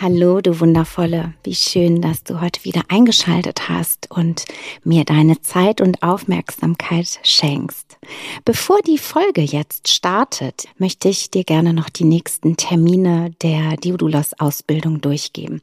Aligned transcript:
Hallo, 0.00 0.40
du 0.40 0.60
Wundervolle. 0.60 1.34
Wie 1.42 1.56
schön, 1.56 2.00
dass 2.00 2.22
du 2.22 2.40
heute 2.40 2.62
wieder 2.62 2.82
eingeschaltet 2.86 3.68
hast 3.68 4.08
und 4.12 4.44
mir 4.84 5.04
deine 5.04 5.42
Zeit 5.42 5.80
und 5.80 6.04
Aufmerksamkeit 6.04 7.18
schenkst. 7.24 7.98
Bevor 8.44 8.78
die 8.82 8.98
Folge 8.98 9.40
jetzt 9.40 9.88
startet, 9.88 10.68
möchte 10.78 11.08
ich 11.08 11.32
dir 11.32 11.42
gerne 11.42 11.72
noch 11.72 11.88
die 11.88 12.04
nächsten 12.04 12.56
Termine 12.56 13.32
der 13.42 13.76
Diodulos 13.76 14.34
Ausbildung 14.38 15.00
durchgeben. 15.00 15.62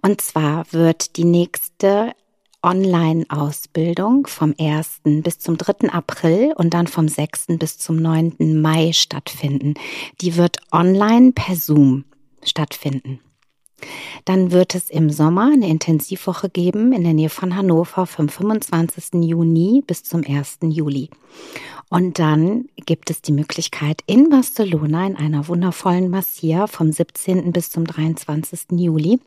Und 0.00 0.22
zwar 0.22 0.64
wird 0.72 1.18
die 1.18 1.24
nächste 1.24 2.12
Online-Ausbildung 2.62 4.28
vom 4.28 4.54
1. 4.58 5.02
bis 5.04 5.40
zum 5.40 5.58
3. 5.58 5.90
April 5.90 6.54
und 6.56 6.72
dann 6.72 6.86
vom 6.86 7.06
6. 7.06 7.58
bis 7.58 7.76
zum 7.76 7.96
9. 7.96 8.62
Mai 8.62 8.94
stattfinden. 8.94 9.74
Die 10.22 10.38
wird 10.38 10.56
online 10.72 11.32
per 11.32 11.54
Zoom 11.54 12.06
stattfinden. 12.42 13.20
Dann 14.24 14.50
wird 14.50 14.74
es 14.74 14.90
im 14.90 15.10
Sommer 15.10 15.50
eine 15.52 15.68
Intensivwoche 15.68 16.50
geben 16.50 16.92
in 16.92 17.04
der 17.04 17.14
Nähe 17.14 17.28
von 17.28 17.56
Hannover 17.56 18.06
vom 18.06 18.28
25. 18.28 19.22
Juni 19.24 19.82
bis 19.86 20.02
zum 20.02 20.24
1. 20.26 20.58
Juli. 20.62 21.10
Und 21.88 22.18
dann 22.18 22.66
gibt 22.86 23.10
es 23.10 23.22
die 23.22 23.32
Möglichkeit 23.32 24.02
in 24.06 24.28
Barcelona 24.28 25.06
in 25.06 25.16
einer 25.16 25.48
wundervollen 25.48 26.10
Massia 26.10 26.66
vom 26.66 26.92
17. 26.92 27.52
bis 27.52 27.70
zum 27.70 27.84
23. 27.84 28.72
Juli 28.72 29.20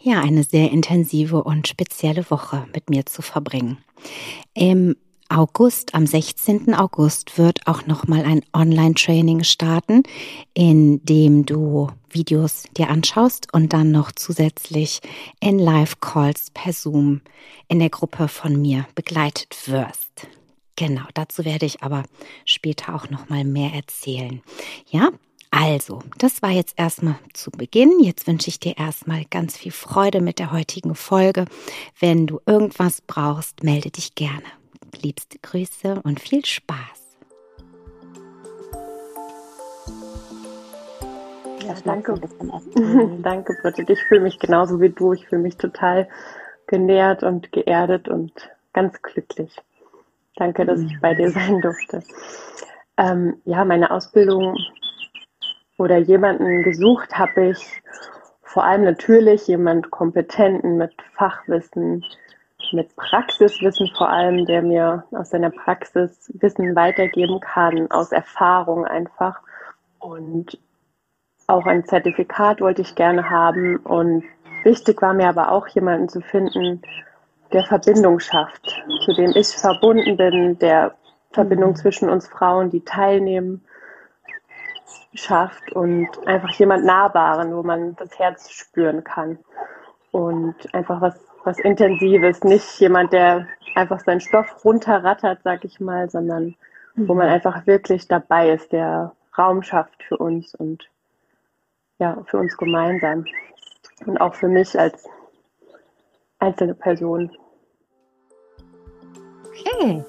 ja 0.00 0.20
eine 0.20 0.44
sehr 0.44 0.70
intensive 0.70 1.42
und 1.42 1.68
spezielle 1.68 2.30
Woche 2.30 2.66
mit 2.72 2.90
mir 2.90 3.06
zu 3.06 3.22
verbringen. 3.22 3.78
Im 4.54 4.96
August, 5.30 5.94
am 5.94 6.06
16. 6.06 6.74
August 6.74 7.36
wird 7.36 7.66
auch 7.66 7.86
nochmal 7.86 8.24
ein 8.24 8.40
Online-Training 8.54 9.44
starten, 9.44 10.02
in 10.54 11.04
dem 11.04 11.44
du 11.44 11.88
Videos 12.08 12.64
dir 12.78 12.88
anschaust 12.88 13.52
und 13.52 13.74
dann 13.74 13.90
noch 13.90 14.10
zusätzlich 14.12 15.00
in 15.40 15.58
Live-Calls 15.58 16.50
per 16.52 16.72
Zoom 16.72 17.20
in 17.68 17.78
der 17.78 17.90
Gruppe 17.90 18.28
von 18.28 18.58
mir 18.60 18.86
begleitet 18.94 19.54
wirst. 19.66 20.28
Genau, 20.76 21.04
dazu 21.12 21.44
werde 21.44 21.66
ich 21.66 21.82
aber 21.82 22.04
später 22.46 22.94
auch 22.94 23.10
nochmal 23.10 23.44
mehr 23.44 23.74
erzählen. 23.74 24.40
Ja, 24.90 25.10
also, 25.50 26.02
das 26.16 26.40
war 26.40 26.50
jetzt 26.50 26.74
erstmal 26.78 27.16
zu 27.34 27.50
Beginn. 27.50 28.00
Jetzt 28.00 28.26
wünsche 28.26 28.48
ich 28.48 28.60
dir 28.60 28.78
erstmal 28.78 29.24
ganz 29.26 29.58
viel 29.58 29.72
Freude 29.72 30.22
mit 30.22 30.38
der 30.38 30.52
heutigen 30.52 30.94
Folge. 30.94 31.44
Wenn 31.98 32.26
du 32.26 32.40
irgendwas 32.46 33.02
brauchst, 33.02 33.62
melde 33.62 33.90
dich 33.90 34.14
gerne. 34.14 34.44
Liebste 35.02 35.38
Grüße 35.40 36.00
und 36.04 36.20
viel 36.20 36.44
Spaß. 36.44 37.16
Ja, 41.66 41.74
danke. 41.84 42.14
danke, 43.22 43.56
Bridget. 43.62 43.90
Ich 43.90 44.02
fühle 44.04 44.22
mich 44.22 44.38
genauso 44.38 44.80
wie 44.80 44.90
du. 44.90 45.12
Ich 45.12 45.26
fühle 45.28 45.42
mich 45.42 45.56
total 45.56 46.08
genährt 46.66 47.22
und 47.22 47.52
geerdet 47.52 48.08
und 48.08 48.32
ganz 48.72 49.00
glücklich. 49.02 49.56
Danke, 50.36 50.64
dass 50.64 50.80
ich 50.80 51.00
bei 51.00 51.14
dir 51.14 51.30
sein 51.30 51.60
durfte. 51.60 52.02
Ähm, 52.96 53.40
ja, 53.44 53.64
meine 53.64 53.90
Ausbildung 53.90 54.56
oder 55.78 55.98
jemanden 55.98 56.62
gesucht 56.62 57.18
habe 57.18 57.50
ich 57.50 57.82
vor 58.42 58.64
allem 58.64 58.84
natürlich 58.84 59.46
jemand 59.46 59.90
Kompetenten 59.90 60.78
mit 60.78 60.92
Fachwissen, 61.14 62.04
mit 62.72 62.94
Praxiswissen 62.96 63.90
vor 63.96 64.08
allem, 64.08 64.46
der 64.46 64.62
mir 64.62 65.04
aus 65.12 65.30
seiner 65.30 65.50
Praxis 65.50 66.32
Wissen 66.40 66.74
weitergeben 66.76 67.40
kann, 67.40 67.90
aus 67.90 68.12
Erfahrung 68.12 68.84
einfach. 68.84 69.40
Und 69.98 70.58
auch 71.46 71.66
ein 71.66 71.84
Zertifikat 71.84 72.60
wollte 72.60 72.82
ich 72.82 72.94
gerne 72.94 73.28
haben. 73.30 73.76
Und 73.78 74.24
wichtig 74.64 75.00
war 75.02 75.14
mir 75.14 75.28
aber 75.28 75.50
auch 75.50 75.66
jemanden 75.68 76.08
zu 76.08 76.20
finden, 76.20 76.82
der 77.52 77.64
Verbindung 77.64 78.20
schafft, 78.20 78.82
zu 79.04 79.12
dem 79.14 79.32
ich 79.34 79.48
verbunden 79.48 80.16
bin, 80.16 80.58
der 80.58 80.94
Verbindung 81.32 81.70
mhm. 81.70 81.76
zwischen 81.76 82.10
uns 82.10 82.28
Frauen, 82.28 82.70
die 82.70 82.84
teilnehmen, 82.84 83.64
schafft 85.14 85.72
und 85.72 86.08
einfach 86.26 86.50
jemand 86.50 86.84
Nahbaren, 86.84 87.54
wo 87.54 87.62
man 87.62 87.96
das 87.96 88.18
Herz 88.18 88.50
spüren 88.50 89.04
kann. 89.04 89.38
Und 90.10 90.54
einfach 90.74 91.00
was 91.00 91.27
was 91.48 91.58
Intensives, 91.60 92.44
nicht 92.44 92.78
jemand, 92.78 93.10
der 93.14 93.48
einfach 93.74 94.00
seinen 94.00 94.20
Stoff 94.20 94.66
runterrattert, 94.66 95.40
sag 95.44 95.64
ich 95.64 95.80
mal, 95.80 96.10
sondern 96.10 96.54
wo 96.94 97.14
man 97.14 97.28
mhm. 97.28 97.32
einfach 97.32 97.66
wirklich 97.66 98.06
dabei 98.06 98.50
ist, 98.50 98.70
der 98.70 99.12
Raum 99.38 99.62
schafft 99.62 100.02
für 100.02 100.18
uns 100.18 100.54
und 100.54 100.90
ja, 101.98 102.22
für 102.26 102.36
uns 102.36 102.54
gemeinsam. 102.58 103.24
Und 104.04 104.20
auch 104.20 104.34
für 104.34 104.48
mich 104.48 104.78
als 104.78 105.08
einzelne 106.38 106.74
Person. 106.74 107.34
Okay. 109.46 110.04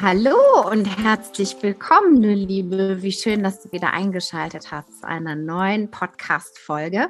Hallo 0.00 0.70
und 0.70 0.84
herzlich 0.84 1.56
willkommen, 1.60 2.22
du 2.22 2.32
Liebe. 2.32 3.02
Wie 3.02 3.10
schön, 3.10 3.42
dass 3.42 3.62
du 3.62 3.72
wieder 3.72 3.92
eingeschaltet 3.92 4.70
hast 4.70 5.00
zu 5.00 5.08
einer 5.08 5.34
neuen 5.34 5.90
Podcast-Folge 5.90 7.08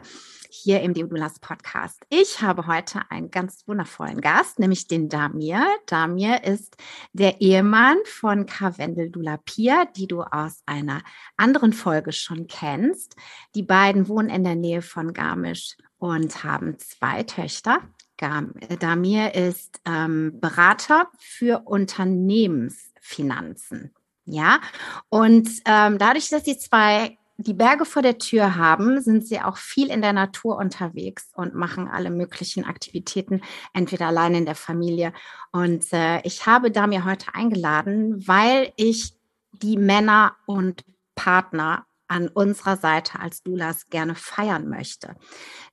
hier 0.48 0.80
im 0.80 0.94
Deodulas 0.94 1.38
Podcast. 1.38 2.00
Ich 2.08 2.40
habe 2.40 2.66
heute 2.66 3.02
einen 3.10 3.30
ganz 3.30 3.68
wundervollen 3.68 4.22
Gast, 4.22 4.58
nämlich 4.58 4.86
den 4.86 5.10
Damir. 5.10 5.66
Damir 5.84 6.44
ist 6.44 6.78
der 7.12 7.42
Ehemann 7.42 7.98
von 8.06 8.46
Karwendel 8.46 9.10
Dulapia, 9.10 9.84
die 9.94 10.06
du 10.06 10.22
aus 10.22 10.62
einer 10.64 11.02
anderen 11.36 11.74
Folge 11.74 12.12
schon 12.12 12.46
kennst. 12.46 13.16
Die 13.54 13.64
beiden 13.64 14.08
wohnen 14.08 14.30
in 14.30 14.44
der 14.44 14.56
Nähe 14.56 14.80
von 14.80 15.12
Garmisch 15.12 15.76
und 15.98 16.42
haben 16.42 16.78
zwei 16.78 17.22
Töchter. 17.22 17.82
Damir 18.18 19.34
ist 19.34 19.80
ähm, 19.84 20.40
Berater 20.40 21.08
für 21.18 21.66
Unternehmensfinanzen. 21.66 23.94
Ja, 24.24 24.60
und 25.08 25.48
ähm, 25.64 25.98
dadurch, 25.98 26.28
dass 26.28 26.42
die 26.42 26.58
zwei 26.58 27.16
die 27.40 27.54
Berge 27.54 27.84
vor 27.84 28.02
der 28.02 28.18
Tür 28.18 28.56
haben, 28.56 29.00
sind 29.00 29.24
sie 29.24 29.40
auch 29.40 29.58
viel 29.58 29.90
in 29.90 30.02
der 30.02 30.12
Natur 30.12 30.56
unterwegs 30.56 31.30
und 31.34 31.54
machen 31.54 31.86
alle 31.86 32.10
möglichen 32.10 32.64
Aktivitäten, 32.64 33.42
entweder 33.72 34.08
allein 34.08 34.34
in 34.34 34.44
der 34.44 34.56
Familie. 34.56 35.12
Und 35.52 35.92
äh, 35.92 36.20
ich 36.22 36.46
habe 36.46 36.72
da 36.72 36.88
mir 36.88 37.04
heute 37.04 37.32
eingeladen, 37.34 38.26
weil 38.26 38.72
ich 38.76 39.14
die 39.52 39.76
Männer 39.76 40.34
und 40.46 40.84
Partner 41.14 41.86
an 42.08 42.28
unserer 42.28 42.76
Seite 42.76 43.20
als 43.20 43.42
Dulas 43.42 43.88
gerne 43.88 44.14
feiern 44.14 44.68
möchte. 44.68 45.14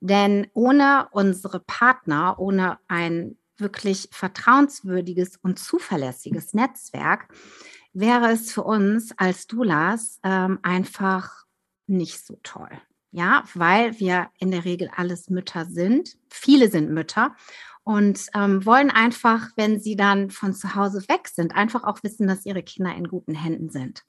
Denn 0.00 0.46
ohne 0.52 1.08
unsere 1.10 1.60
Partner, 1.60 2.38
ohne 2.38 2.78
ein 2.88 3.36
wirklich 3.58 4.08
vertrauenswürdiges 4.12 5.38
und 5.42 5.58
zuverlässiges 5.58 6.54
Netzwerk, 6.54 7.28
wäre 7.92 8.30
es 8.30 8.52
für 8.52 8.62
uns 8.62 9.12
als 9.16 9.46
Dulas 9.46 10.20
ähm, 10.22 10.58
einfach 10.62 11.46
nicht 11.86 12.24
so 12.24 12.38
toll. 12.42 12.70
Ja, 13.12 13.44
weil 13.54 13.98
wir 13.98 14.28
in 14.38 14.50
der 14.50 14.66
Regel 14.66 14.90
alles 14.94 15.30
Mütter 15.30 15.64
sind. 15.64 16.18
Viele 16.28 16.70
sind 16.70 16.90
Mütter 16.90 17.34
und 17.82 18.26
ähm, 18.34 18.66
wollen 18.66 18.90
einfach, 18.90 19.48
wenn 19.56 19.80
sie 19.80 19.96
dann 19.96 20.30
von 20.30 20.52
zu 20.52 20.74
Hause 20.74 21.08
weg 21.08 21.28
sind, 21.28 21.54
einfach 21.54 21.84
auch 21.84 22.02
wissen, 22.02 22.26
dass 22.26 22.44
ihre 22.44 22.62
Kinder 22.62 22.94
in 22.94 23.08
guten 23.08 23.34
Händen 23.34 23.70
sind. 23.70 24.02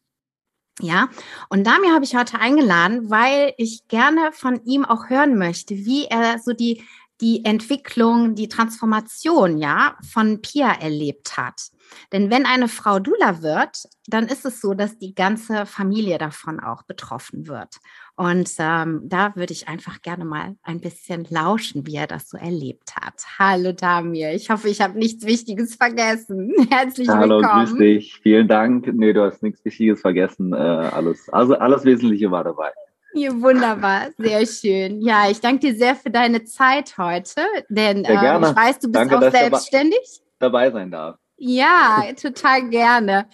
Ja, 0.79 1.09
und 1.49 1.65
Damir 1.65 1.93
habe 1.93 2.05
ich 2.05 2.15
heute 2.15 2.39
eingeladen, 2.39 3.09
weil 3.09 3.53
ich 3.57 3.87
gerne 3.87 4.31
von 4.31 4.63
ihm 4.65 4.85
auch 4.85 5.09
hören 5.09 5.35
möchte, 5.37 5.75
wie 5.75 6.05
er 6.05 6.37
so 6.39 6.53
die 6.53 6.83
die 7.21 7.43
Entwicklung, 7.45 8.35
die 8.35 8.47
Transformation, 8.47 9.57
ja, 9.57 9.97
von 10.11 10.41
Pia 10.41 10.71
erlebt 10.71 11.37
hat. 11.37 11.71
Denn 12.11 12.29
wenn 12.29 12.45
eine 12.45 12.67
Frau 12.67 12.99
Dula 12.99 13.41
wird, 13.41 13.83
dann 14.07 14.27
ist 14.27 14.45
es 14.45 14.61
so, 14.61 14.73
dass 14.73 14.97
die 14.97 15.13
ganze 15.13 15.65
Familie 15.65 16.17
davon 16.17 16.59
auch 16.59 16.83
betroffen 16.83 17.47
wird. 17.47 17.75
Und 18.15 18.49
ähm, 18.59 19.01
da 19.03 19.35
würde 19.35 19.53
ich 19.53 19.67
einfach 19.67 20.01
gerne 20.01 20.25
mal 20.25 20.55
ein 20.63 20.79
bisschen 20.79 21.27
lauschen, 21.29 21.85
wie 21.85 21.95
er 21.95 22.07
das 22.07 22.29
so 22.29 22.37
erlebt 22.37 22.95
hat. 22.95 23.25
Hallo 23.37 23.73
Damir, 23.73 24.33
ich 24.33 24.49
hoffe, 24.49 24.69
ich 24.69 24.81
habe 24.81 24.97
nichts 24.97 25.25
Wichtiges 25.25 25.75
vergessen. 25.75 26.53
Herzlich 26.69 27.09
Hallo, 27.09 27.37
willkommen. 27.37 27.53
Hallo, 27.53 27.65
grüß 27.65 27.77
dich. 27.77 28.19
Vielen 28.21 28.47
Dank. 28.47 28.87
Nee, 28.93 29.13
du 29.13 29.23
hast 29.23 29.43
nichts 29.43 29.63
Wichtiges 29.65 30.01
vergessen. 30.01 30.53
Äh, 30.53 30.57
alles, 30.57 31.29
also 31.29 31.55
alles 31.55 31.83
Wesentliche 31.85 32.31
war 32.31 32.43
dabei. 32.43 32.71
Ja, 33.13 33.31
wunderbar, 33.41 34.09
sehr 34.17 34.45
schön. 34.45 35.01
Ja, 35.01 35.29
ich 35.29 35.39
danke 35.39 35.59
dir 35.59 35.75
sehr 35.75 35.95
für 35.95 36.11
deine 36.11 36.43
Zeit 36.43 36.97
heute, 36.97 37.41
denn 37.67 38.05
äh, 38.05 38.13
ich 38.13 38.55
weiß, 38.55 38.79
du 38.79 38.91
bist 38.91 38.95
danke, 38.95 39.17
auch 39.17 39.31
selbstständig. 39.31 40.21
dabei 40.37 40.69
sein 40.69 40.91
darf. 40.91 41.17
Ja, 41.37 42.03
total 42.19 42.69
gerne. 42.69 43.27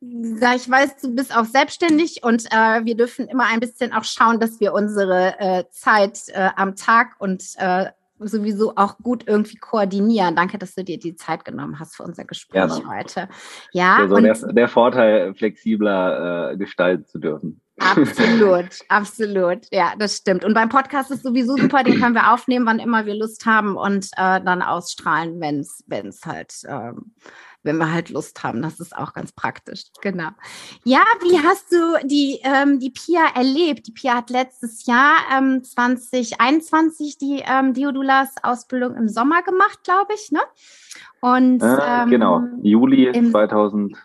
Ich 0.00 0.70
weiß, 0.70 0.98
du 1.02 1.14
bist 1.14 1.36
auch 1.36 1.44
selbstständig 1.44 2.22
und 2.22 2.46
äh, 2.52 2.84
wir 2.84 2.96
dürfen 2.96 3.26
immer 3.26 3.46
ein 3.46 3.58
bisschen 3.58 3.92
auch 3.92 4.04
schauen, 4.04 4.38
dass 4.38 4.60
wir 4.60 4.72
unsere 4.72 5.34
äh, 5.40 5.64
Zeit 5.70 6.28
äh, 6.28 6.50
am 6.54 6.76
Tag 6.76 7.16
und 7.18 7.42
äh, 7.56 7.86
sowieso 8.20 8.74
auch 8.76 8.98
gut 8.98 9.24
irgendwie 9.26 9.56
koordinieren. 9.56 10.36
Danke, 10.36 10.58
dass 10.58 10.74
du 10.74 10.84
dir 10.84 10.98
die 10.98 11.16
Zeit 11.16 11.44
genommen 11.44 11.80
hast 11.80 11.96
für 11.96 12.04
unser 12.04 12.24
Gespräch 12.24 12.68
Gerne. 12.68 12.88
heute. 12.88 13.28
Ja, 13.72 13.96
also 13.96 14.20
der, 14.20 14.34
der, 14.34 14.68
Vorteil, 14.68 15.34
flexibler 15.34 16.52
äh, 16.52 16.56
gestalten 16.56 17.06
zu 17.06 17.18
dürfen. 17.18 17.60
Absolut, 17.78 18.80
absolut. 18.88 19.60
Ja, 19.70 19.92
das 19.98 20.16
stimmt. 20.16 20.44
Und 20.44 20.54
beim 20.54 20.68
Podcast 20.68 21.10
ist 21.10 21.22
sowieso 21.22 21.56
super, 21.56 21.82
den 21.84 22.00
können 22.00 22.14
wir 22.14 22.32
aufnehmen, 22.32 22.66
wann 22.66 22.78
immer 22.78 23.06
wir 23.06 23.14
Lust 23.14 23.46
haben 23.46 23.76
und 23.76 24.06
äh, 24.16 24.40
dann 24.40 24.62
ausstrahlen, 24.62 25.40
wenn 25.40 25.60
es 25.60 26.20
halt, 26.24 26.54
ähm, 26.66 27.12
wenn 27.62 27.76
wir 27.78 27.92
halt 27.92 28.10
Lust 28.10 28.42
haben. 28.42 28.62
Das 28.62 28.80
ist 28.80 28.96
auch 28.96 29.12
ganz 29.12 29.32
praktisch. 29.32 29.84
Genau. 30.02 30.30
Ja, 30.84 31.02
wie 31.20 31.38
hast 31.38 31.72
du 31.72 32.06
die, 32.06 32.40
ähm, 32.42 32.80
die 32.80 32.90
Pia 32.90 33.26
erlebt? 33.34 33.86
Die 33.86 33.92
Pia 33.92 34.14
hat 34.16 34.30
letztes 34.30 34.86
Jahr 34.86 35.16
ähm, 35.36 35.62
2021 35.62 37.18
die 37.18 37.42
ähm, 37.46 37.74
Diodulas-Ausbildung 37.74 38.96
im 38.96 39.08
Sommer 39.08 39.42
gemacht, 39.42 39.84
glaube 39.84 40.14
ich, 40.14 40.32
ne? 40.32 40.40
Und 41.20 41.62
äh, 41.62 42.06
genau, 42.08 42.42
Juli 42.62 43.10
2000, 43.12 43.96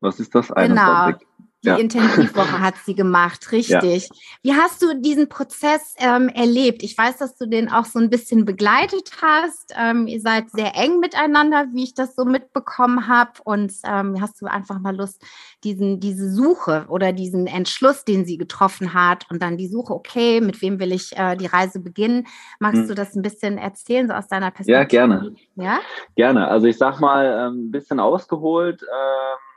was 0.00 0.20
ist 0.20 0.34
das? 0.34 0.50
21. 0.50 1.18
Genau. 1.18 1.31
Die 1.62 1.68
ja. 1.68 1.76
Intensivwoche 1.76 2.58
hat 2.60 2.74
sie 2.84 2.94
gemacht, 2.94 3.52
richtig. 3.52 4.08
Ja. 4.08 4.14
Wie 4.42 4.54
hast 4.54 4.82
du 4.82 5.00
diesen 5.00 5.28
Prozess 5.28 5.94
ähm, 5.98 6.28
erlebt? 6.28 6.82
Ich 6.82 6.98
weiß, 6.98 7.18
dass 7.18 7.36
du 7.36 7.46
den 7.46 7.70
auch 7.70 7.84
so 7.84 8.00
ein 8.00 8.10
bisschen 8.10 8.44
begleitet 8.44 9.12
hast. 9.22 9.72
Ähm, 9.78 10.08
ihr 10.08 10.20
seid 10.20 10.50
sehr 10.50 10.76
eng 10.76 10.98
miteinander, 10.98 11.66
wie 11.72 11.84
ich 11.84 11.94
das 11.94 12.16
so 12.16 12.24
mitbekommen 12.24 13.06
habe. 13.06 13.32
Und 13.44 13.72
ähm, 13.84 14.20
hast 14.20 14.42
du 14.42 14.46
einfach 14.46 14.80
mal 14.80 14.96
Lust, 14.96 15.24
diesen, 15.62 16.00
diese 16.00 16.32
Suche 16.32 16.86
oder 16.88 17.12
diesen 17.12 17.46
Entschluss, 17.46 18.04
den 18.04 18.24
sie 18.24 18.38
getroffen 18.38 18.92
hat 18.92 19.30
und 19.30 19.40
dann 19.40 19.56
die 19.56 19.68
Suche, 19.68 19.94
okay, 19.94 20.40
mit 20.40 20.60
wem 20.62 20.80
will 20.80 20.90
ich 20.90 21.16
äh, 21.16 21.36
die 21.36 21.46
Reise 21.46 21.78
beginnen? 21.78 22.26
Magst 22.58 22.80
hm. 22.82 22.88
du 22.88 22.94
das 22.96 23.14
ein 23.14 23.22
bisschen 23.22 23.56
erzählen, 23.56 24.08
so 24.08 24.14
aus 24.14 24.26
deiner 24.26 24.50
Perspektive? 24.50 24.78
Ja, 24.78 24.84
gerne. 24.84 25.34
Ja, 25.54 25.80
gerne. 26.16 26.48
Also 26.48 26.66
ich 26.66 26.76
sag 26.76 26.98
mal 26.98 27.46
ähm, 27.46 27.68
ein 27.68 27.70
bisschen 27.70 28.00
ausgeholt. 28.00 28.82
Ähm, 28.82 29.51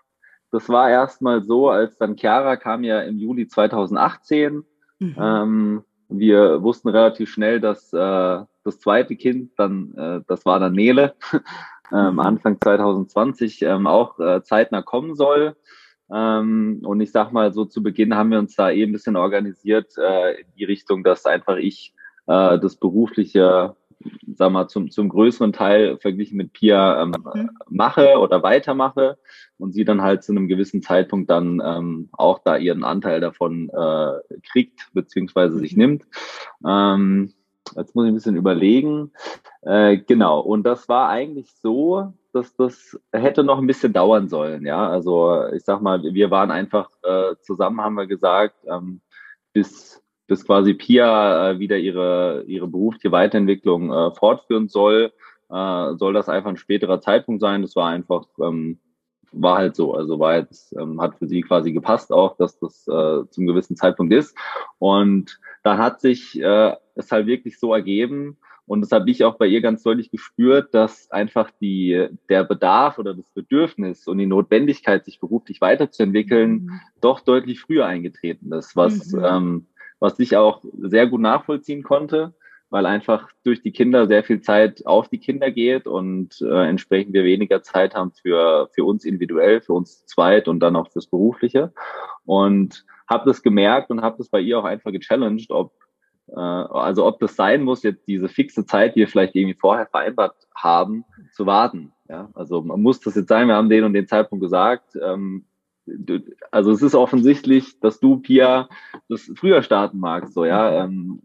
das 0.56 0.70
war 0.70 0.90
erstmal 0.90 1.44
so, 1.44 1.70
als 1.70 1.98
dann 1.98 2.16
Chiara 2.16 2.56
kam 2.56 2.86
ja 2.86 3.02
im 3.02 3.18
Juli 3.18 3.46
2018. 3.46 4.64
Mhm. 5.00 5.16
Ähm, 5.20 5.84
wir 6.08 6.64
wussten 6.64 6.88
relativ 6.88 7.30
schnell, 7.30 7.60
dass 7.60 7.92
äh, 7.92 8.40
das 8.64 8.80
zweite 8.80 9.18
Kind 9.18 9.52
dann, 9.58 9.94
äh, 9.98 10.22
das 10.28 10.46
war 10.46 10.62
dann 10.62 10.72
Nele, 10.72 11.16
ähm, 11.92 12.14
mhm. 12.14 12.20
Anfang 12.20 12.60
2020 12.62 13.64
ähm, 13.64 13.86
auch 13.86 14.18
äh, 14.20 14.44
zeitnah 14.44 14.82
kommen 14.82 15.16
soll. 15.16 15.58
Ähm, 16.10 16.82
und 16.86 17.02
ich 17.02 17.12
sag 17.12 17.34
mal, 17.34 17.52
so 17.52 17.66
zu 17.66 17.84
Beginn 17.84 18.16
haben 18.16 18.32
wir 18.32 18.40
uns 18.40 18.56
da 18.56 18.72
eben 18.72 18.92
ein 18.92 18.94
bisschen 18.94 19.18
organisiert 19.18 19.98
äh, 19.98 20.40
in 20.40 20.48
die 20.58 20.64
Richtung, 20.64 21.04
dass 21.04 21.26
einfach 21.26 21.58
ich 21.58 21.94
äh, 22.28 22.58
das 22.60 22.78
berufliche 22.78 23.76
sag 24.36 24.52
mal, 24.52 24.68
zum, 24.68 24.92
zum 24.92 25.10
größeren 25.10 25.54
Teil 25.54 25.98
verglichen 25.98 26.38
mit 26.38 26.54
Pia 26.54 27.02
ähm, 27.02 27.14
mhm. 27.34 27.50
mache 27.70 28.20
oder 28.20 28.44
weitermache 28.44 29.18
und 29.58 29.74
sie 29.74 29.86
dann 29.86 30.02
halt 30.02 30.24
zu 30.24 30.32
einem 30.32 30.48
gewissen 30.48 30.82
Zeitpunkt 30.82 31.30
dann 31.30 31.62
ähm, 31.64 32.10
auch 32.12 32.40
da 32.40 32.58
ihren 32.58 32.84
Anteil 32.84 33.20
davon 33.20 33.70
äh, 33.70 34.40
kriegt, 34.50 34.90
beziehungsweise 34.94 35.56
mhm. 35.56 35.60
sich 35.60 35.78
nimmt. 35.78 36.04
Ähm, 36.66 37.34
jetzt 37.76 37.96
muss 37.96 38.06
ich 38.06 38.12
ein 38.12 38.16
bisschen 38.16 38.36
überlegen. 38.36 39.12
Äh, 39.62 39.98
genau, 39.98 40.40
und 40.40 40.64
das 40.64 40.88
war 40.90 41.10
eigentlich 41.10 41.52
so, 41.56 42.14
dass 42.34 42.56
das 42.56 43.00
hätte 43.12 43.44
noch 43.44 43.58
ein 43.58 43.68
bisschen 43.68 43.94
dauern 43.94 44.28
sollen. 44.28 44.66
Ja, 44.66 44.90
also 44.90 45.48
ich 45.54 45.64
sag 45.64 45.82
mal, 45.82 46.04
wir 46.04 46.30
waren 46.32 46.52
einfach 46.52 46.90
äh, 47.04 47.36
zusammen, 47.42 47.82
haben 47.82 47.96
wir 47.96 48.08
gesagt, 48.08 48.56
ähm, 48.68 49.02
bis 49.54 50.04
bis 50.28 50.46
quasi 50.46 50.74
Pia 50.74 51.52
äh, 51.52 51.60
wieder 51.60 51.78
ihre, 51.78 52.44
ihre 52.48 52.68
berufliche 52.68 53.12
Weiterentwicklung 53.12 53.92
äh, 53.92 54.12
fortführen 54.12 54.68
soll, 54.68 55.12
äh, 55.50 55.94
soll 55.96 56.14
das 56.14 56.30
einfach 56.30 56.50
ein 56.50 56.58
späterer 56.58 57.02
Zeitpunkt 57.02 57.42
sein. 57.42 57.62
Das 57.62 57.76
war 57.76 57.90
einfach, 57.90 58.26
ähm, 58.42 58.80
war 59.32 59.58
halt 59.58 59.76
so. 59.76 59.94
Also 59.94 60.20
war 60.20 60.38
jetzt, 60.38 60.74
ähm, 60.78 61.02
hat 61.02 61.18
für 61.18 61.28
sie 61.28 61.42
quasi 61.42 61.72
gepasst 61.72 62.12
auch, 62.12 62.38
dass 62.38 62.58
das 62.60 62.88
äh, 62.88 63.28
zum 63.30 63.46
gewissen 63.46 63.76
Zeitpunkt 63.76 64.14
ist. 64.14 64.36
Und 64.80 65.40
dann 65.64 65.78
hat 65.78 66.02
sich 66.02 66.42
äh, 66.42 66.76
es 66.96 67.12
halt 67.12 67.28
wirklich 67.28 67.60
so 67.60 67.74
ergeben, 67.74 68.38
und 68.68 68.82
das 68.82 68.92
habe 68.92 69.10
ich 69.12 69.24
auch 69.24 69.36
bei 69.36 69.46
ihr 69.46 69.62
ganz 69.62 69.84
deutlich 69.84 70.10
gespürt, 70.10 70.74
dass 70.74 71.12
einfach 71.12 71.52
die, 71.62 72.08
der 72.30 72.44
Bedarf 72.44 72.98
oder 72.98 73.14
das 73.14 73.30
Bedürfnis 73.30 74.08
und 74.08 74.18
die 74.18 74.26
Notwendigkeit, 74.26 75.06
sich 75.06 75.20
beruflich 75.20 75.62
weiterzuentwickeln, 75.62 76.52
mhm. 76.52 76.82
doch 77.00 77.20
deutlich 77.20 77.60
früher 77.60 77.86
eingetreten 77.86 78.52
ist, 78.54 78.76
was 78.76 79.12
mhm. 79.12 79.24
ähm, 79.24 79.66
was 80.06 80.20
ich 80.20 80.38
auch 80.38 80.64
sehr 80.78 81.08
gut 81.08 81.22
nachvollziehen 81.22 81.82
konnte, 81.82 82.36
weil 82.70 82.86
einfach 82.86 83.30
durch 83.44 83.64
die 83.64 83.72
Kinder 83.72 84.06
sehr 84.06 84.24
viel 84.24 84.42
Zeit 84.42 84.86
auf 84.86 85.10
die 85.10 85.20
Kinder 85.20 85.50
geht 85.50 85.88
und 85.88 86.42
äh, 86.42 86.70
entsprechend 86.70 87.14
wir 87.14 87.24
weniger 87.24 87.64
Zeit 87.64 87.96
haben 87.96 88.12
für, 88.12 88.70
für 88.74 88.84
uns 88.84 89.04
individuell, 89.04 89.62
für 89.62 89.74
uns 89.74 90.06
zweit 90.06 90.48
und 90.48 90.60
dann 90.60 90.76
auch 90.76 90.92
fürs 90.92 91.08
Berufliche. 91.08 91.74
Und 92.26 92.86
habe 93.08 93.26
das 93.26 93.42
gemerkt 93.42 93.90
und 93.90 94.02
habe 94.02 94.18
das 94.18 94.30
bei 94.30 94.40
ihr 94.40 94.60
auch 94.60 94.64
einfach 94.64 94.92
gechallenged, 94.92 95.50
ob 95.50 95.74
äh, 96.28 96.40
also 96.40 97.06
ob 97.06 97.20
das 97.20 97.36
sein 97.36 97.64
muss, 97.64 97.84
jetzt 97.84 98.08
diese 98.08 98.30
fixe 98.30 98.66
Zeit, 98.66 98.96
die 98.96 99.00
wir 99.00 99.08
vielleicht 99.08 99.36
irgendwie 99.36 99.58
vorher 99.60 99.88
vereinbart 99.88 100.36
haben, 100.56 101.04
zu 101.32 101.46
warten. 101.46 101.94
Ja, 102.10 102.30
also 102.36 102.62
man 102.62 102.82
muss 102.82 103.00
das 103.00 103.16
jetzt 103.16 103.30
sein, 103.30 103.48
wir 103.48 103.56
haben 103.56 103.70
den 103.70 103.84
und 103.84 103.94
den 103.94 104.08
Zeitpunkt 104.08 104.44
gesagt. 104.44 104.96
Ähm, 105.02 105.46
also 106.52 106.72
es 106.72 106.82
ist 106.82 106.96
offensichtlich, 106.96 107.80
dass 107.80 108.00
du, 108.00 108.18
Pia, 108.18 108.70
das 109.10 109.32
früher 109.36 109.62
starten 109.62 110.00
magst, 110.00 110.34
so, 110.34 110.46
ja, 110.46 110.84
ähm, 110.84 111.22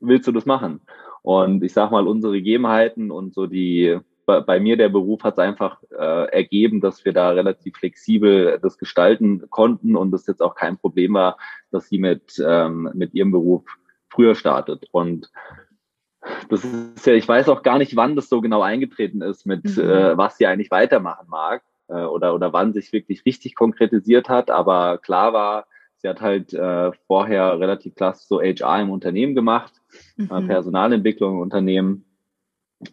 willst 0.00 0.26
du 0.26 0.32
das 0.32 0.46
machen? 0.46 0.80
Und 1.22 1.62
ich 1.62 1.72
sag 1.72 1.90
mal, 1.90 2.06
unsere 2.06 2.34
Gegebenheiten 2.34 3.10
und 3.10 3.34
so 3.34 3.46
die, 3.46 3.98
bei, 4.26 4.40
bei 4.40 4.60
mir 4.60 4.76
der 4.76 4.88
Beruf 4.88 5.22
hat 5.22 5.34
es 5.34 5.38
einfach 5.38 5.82
äh, 5.90 6.30
ergeben, 6.30 6.80
dass 6.80 7.04
wir 7.04 7.12
da 7.12 7.30
relativ 7.30 7.76
flexibel 7.76 8.58
das 8.60 8.78
gestalten 8.78 9.48
konnten 9.50 9.96
und 9.96 10.12
es 10.14 10.26
jetzt 10.26 10.42
auch 10.42 10.54
kein 10.54 10.78
Problem 10.78 11.14
war, 11.14 11.38
dass 11.70 11.88
sie 11.88 11.98
mit, 11.98 12.42
ähm, 12.44 12.90
mit 12.94 13.14
ihrem 13.14 13.30
Beruf 13.30 13.64
früher 14.08 14.34
startet. 14.34 14.86
Und 14.90 15.30
das 16.48 16.64
ist 16.64 17.06
ja, 17.06 17.14
ich 17.14 17.26
weiß 17.26 17.48
auch 17.48 17.62
gar 17.62 17.78
nicht, 17.78 17.96
wann 17.96 18.14
das 18.14 18.28
so 18.28 18.40
genau 18.40 18.62
eingetreten 18.62 19.22
ist, 19.22 19.46
mit 19.46 19.64
mhm. 19.64 19.82
äh, 19.82 20.16
was 20.16 20.36
sie 20.36 20.46
eigentlich 20.46 20.70
weitermachen 20.70 21.26
mag 21.28 21.62
äh, 21.92 22.04
oder, 22.04 22.34
oder 22.34 22.52
wann 22.52 22.72
sich 22.72 22.92
wirklich 22.92 23.24
richtig 23.26 23.54
konkretisiert 23.54 24.28
hat. 24.28 24.50
Aber 24.50 24.98
klar 24.98 25.32
war, 25.32 25.66
sie 25.98 26.08
hat 26.08 26.20
halt 26.20 26.52
äh, 26.52 26.92
vorher 27.06 27.60
relativ 27.60 27.94
klassisch 27.94 28.26
so 28.26 28.40
HR 28.40 28.82
im 28.82 28.90
Unternehmen 28.90 29.34
gemacht, 29.34 29.72
äh, 30.18 30.22
mhm. 30.22 30.30
äh, 30.30 30.42
Personalentwicklung 30.46 31.34
im 31.34 31.40
Unternehmen. 31.40 32.04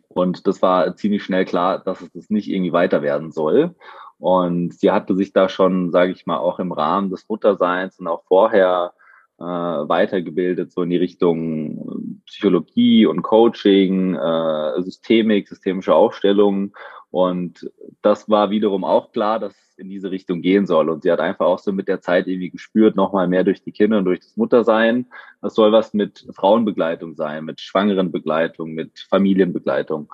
Und 0.07 0.45
das 0.45 0.61
war 0.61 0.95
ziemlich 0.95 1.23
schnell 1.23 1.45
klar, 1.45 1.79
dass 1.79 2.01
es 2.01 2.11
das 2.11 2.29
nicht 2.29 2.49
irgendwie 2.49 2.73
weiter 2.73 3.01
werden 3.01 3.31
soll. 3.31 3.75
Und 4.19 4.73
sie 4.73 4.91
hatte 4.91 5.15
sich 5.15 5.33
da 5.33 5.49
schon, 5.49 5.91
sage 5.91 6.11
ich 6.11 6.25
mal, 6.25 6.37
auch 6.37 6.59
im 6.59 6.71
Rahmen 6.71 7.09
des 7.09 7.27
Mutterseins 7.27 7.99
und 7.99 8.07
auch 8.07 8.23
vorher 8.25 8.93
äh, 9.39 9.43
weitergebildet, 9.43 10.71
so 10.71 10.83
in 10.83 10.89
die 10.89 10.97
Richtung 10.97 12.21
Psychologie 12.25 13.05
und 13.05 13.21
Coaching, 13.21 14.15
äh, 14.15 14.81
Systemik, 14.81 15.47
systemische 15.47 15.95
Aufstellung 15.95 16.73
und 17.11 17.71
das 18.01 18.29
war 18.29 18.51
wiederum 18.51 18.83
auch 18.83 19.11
klar, 19.11 19.39
dass 19.39 19.53
es 19.53 19.77
in 19.77 19.89
diese 19.89 20.11
Richtung 20.11 20.41
gehen 20.41 20.67
soll. 20.67 20.89
Und 20.89 21.03
sie 21.03 21.11
hat 21.11 21.19
einfach 21.19 21.45
auch 21.45 21.57
so 21.57 21.71
mit 21.71 21.87
der 21.87 22.01
Zeit 22.01 22.27
irgendwie 22.27 22.51
gespürt, 22.51 22.95
nochmal 22.95 23.27
mehr 23.27 23.43
durch 23.43 23.63
die 23.63 23.71
Kinder 23.71 23.97
und 23.97 24.05
durch 24.05 24.19
das 24.19 24.37
Muttersein. 24.37 25.07
Das 25.41 25.55
soll 25.55 25.71
was 25.71 25.93
mit 25.93 26.27
Frauenbegleitung 26.35 27.15
sein, 27.15 27.45
mit 27.45 27.61
Schwangerenbegleitung, 27.61 28.73
mit 28.73 28.99
Familienbegleitung. 29.09 30.11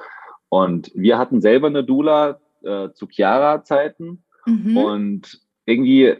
Und 0.47 0.91
wir 0.95 1.17
hatten 1.17 1.41
selber 1.41 1.67
eine 1.67 1.83
Dula 1.83 2.39
äh, 2.63 2.89
zu 2.93 3.07
Chiara-Zeiten. 3.07 4.23
Mhm. 4.45 4.77
Und 4.77 5.41
irgendwie 5.65 6.15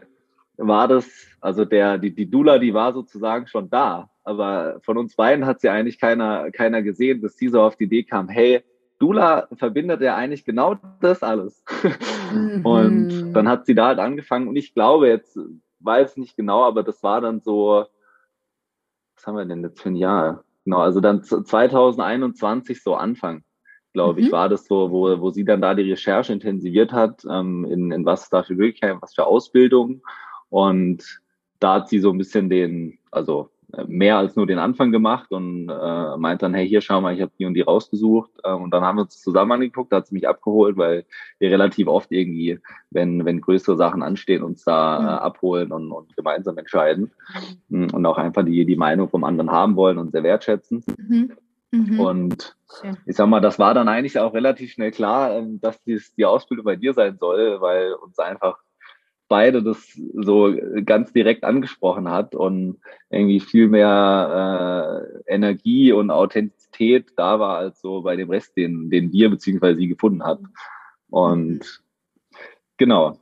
war 0.58 0.89
das, 0.89 1.10
also 1.39 1.63
der, 1.63 1.98
die, 1.98 2.13
die 2.13 2.29
Dula, 2.29 2.60
die 2.60 2.74
war 2.74 2.94
sozusagen 2.94 3.48
schon 3.48 3.70
da. 3.70 4.10
aber 4.25 4.79
von 4.82 4.98
uns 4.98 5.15
beiden 5.15 5.46
hat 5.46 5.62
sie 5.62 5.70
eigentlich 5.70 6.00
keiner, 6.00 6.51
keiner 6.51 6.82
gesehen, 6.82 7.22
dass 7.22 7.38
sie 7.38 7.48
so 7.48 7.62
auf 7.62 7.77
die 7.77 7.86
Idee 7.86 8.03
kam, 8.03 8.27
hey, 8.27 8.63
Dula 9.00 9.48
verbindet 9.54 10.02
ja 10.02 10.16
eigentlich 10.16 10.46
genau 10.46 10.75
das 11.02 11.24
alles. 11.24 11.64
Mhm. 12.34 12.62
Und 12.66 13.34
dann 13.34 13.48
hat 13.48 13.66
sie 13.66 13.75
da 13.75 13.88
halt 13.88 14.00
angefangen 14.00 14.48
und 14.48 14.56
ich 14.56 14.74
glaube 14.74 15.08
jetzt, 15.08 15.38
weiß 15.80 16.18
nicht 16.18 16.36
genau, 16.36 16.64
aber 16.64 16.84
das 16.84 17.04
war 17.04 17.22
dann 17.22 17.42
so, 17.42 17.86
was 19.16 19.28
haben 19.28 19.36
wir 19.36 19.46
denn 19.46 19.64
jetzt 19.64 19.82
für 19.82 19.90
ein 19.90 19.96
Jahr? 19.96 20.44
Genau, 20.64 20.80
also 20.80 21.00
dann 21.00 21.24
2021 21.24 22.82
so 22.82 22.96
Anfang, 22.96 23.44
glaube 23.94 24.20
mhm. 24.20 24.25
ich, 24.25 24.32
war 24.32 24.50
das 24.50 24.66
so, 24.66 24.92
wo, 24.92 25.20
wo 25.20 25.30
sie 25.32 25.46
dann 25.46 25.62
da 25.62 25.75
die 25.75 25.92
Recherche 25.92 26.34
intensiviert 26.34 26.92
hat, 26.92 27.24
ähm, 27.30 27.66
in, 27.66 27.92
in 27.92 28.06
was 28.06 28.30
da 28.30 28.44
für 28.44 28.56
Möglichkeiten, 28.56 29.02
was 29.02 29.14
für 29.14 29.25
Ausbildung. 29.25 30.02
Und 30.50 31.22
da 31.60 31.75
hat 31.75 31.90
sie 31.90 32.00
so 32.00 32.12
ein 32.12 32.18
bisschen 32.18 32.50
den, 32.50 32.98
also 33.12 33.52
mehr 33.88 34.17
als 34.17 34.36
nur 34.36 34.48
den 34.48 34.60
Anfang 34.60 34.91
gemacht 34.91 35.32
und 35.32 35.70
äh, 35.70 36.17
meint 36.17 36.41
dann, 36.41 36.53
hey, 36.53 36.67
hier 36.67 36.82
schau 36.82 37.01
mal, 37.01 37.13
ich 37.13 37.22
habe 37.22 37.32
die 37.38 37.46
und 37.46 37.53
die 37.53 37.62
rausgesucht. 37.62 38.32
Äh, 38.44 38.53
und 38.53 38.72
dann 38.72 38.84
haben 38.84 38.98
wir 38.98 39.03
uns 39.03 39.22
zusammen 39.22 39.53
angeguckt, 39.53 39.91
da 39.91 39.98
hat 39.98 40.08
sie 40.08 40.15
mich 40.15 40.27
abgeholt, 40.27 40.77
weil 40.77 41.05
wir 41.39 41.51
relativ 41.51 41.88
oft 41.88 42.12
irgendwie, 42.12 42.60
wenn, 42.91 43.25
wenn 43.25 43.41
größere 43.41 43.77
Sachen 43.77 44.03
anstehen, 44.03 44.44
uns 44.44 44.63
da 44.63 45.00
mhm. 45.00 45.05
äh, 45.05 45.10
abholen 45.10 45.72
und, 45.72 45.91
und 45.91 46.15
gemeinsam 46.15 46.58
entscheiden. 46.58 47.12
Mhm. 47.70 47.89
Und 47.94 48.05
auch 48.05 48.17
einfach 48.17 48.46
die, 48.46 48.65
die 48.65 48.75
Meinung 48.75 49.10
vom 49.10 49.24
anderen 49.24 49.51
haben 49.51 49.75
wollen 49.75 49.98
und 49.98 50.12
sehr 50.12 50.24
wertschätzen. 50.24 50.84
Mhm. 50.98 51.32
Mhm. 51.72 52.00
Und 52.00 52.55
ich 53.05 53.15
sag 53.15 53.27
mal, 53.27 53.41
das 53.41 53.60
war 53.60 53.74
dann 53.74 53.88
eigentlich 53.88 54.20
auch 54.20 54.34
relativ 54.34 54.72
schnell 54.72 54.91
klar, 54.91 55.36
ähm, 55.36 55.60
dass 55.62 55.82
dies, 55.84 56.13
die 56.15 56.25
Ausbildung 56.25 56.65
bei 56.65 56.75
dir 56.75 56.94
sein 56.94 57.17
soll, 57.17 57.62
weil 57.62 57.94
uns 57.94 58.20
einfach 58.20 58.58
beide 59.27 59.63
das 59.63 60.00
so 60.13 60.55
ganz 60.86 61.12
direkt 61.13 61.44
angesprochen 61.44 62.10
hat 62.10 62.36
und 62.36 62.79
irgendwie 63.10 63.39
viel 63.39 63.67
mehr 63.67 65.08
äh, 65.27 65.34
Energie 65.34 65.91
und 65.91 66.12
Authentizität 66.12 67.13
da 67.15 67.39
war 67.39 67.58
als 67.58 67.82
so 67.82 68.01
bei 68.01 68.15
dem 68.15 68.29
Rest, 68.29 68.55
den, 68.58 68.89
den 68.89 69.12
wir 69.12 69.29
beziehungsweise 69.29 69.79
sie 69.79 69.88
gefunden 69.88 70.24
hat. 70.24 70.39
Und 71.10 71.82
genau. 72.77 73.20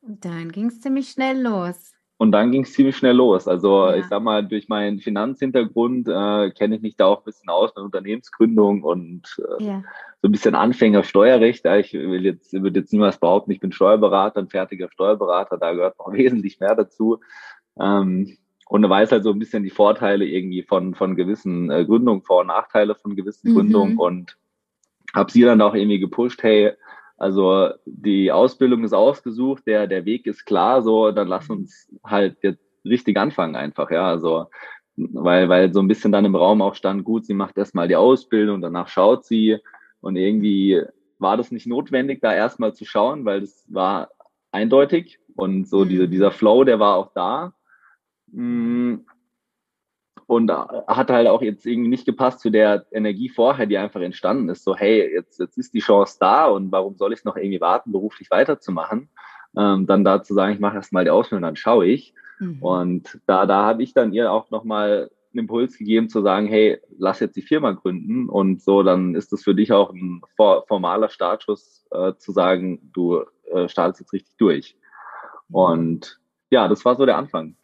Und 0.00 0.24
dann 0.24 0.50
ging 0.50 0.66
es 0.66 0.80
ziemlich 0.80 1.10
schnell 1.10 1.42
los. 1.42 1.92
Und 2.18 2.32
dann 2.32 2.50
ging 2.50 2.62
es 2.62 2.72
ziemlich 2.72 2.96
schnell 2.96 3.14
los. 3.14 3.46
Also 3.46 3.86
ja. 3.86 3.94
ich 3.96 4.04
sag 4.06 4.22
mal, 4.22 4.44
durch 4.44 4.68
meinen 4.68 4.98
Finanzhintergrund 4.98 6.08
äh, 6.08 6.50
kenne 6.50 6.74
ich 6.74 6.82
mich 6.82 6.96
da 6.96 7.06
auch 7.06 7.18
ein 7.18 7.24
bisschen 7.24 7.48
aus 7.48 7.70
mit 7.76 7.84
Unternehmensgründung 7.84 8.82
und 8.82 9.38
äh, 9.38 9.64
ja. 9.64 9.84
so 10.20 10.28
ein 10.28 10.32
bisschen 10.32 10.56
Anfänger 10.56 11.04
Steuerrecht. 11.04 11.64
Ich 11.64 11.92
will 11.92 12.24
jetzt, 12.24 12.52
würde 12.52 12.80
jetzt 12.80 12.92
niemals 12.92 13.18
behaupten, 13.18 13.52
ich 13.52 13.60
bin 13.60 13.70
Steuerberater, 13.70 14.40
ein 14.40 14.48
fertiger 14.48 14.90
Steuerberater, 14.90 15.58
da 15.58 15.72
gehört 15.72 15.96
noch 16.00 16.12
wesentlich 16.12 16.58
mehr 16.58 16.74
dazu. 16.74 17.20
Ähm, 17.78 18.36
und 18.66 18.82
du 18.82 18.88
weißt 18.88 19.12
halt 19.12 19.22
so 19.22 19.30
ein 19.30 19.38
bisschen 19.38 19.62
die 19.62 19.70
Vorteile 19.70 20.26
irgendwie 20.26 20.64
von, 20.64 20.96
von 20.96 21.14
gewissen 21.14 21.70
äh, 21.70 21.84
Gründungen, 21.84 22.22
Vor- 22.22 22.40
und 22.40 22.48
Nachteile 22.48 22.96
von 22.96 23.14
gewissen 23.14 23.52
mhm. 23.52 23.54
Gründungen 23.54 23.96
und 23.96 24.36
habe 25.14 25.30
sie 25.30 25.42
dann 25.42 25.62
auch 25.62 25.74
irgendwie 25.74 26.00
gepusht, 26.00 26.42
hey, 26.42 26.72
also 27.18 27.70
die 27.84 28.30
Ausbildung 28.30 28.84
ist 28.84 28.94
ausgesucht, 28.94 29.64
der, 29.66 29.88
der 29.88 30.04
Weg 30.04 30.26
ist 30.26 30.46
klar, 30.46 30.82
so, 30.82 31.10
dann 31.10 31.26
lass 31.28 31.50
uns 31.50 31.90
halt 32.04 32.38
jetzt 32.42 32.62
richtig 32.84 33.16
anfangen 33.18 33.56
einfach, 33.56 33.90
ja. 33.90 34.08
Also, 34.08 34.46
weil, 34.96 35.48
weil 35.48 35.72
so 35.72 35.80
ein 35.80 35.88
bisschen 35.88 36.12
dann 36.12 36.24
im 36.24 36.36
Raum 36.36 36.62
auch 36.62 36.76
stand, 36.76 37.04
gut, 37.04 37.26
sie 37.26 37.34
macht 37.34 37.58
erstmal 37.58 37.88
die 37.88 37.96
Ausbildung, 37.96 38.62
danach 38.62 38.88
schaut 38.88 39.24
sie 39.24 39.58
und 40.00 40.16
irgendwie 40.16 40.80
war 41.18 41.36
das 41.36 41.50
nicht 41.50 41.66
notwendig, 41.66 42.20
da 42.20 42.32
erstmal 42.32 42.74
zu 42.74 42.84
schauen, 42.84 43.24
weil 43.24 43.40
das 43.40 43.66
war 43.68 44.10
eindeutig 44.52 45.18
und 45.34 45.68
so 45.68 45.84
mhm. 45.84 45.88
diese, 45.88 46.08
dieser 46.08 46.30
Flow, 46.30 46.62
der 46.62 46.78
war 46.78 46.96
auch 46.96 47.12
da. 47.14 47.52
Und 50.28 50.52
hat 50.52 51.10
halt 51.10 51.26
auch 51.26 51.40
jetzt 51.40 51.64
irgendwie 51.64 51.88
nicht 51.88 52.04
gepasst 52.04 52.40
zu 52.40 52.50
der 52.50 52.84
Energie 52.92 53.30
vorher, 53.30 53.64
die 53.64 53.78
einfach 53.78 54.02
entstanden 54.02 54.50
ist. 54.50 54.62
So, 54.62 54.76
hey, 54.76 55.10
jetzt, 55.10 55.40
jetzt 55.40 55.56
ist 55.56 55.72
die 55.72 55.80
Chance 55.80 56.18
da 56.20 56.44
und 56.44 56.70
warum 56.70 56.98
soll 56.98 57.14
ich 57.14 57.24
noch 57.24 57.36
irgendwie 57.36 57.62
warten, 57.62 57.92
beruflich 57.92 58.30
weiterzumachen? 58.30 59.08
Ähm, 59.56 59.86
dann 59.86 60.04
da 60.04 60.22
zu 60.22 60.34
sagen, 60.34 60.52
ich 60.52 60.60
mache 60.60 60.76
erst 60.76 60.92
mal 60.92 61.04
die 61.04 61.10
Ausbildung, 61.10 61.44
dann 61.44 61.56
schaue 61.56 61.86
ich. 61.86 62.12
Mhm. 62.40 62.62
Und 62.62 63.20
da, 63.24 63.46
da 63.46 63.64
habe 63.64 63.82
ich 63.82 63.94
dann 63.94 64.12
ihr 64.12 64.30
auch 64.30 64.50
nochmal 64.50 65.10
einen 65.32 65.44
Impuls 65.44 65.78
gegeben 65.78 66.10
zu 66.10 66.20
sagen, 66.20 66.46
hey, 66.46 66.78
lass 66.98 67.20
jetzt 67.20 67.36
die 67.36 67.42
Firma 67.42 67.72
gründen 67.72 68.28
und 68.28 68.60
so, 68.60 68.82
dann 68.82 69.14
ist 69.14 69.32
das 69.32 69.42
für 69.42 69.54
dich 69.54 69.72
auch 69.72 69.94
ein 69.94 70.20
formaler 70.36 71.08
Startschuss 71.08 71.86
äh, 71.90 72.12
zu 72.18 72.32
sagen, 72.32 72.90
du 72.92 73.22
äh, 73.50 73.66
startest 73.66 74.00
jetzt 74.00 74.12
richtig 74.12 74.36
durch. 74.36 74.76
Mhm. 75.48 75.54
Und 75.54 76.20
ja, 76.50 76.66
das 76.66 76.84
war 76.84 76.96
so 76.96 77.04
der 77.04 77.18
Anfang. 77.18 77.56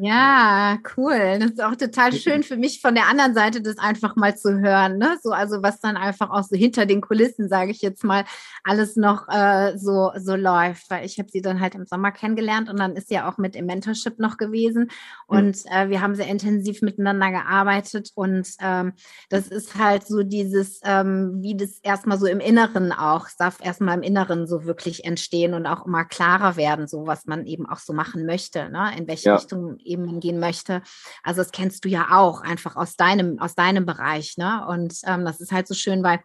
Ja, 0.00 0.78
cool. 0.96 1.38
Das 1.38 1.50
ist 1.50 1.62
auch 1.62 1.76
total 1.76 2.12
schön 2.12 2.42
für 2.42 2.56
mich 2.56 2.80
von 2.80 2.94
der 2.94 3.08
anderen 3.08 3.34
Seite, 3.34 3.62
das 3.62 3.78
einfach 3.78 4.16
mal 4.16 4.36
zu 4.36 4.58
hören. 4.60 4.98
Ne? 4.98 5.18
So, 5.22 5.30
also 5.32 5.62
was 5.62 5.80
dann 5.80 5.96
einfach 5.96 6.30
auch 6.30 6.42
so 6.42 6.56
hinter 6.56 6.86
den 6.86 7.00
Kulissen, 7.00 7.48
sage 7.48 7.70
ich 7.70 7.82
jetzt 7.82 8.04
mal, 8.04 8.24
alles 8.64 8.96
noch 8.96 9.28
äh, 9.28 9.76
so, 9.76 10.12
so 10.18 10.34
läuft. 10.34 10.90
Weil 10.90 11.04
ich 11.04 11.18
habe 11.18 11.30
sie 11.30 11.40
dann 11.40 11.60
halt 11.60 11.74
im 11.74 11.86
Sommer 11.86 12.12
kennengelernt 12.12 12.68
und 12.68 12.78
dann 12.78 12.96
ist 12.96 13.08
sie 13.08 13.14
ja 13.14 13.28
auch 13.30 13.38
mit 13.38 13.56
im 13.56 13.66
Mentorship 13.66 14.18
noch 14.18 14.36
gewesen. 14.36 14.90
Und 15.26 15.58
äh, 15.70 15.88
wir 15.88 16.00
haben 16.00 16.14
sehr 16.14 16.28
intensiv 16.28 16.82
miteinander 16.82 17.30
gearbeitet. 17.30 18.10
Und 18.14 18.48
ähm, 18.60 18.92
das 19.30 19.48
ist 19.48 19.76
halt 19.76 20.06
so 20.06 20.22
dieses, 20.22 20.80
ähm, 20.84 21.38
wie 21.40 21.56
das 21.56 21.78
erstmal 21.82 22.18
so 22.18 22.26
im 22.26 22.40
Inneren 22.40 22.92
auch, 22.92 23.26
es 23.26 23.36
darf 23.36 23.58
erstmal 23.62 23.96
im 23.96 24.02
Inneren 24.02 24.46
so 24.46 24.64
wirklich 24.64 25.04
entstehen 25.04 25.54
und 25.54 25.66
auch 25.66 25.86
immer 25.86 26.04
klarer 26.04 26.56
werden, 26.56 26.86
so 26.86 27.06
was 27.06 27.26
man 27.26 27.46
eben 27.46 27.66
auch 27.66 27.78
so 27.78 27.92
machen 27.92 28.25
möchte, 28.26 28.68
ne? 28.70 28.92
in 28.96 29.06
welche 29.06 29.30
ja. 29.30 29.36
Richtung 29.36 29.78
eben 29.78 30.20
gehen 30.20 30.38
möchte. 30.38 30.82
Also 31.22 31.40
das 31.40 31.52
kennst 31.52 31.84
du 31.84 31.88
ja 31.88 32.08
auch 32.10 32.42
einfach 32.42 32.76
aus 32.76 32.96
deinem, 32.96 33.38
aus 33.38 33.54
deinem 33.54 33.86
Bereich. 33.86 34.36
Ne? 34.36 34.66
Und 34.68 34.94
ähm, 35.06 35.24
das 35.24 35.40
ist 35.40 35.52
halt 35.52 35.68
so 35.68 35.74
schön, 35.74 36.02
weil 36.02 36.20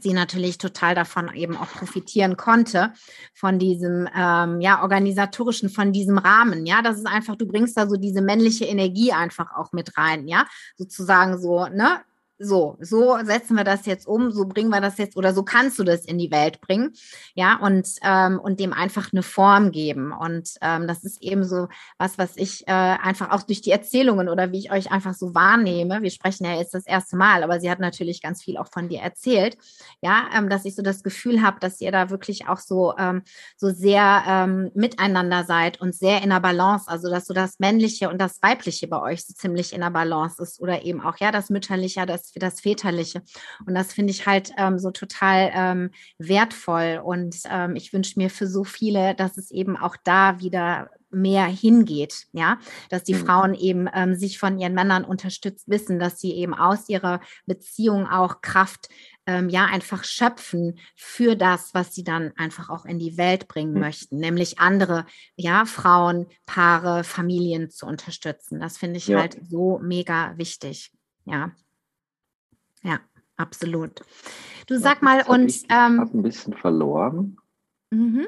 sie 0.00 0.12
natürlich 0.12 0.58
total 0.58 0.94
davon 0.94 1.34
eben 1.34 1.56
auch 1.56 1.68
profitieren 1.68 2.36
konnte, 2.36 2.92
von 3.34 3.58
diesem, 3.58 4.08
ähm, 4.14 4.60
ja, 4.60 4.82
organisatorischen, 4.82 5.70
von 5.70 5.92
diesem 5.92 6.18
Rahmen, 6.18 6.66
ja, 6.66 6.82
das 6.82 6.98
ist 6.98 7.06
einfach, 7.06 7.36
du 7.36 7.46
bringst 7.46 7.76
da 7.76 7.88
so 7.88 7.96
diese 7.96 8.22
männliche 8.22 8.66
Energie 8.66 9.12
einfach 9.12 9.56
auch 9.56 9.72
mit 9.72 9.96
rein, 9.96 10.28
ja, 10.28 10.46
sozusagen 10.76 11.40
so, 11.40 11.66
ne, 11.66 12.00
so, 12.38 12.76
so 12.80 13.18
setzen 13.24 13.56
wir 13.56 13.64
das 13.64 13.86
jetzt 13.86 14.06
um, 14.06 14.30
so 14.30 14.46
bringen 14.46 14.70
wir 14.70 14.80
das 14.80 14.98
jetzt 14.98 15.16
oder 15.16 15.34
so 15.34 15.42
kannst 15.42 15.78
du 15.78 15.84
das 15.84 16.04
in 16.04 16.18
die 16.18 16.30
Welt 16.30 16.60
bringen, 16.60 16.92
ja, 17.34 17.58
und, 17.58 17.88
ähm, 18.02 18.38
und 18.38 18.60
dem 18.60 18.72
einfach 18.72 19.12
eine 19.12 19.22
Form 19.22 19.72
geben. 19.72 20.12
Und 20.12 20.50
ähm, 20.60 20.86
das 20.86 21.04
ist 21.04 21.22
eben 21.22 21.44
so 21.44 21.68
was, 21.98 22.18
was 22.18 22.36
ich 22.36 22.66
äh, 22.68 22.72
einfach 22.72 23.30
auch 23.30 23.42
durch 23.42 23.60
die 23.60 23.70
Erzählungen 23.70 24.28
oder 24.28 24.52
wie 24.52 24.58
ich 24.58 24.72
euch 24.72 24.90
einfach 24.90 25.14
so 25.14 25.34
wahrnehme. 25.34 26.02
Wir 26.02 26.10
sprechen 26.10 26.44
ja 26.44 26.54
jetzt 26.54 26.74
das 26.74 26.86
erste 26.86 27.16
Mal, 27.16 27.42
aber 27.42 27.60
sie 27.60 27.70
hat 27.70 27.80
natürlich 27.80 28.22
ganz 28.22 28.42
viel 28.42 28.56
auch 28.56 28.68
von 28.68 28.88
dir 28.88 29.00
erzählt, 29.00 29.58
ja, 30.00 30.28
ähm, 30.34 30.48
dass 30.48 30.64
ich 30.64 30.76
so 30.76 30.82
das 30.82 31.02
Gefühl 31.02 31.42
habe, 31.42 31.58
dass 31.60 31.80
ihr 31.80 31.92
da 31.92 32.10
wirklich 32.10 32.48
auch 32.48 32.58
so, 32.58 32.94
ähm, 32.98 33.22
so 33.56 33.70
sehr 33.70 34.22
ähm, 34.26 34.70
miteinander 34.74 35.44
seid 35.44 35.80
und 35.80 35.94
sehr 35.94 36.22
in 36.22 36.30
der 36.30 36.40
Balance, 36.40 36.88
also 36.88 37.10
dass 37.10 37.26
so 37.26 37.34
das 37.34 37.58
Männliche 37.58 38.08
und 38.08 38.18
das 38.18 38.40
Weibliche 38.42 38.86
bei 38.86 39.00
euch 39.00 39.26
so 39.26 39.34
ziemlich 39.34 39.72
in 39.72 39.80
der 39.80 39.90
Balance 39.90 40.42
ist 40.42 40.60
oder 40.60 40.82
eben 40.82 41.00
auch, 41.00 41.16
ja, 41.18 41.32
das 41.32 41.50
Mütterliche, 41.50 42.06
das 42.06 42.27
für 42.32 42.38
das 42.38 42.60
Väterliche. 42.60 43.22
Und 43.66 43.74
das 43.74 43.92
finde 43.92 44.12
ich 44.12 44.26
halt 44.26 44.52
ähm, 44.56 44.78
so 44.78 44.90
total 44.90 45.50
ähm, 45.54 45.90
wertvoll. 46.18 47.00
Und 47.04 47.36
ähm, 47.50 47.76
ich 47.76 47.92
wünsche 47.92 48.18
mir 48.18 48.30
für 48.30 48.46
so 48.46 48.64
viele, 48.64 49.14
dass 49.14 49.36
es 49.36 49.50
eben 49.50 49.76
auch 49.76 49.96
da 50.04 50.40
wieder 50.40 50.90
mehr 51.10 51.46
hingeht, 51.46 52.26
ja, 52.32 52.58
dass 52.90 53.04
die 53.04 53.14
mhm. 53.14 53.26
Frauen 53.26 53.54
eben 53.54 53.88
ähm, 53.94 54.14
sich 54.14 54.38
von 54.38 54.58
ihren 54.58 54.74
Männern 54.74 55.04
unterstützt 55.04 55.68
wissen, 55.68 55.98
dass 55.98 56.20
sie 56.20 56.34
eben 56.34 56.54
aus 56.54 56.88
ihrer 56.88 57.20
Beziehung 57.46 58.06
auch 58.06 58.40
Kraft 58.42 58.88
ähm, 59.26 59.48
ja 59.48 59.66
einfach 59.66 60.04
schöpfen 60.04 60.78
für 60.96 61.34
das, 61.34 61.72
was 61.72 61.94
sie 61.94 62.04
dann 62.04 62.32
einfach 62.36 62.68
auch 62.68 62.84
in 62.84 62.98
die 62.98 63.16
Welt 63.16 63.48
bringen 63.48 63.74
mhm. 63.74 63.80
möchten, 63.80 64.18
nämlich 64.18 64.58
andere 64.58 65.06
ja 65.36 65.64
Frauen, 65.64 66.26
Paare, 66.46 67.04
Familien 67.04 67.70
zu 67.70 67.86
unterstützen. 67.86 68.60
Das 68.60 68.76
finde 68.76 68.98
ich 68.98 69.08
ja. 69.08 69.18
halt 69.18 69.38
so 69.48 69.78
mega 69.82 70.36
wichtig, 70.36 70.92
ja. 71.24 71.52
Ja, 72.82 73.00
absolut. 73.36 74.02
Du 74.66 74.78
sag 74.78 75.02
mal 75.02 75.22
und 75.26 75.46
ich 75.46 75.64
ähm, 75.64 76.00
habe 76.00 76.18
ein 76.18 76.22
bisschen 76.22 76.54
verloren. 76.54 77.38
Mhm. 77.90 78.26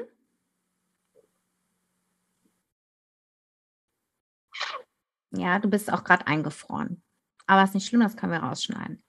Ja, 5.33 5.59
du 5.59 5.69
bist 5.69 5.91
auch 5.91 6.03
gerade 6.03 6.27
eingefroren. 6.27 7.01
Aber 7.47 7.63
ist 7.63 7.73
nicht 7.73 7.87
schlimm, 7.87 8.01
das 8.01 8.17
können 8.17 8.31
wir 8.31 8.39
rausschneiden. 8.39 9.01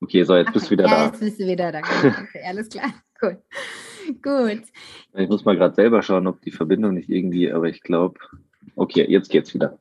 Okay, 0.00 0.22
so 0.22 0.36
jetzt 0.36 0.48
okay. 0.48 0.58
bist 0.58 0.66
du 0.66 0.70
wieder 0.70 0.86
ja, 0.86 0.90
da. 0.90 1.06
Jetzt 1.06 1.20
bist 1.20 1.40
du 1.40 1.46
wieder 1.46 1.72
da. 1.72 1.80
Okay, 2.22 2.42
alles 2.44 2.68
klar. 2.68 2.92
Cool. 3.20 3.42
Gut. 4.22 4.62
Ich 5.14 5.28
muss 5.28 5.44
mal 5.44 5.56
gerade 5.56 5.74
selber 5.74 6.02
schauen, 6.02 6.28
ob 6.28 6.40
die 6.42 6.52
Verbindung 6.52 6.94
nicht 6.94 7.08
irgendwie, 7.08 7.50
aber 7.50 7.68
ich 7.68 7.82
glaube, 7.82 8.20
okay, 8.76 9.04
jetzt 9.10 9.28
geht's 9.28 9.52
wieder. 9.54 9.80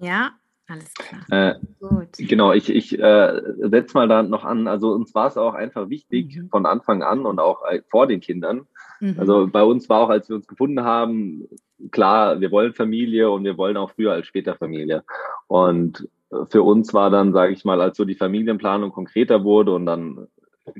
Ja, 0.00 0.32
alles 0.66 0.94
klar. 0.94 1.22
Äh, 1.30 1.54
Gut. 1.80 2.08
Genau, 2.18 2.52
ich, 2.52 2.70
ich 2.70 2.98
äh, 2.98 3.40
setze 3.58 3.96
mal 3.96 4.08
da 4.08 4.22
noch 4.22 4.44
an. 4.44 4.66
Also 4.66 4.92
uns 4.92 5.14
war 5.14 5.28
es 5.28 5.36
auch 5.36 5.54
einfach 5.54 5.90
wichtig 5.90 6.36
mhm. 6.36 6.48
von 6.48 6.66
Anfang 6.66 7.02
an 7.02 7.26
und 7.26 7.38
auch 7.38 7.64
äh, 7.68 7.82
vor 7.90 8.06
den 8.06 8.20
Kindern. 8.20 8.66
Mhm. 9.00 9.16
Also 9.18 9.46
bei 9.46 9.62
uns 9.62 9.88
war 9.88 10.00
auch, 10.00 10.10
als 10.10 10.28
wir 10.28 10.36
uns 10.36 10.46
gefunden 10.46 10.82
haben, 10.82 11.48
klar, 11.90 12.40
wir 12.40 12.50
wollen 12.50 12.72
Familie 12.72 13.30
und 13.30 13.44
wir 13.44 13.58
wollen 13.58 13.76
auch 13.76 13.90
früher 13.90 14.12
als 14.12 14.26
später 14.26 14.54
Familie. 14.56 15.04
Und 15.48 16.08
für 16.48 16.62
uns 16.62 16.94
war 16.94 17.10
dann, 17.10 17.32
sage 17.32 17.52
ich 17.52 17.64
mal, 17.64 17.80
als 17.80 17.96
so 17.96 18.04
die 18.04 18.14
Familienplanung 18.14 18.90
konkreter 18.90 19.44
wurde 19.44 19.72
und 19.72 19.86
dann 19.86 20.28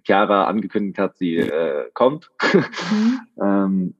Chiara 0.02 0.44
angekündigt 0.44 0.98
hat, 0.98 1.16
sie 1.16 1.36
äh, 1.36 1.90
kommt, 1.92 2.30
mhm. 2.42 3.20
ähm, 3.42 3.94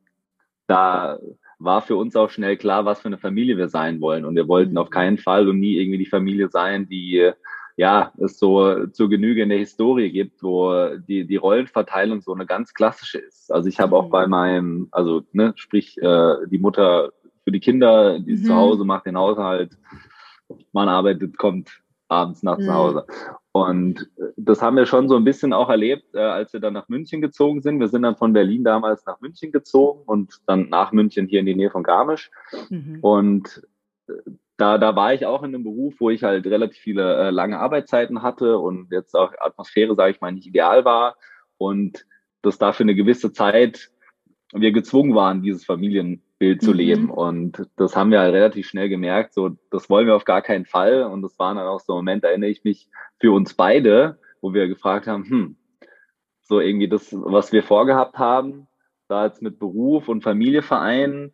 da 0.66 1.18
war 1.58 1.82
für 1.82 1.96
uns 1.96 2.16
auch 2.16 2.30
schnell 2.30 2.56
klar, 2.56 2.84
was 2.84 3.00
für 3.00 3.08
eine 3.08 3.18
Familie 3.18 3.56
wir 3.56 3.68
sein 3.68 4.00
wollen. 4.00 4.24
Und 4.24 4.36
wir 4.36 4.48
wollten 4.48 4.72
mhm. 4.72 4.78
auf 4.78 4.90
keinen 4.90 5.18
Fall 5.18 5.48
und 5.48 5.60
nie 5.60 5.76
irgendwie 5.76 5.98
die 5.98 6.06
Familie 6.06 6.48
sein, 6.48 6.88
die 6.88 7.32
ja, 7.76 8.12
es 8.18 8.38
so 8.38 8.86
zur 8.86 9.10
Genüge 9.10 9.42
in 9.42 9.48
der 9.48 9.58
Historie 9.58 10.10
gibt, 10.10 10.42
wo 10.42 10.96
die, 11.08 11.26
die 11.26 11.36
Rollenverteilung 11.36 12.20
so 12.20 12.32
eine 12.32 12.46
ganz 12.46 12.72
klassische 12.72 13.18
ist. 13.18 13.52
Also 13.52 13.68
ich 13.68 13.80
habe 13.80 13.96
auch 13.96 14.10
bei 14.10 14.26
mhm. 14.26 14.30
meinem, 14.30 14.88
also 14.92 15.22
ne, 15.32 15.52
sprich 15.56 15.98
äh, 15.98 16.36
die 16.46 16.58
Mutter 16.58 17.12
für 17.42 17.50
die 17.50 17.60
Kinder, 17.60 18.20
die 18.20 18.32
ist 18.32 18.44
mhm. 18.44 18.48
zu 18.48 18.54
Hause, 18.54 18.84
macht 18.84 19.06
den 19.06 19.18
Haushalt, 19.18 19.76
man 20.72 20.88
arbeitet, 20.88 21.36
kommt 21.36 21.82
abends 22.08 22.42
nach 22.42 22.58
mhm. 22.58 22.72
Hause. 22.72 23.06
Und 23.56 24.10
das 24.36 24.62
haben 24.62 24.76
wir 24.76 24.84
schon 24.84 25.08
so 25.08 25.14
ein 25.14 25.22
bisschen 25.22 25.52
auch 25.52 25.70
erlebt, 25.70 26.12
äh, 26.12 26.18
als 26.18 26.52
wir 26.52 26.58
dann 26.58 26.72
nach 26.72 26.88
München 26.88 27.20
gezogen 27.20 27.62
sind. 27.62 27.78
Wir 27.78 27.86
sind 27.86 28.02
dann 28.02 28.16
von 28.16 28.32
Berlin 28.32 28.64
damals 28.64 29.06
nach 29.06 29.20
München 29.20 29.52
gezogen 29.52 30.02
und 30.06 30.40
dann 30.46 30.68
nach 30.70 30.90
München 30.90 31.28
hier 31.28 31.38
in 31.38 31.46
die 31.46 31.54
Nähe 31.54 31.70
von 31.70 31.84
Garmisch. 31.84 32.32
Mhm. 32.68 32.98
Und 33.00 33.62
da, 34.56 34.76
da 34.78 34.96
war 34.96 35.14
ich 35.14 35.24
auch 35.24 35.44
in 35.44 35.54
einem 35.54 35.62
Beruf, 35.62 35.94
wo 36.00 36.10
ich 36.10 36.24
halt 36.24 36.46
relativ 36.46 36.80
viele 36.80 37.28
äh, 37.28 37.30
lange 37.30 37.60
Arbeitszeiten 37.60 38.22
hatte 38.22 38.58
und 38.58 38.90
jetzt 38.90 39.14
auch 39.14 39.32
Atmosphäre, 39.38 39.94
sage 39.94 40.10
ich 40.10 40.20
mal, 40.20 40.32
nicht 40.32 40.48
ideal 40.48 40.84
war 40.84 41.16
und 41.56 42.06
dass 42.42 42.58
da 42.58 42.72
für 42.72 42.82
eine 42.82 42.96
gewisse 42.96 43.32
Zeit 43.32 43.92
wir 44.52 44.72
gezwungen 44.72 45.14
waren, 45.14 45.42
dieses 45.42 45.64
Familienbild 46.38 46.62
zu 46.62 46.70
mhm. 46.70 46.76
leben. 46.76 47.10
Und 47.10 47.66
das 47.76 47.96
haben 47.96 48.10
wir 48.10 48.20
halt 48.20 48.34
relativ 48.34 48.66
schnell 48.66 48.88
gemerkt, 48.88 49.34
so 49.34 49.50
das 49.70 49.88
wollen 49.90 50.06
wir 50.06 50.16
auf 50.16 50.24
gar 50.24 50.42
keinen 50.42 50.66
Fall. 50.66 51.04
Und 51.04 51.22
das 51.22 51.38
waren 51.38 51.56
dann 51.56 51.66
auch 51.66 51.80
so 51.80 51.94
Momente, 51.94 52.28
erinnere 52.28 52.50
ich 52.50 52.64
mich, 52.64 52.88
für 53.18 53.32
uns 53.32 53.54
beide, 53.54 54.18
wo 54.40 54.52
wir 54.52 54.68
gefragt 54.68 55.06
haben, 55.06 55.24
hm, 55.24 55.56
so 56.42 56.60
irgendwie 56.60 56.88
das, 56.88 57.08
was 57.12 57.52
wir 57.52 57.62
vorgehabt 57.62 58.18
haben, 58.18 58.66
da 59.08 59.26
jetzt 59.26 59.42
mit 59.42 59.58
Beruf 59.58 60.08
und 60.08 60.22
Familie 60.22 60.62
vereinen, 60.62 61.32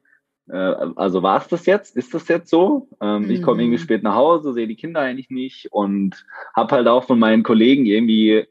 äh, 0.48 0.56
also 0.56 1.22
war 1.22 1.38
es 1.38 1.48
das 1.48 1.66
jetzt? 1.66 1.96
Ist 1.96 2.14
das 2.14 2.28
jetzt 2.28 2.50
so? 2.50 2.88
Ähm, 3.00 3.24
mhm. 3.24 3.30
Ich 3.30 3.42
komme 3.42 3.62
irgendwie 3.62 3.78
spät 3.78 4.02
nach 4.02 4.14
Hause, 4.14 4.52
sehe 4.52 4.68
die 4.68 4.76
Kinder 4.76 5.00
eigentlich 5.00 5.30
nicht 5.30 5.72
und 5.72 6.24
habe 6.54 6.76
halt 6.76 6.88
auch 6.88 7.04
von 7.04 7.18
meinen 7.18 7.42
Kollegen 7.42 7.86
irgendwie, 7.86 8.46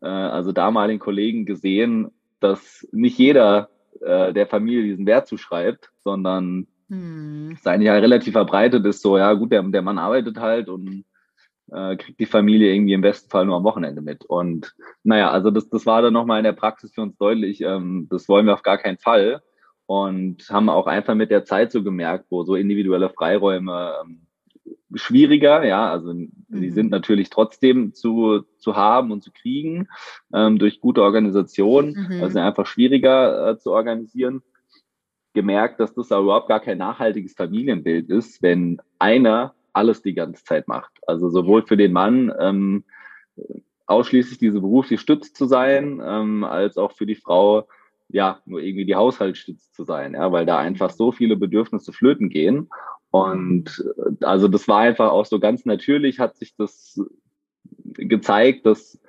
äh, 0.00 0.06
also 0.06 0.52
damaligen 0.52 1.00
Kollegen 1.00 1.44
gesehen, 1.44 2.10
dass 2.40 2.88
nicht 2.92 3.18
jeder 3.18 3.68
äh, 4.00 4.32
der 4.32 4.46
Familie 4.46 4.84
diesen 4.84 5.06
Wert 5.06 5.26
zuschreibt, 5.26 5.90
sondern 6.04 6.66
mhm. 6.88 7.56
es 7.58 7.66
eigentlich 7.66 7.90
halt 7.90 8.02
relativ 8.02 8.32
verbreitet 8.32 8.84
ist, 8.86 9.02
so, 9.02 9.18
ja 9.18 9.32
gut, 9.34 9.52
der, 9.52 9.62
der 9.62 9.82
Mann 9.82 9.98
arbeitet 9.98 10.38
halt 10.38 10.68
und 10.68 11.04
äh, 11.72 11.96
kriegt 11.96 12.18
die 12.20 12.26
Familie 12.26 12.72
irgendwie 12.72 12.94
im 12.94 13.00
besten 13.00 13.30
Fall 13.30 13.46
nur 13.46 13.56
am 13.56 13.64
Wochenende 13.64 14.02
mit. 14.02 14.24
Und 14.24 14.74
naja, 15.02 15.30
also 15.30 15.50
das, 15.50 15.68
das 15.68 15.86
war 15.86 16.02
dann 16.02 16.12
nochmal 16.12 16.38
in 16.38 16.44
der 16.44 16.52
Praxis 16.52 16.92
für 16.92 17.02
uns 17.02 17.16
deutlich, 17.16 17.60
ähm, 17.60 18.08
das 18.10 18.28
wollen 18.28 18.46
wir 18.46 18.54
auf 18.54 18.62
gar 18.62 18.78
keinen 18.78 18.98
Fall 18.98 19.42
und 19.86 20.48
haben 20.50 20.68
auch 20.68 20.86
einfach 20.86 21.14
mit 21.14 21.30
der 21.30 21.44
Zeit 21.44 21.72
so 21.72 21.82
gemerkt, 21.82 22.26
wo 22.30 22.44
so 22.44 22.54
individuelle 22.54 23.10
Freiräume 23.10 23.94
ähm, 24.02 24.26
schwieriger, 24.94 25.64
ja, 25.64 25.90
also 25.90 26.12
mhm. 26.12 26.30
die 26.48 26.70
sind 26.70 26.90
natürlich 26.90 27.30
trotzdem 27.30 27.94
zu, 27.94 28.42
zu 28.58 28.76
haben 28.76 29.12
und 29.12 29.22
zu 29.22 29.30
kriegen 29.32 29.88
ähm, 30.32 30.58
durch 30.58 30.80
gute 30.80 31.02
Organisation, 31.02 31.92
mhm. 31.92 32.22
also 32.22 32.38
einfach 32.38 32.66
schwieriger 32.66 33.50
äh, 33.50 33.58
zu 33.58 33.72
organisieren. 33.72 34.42
Gemerkt, 35.32 35.78
dass 35.78 35.94
das 35.94 36.10
aber 36.10 36.24
überhaupt 36.24 36.48
gar 36.48 36.60
kein 36.60 36.78
nachhaltiges 36.78 37.34
Familienbild 37.34 38.10
ist, 38.10 38.42
wenn 38.42 38.80
einer 38.98 39.54
alles 39.72 40.02
die 40.02 40.14
ganze 40.14 40.42
Zeit 40.42 40.66
macht. 40.66 40.90
Also 41.06 41.30
sowohl 41.30 41.64
für 41.64 41.76
den 41.76 41.92
Mann 41.92 42.32
ähm, 42.40 42.84
ausschließlich 43.86 44.38
diese 44.38 44.60
berufliche 44.60 45.00
Stütze 45.00 45.32
zu 45.32 45.46
sein, 45.46 46.02
ähm, 46.04 46.42
als 46.42 46.76
auch 46.76 46.92
für 46.92 47.06
die 47.06 47.14
Frau 47.14 47.68
ja, 48.12 48.40
nur 48.44 48.60
irgendwie 48.60 48.84
die 48.84 48.96
Haushaltsstütze 48.96 49.70
zu 49.72 49.84
sein, 49.84 50.14
ja, 50.14 50.32
weil 50.32 50.46
da 50.46 50.58
einfach 50.58 50.90
so 50.90 51.12
viele 51.12 51.36
Bedürfnisse 51.36 51.92
flöten 51.92 52.28
gehen. 52.28 52.68
Und 53.10 53.84
äh, 53.96 54.24
also 54.24 54.48
das 54.48 54.68
war 54.68 54.80
einfach 54.80 55.10
auch 55.10 55.26
so 55.26 55.38
ganz 55.40 55.64
natürlich, 55.64 56.18
hat 56.18 56.36
sich 56.36 56.54
das 56.56 57.00
gezeigt, 57.94 58.66
dass 58.66 59.00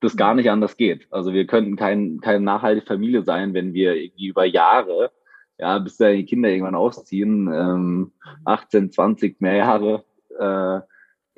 das 0.00 0.16
gar 0.16 0.34
nicht 0.34 0.50
anders 0.50 0.76
geht. 0.76 1.06
Also 1.10 1.32
wir 1.32 1.46
könnten 1.46 1.76
kein, 1.76 2.20
keine 2.20 2.40
nachhaltige 2.40 2.86
Familie 2.86 3.24
sein, 3.24 3.54
wenn 3.54 3.72
wir 3.72 3.94
irgendwie 3.94 4.26
über 4.26 4.44
Jahre, 4.44 5.10
ja, 5.58 5.78
bis 5.78 5.96
da 5.96 6.10
die 6.10 6.24
Kinder 6.24 6.50
irgendwann 6.50 6.74
ausziehen, 6.74 7.48
ähm, 7.52 8.12
18, 8.44 8.92
20 8.92 9.40
mehr 9.40 9.56
Jahre, 9.56 10.04
äh, 10.38 10.80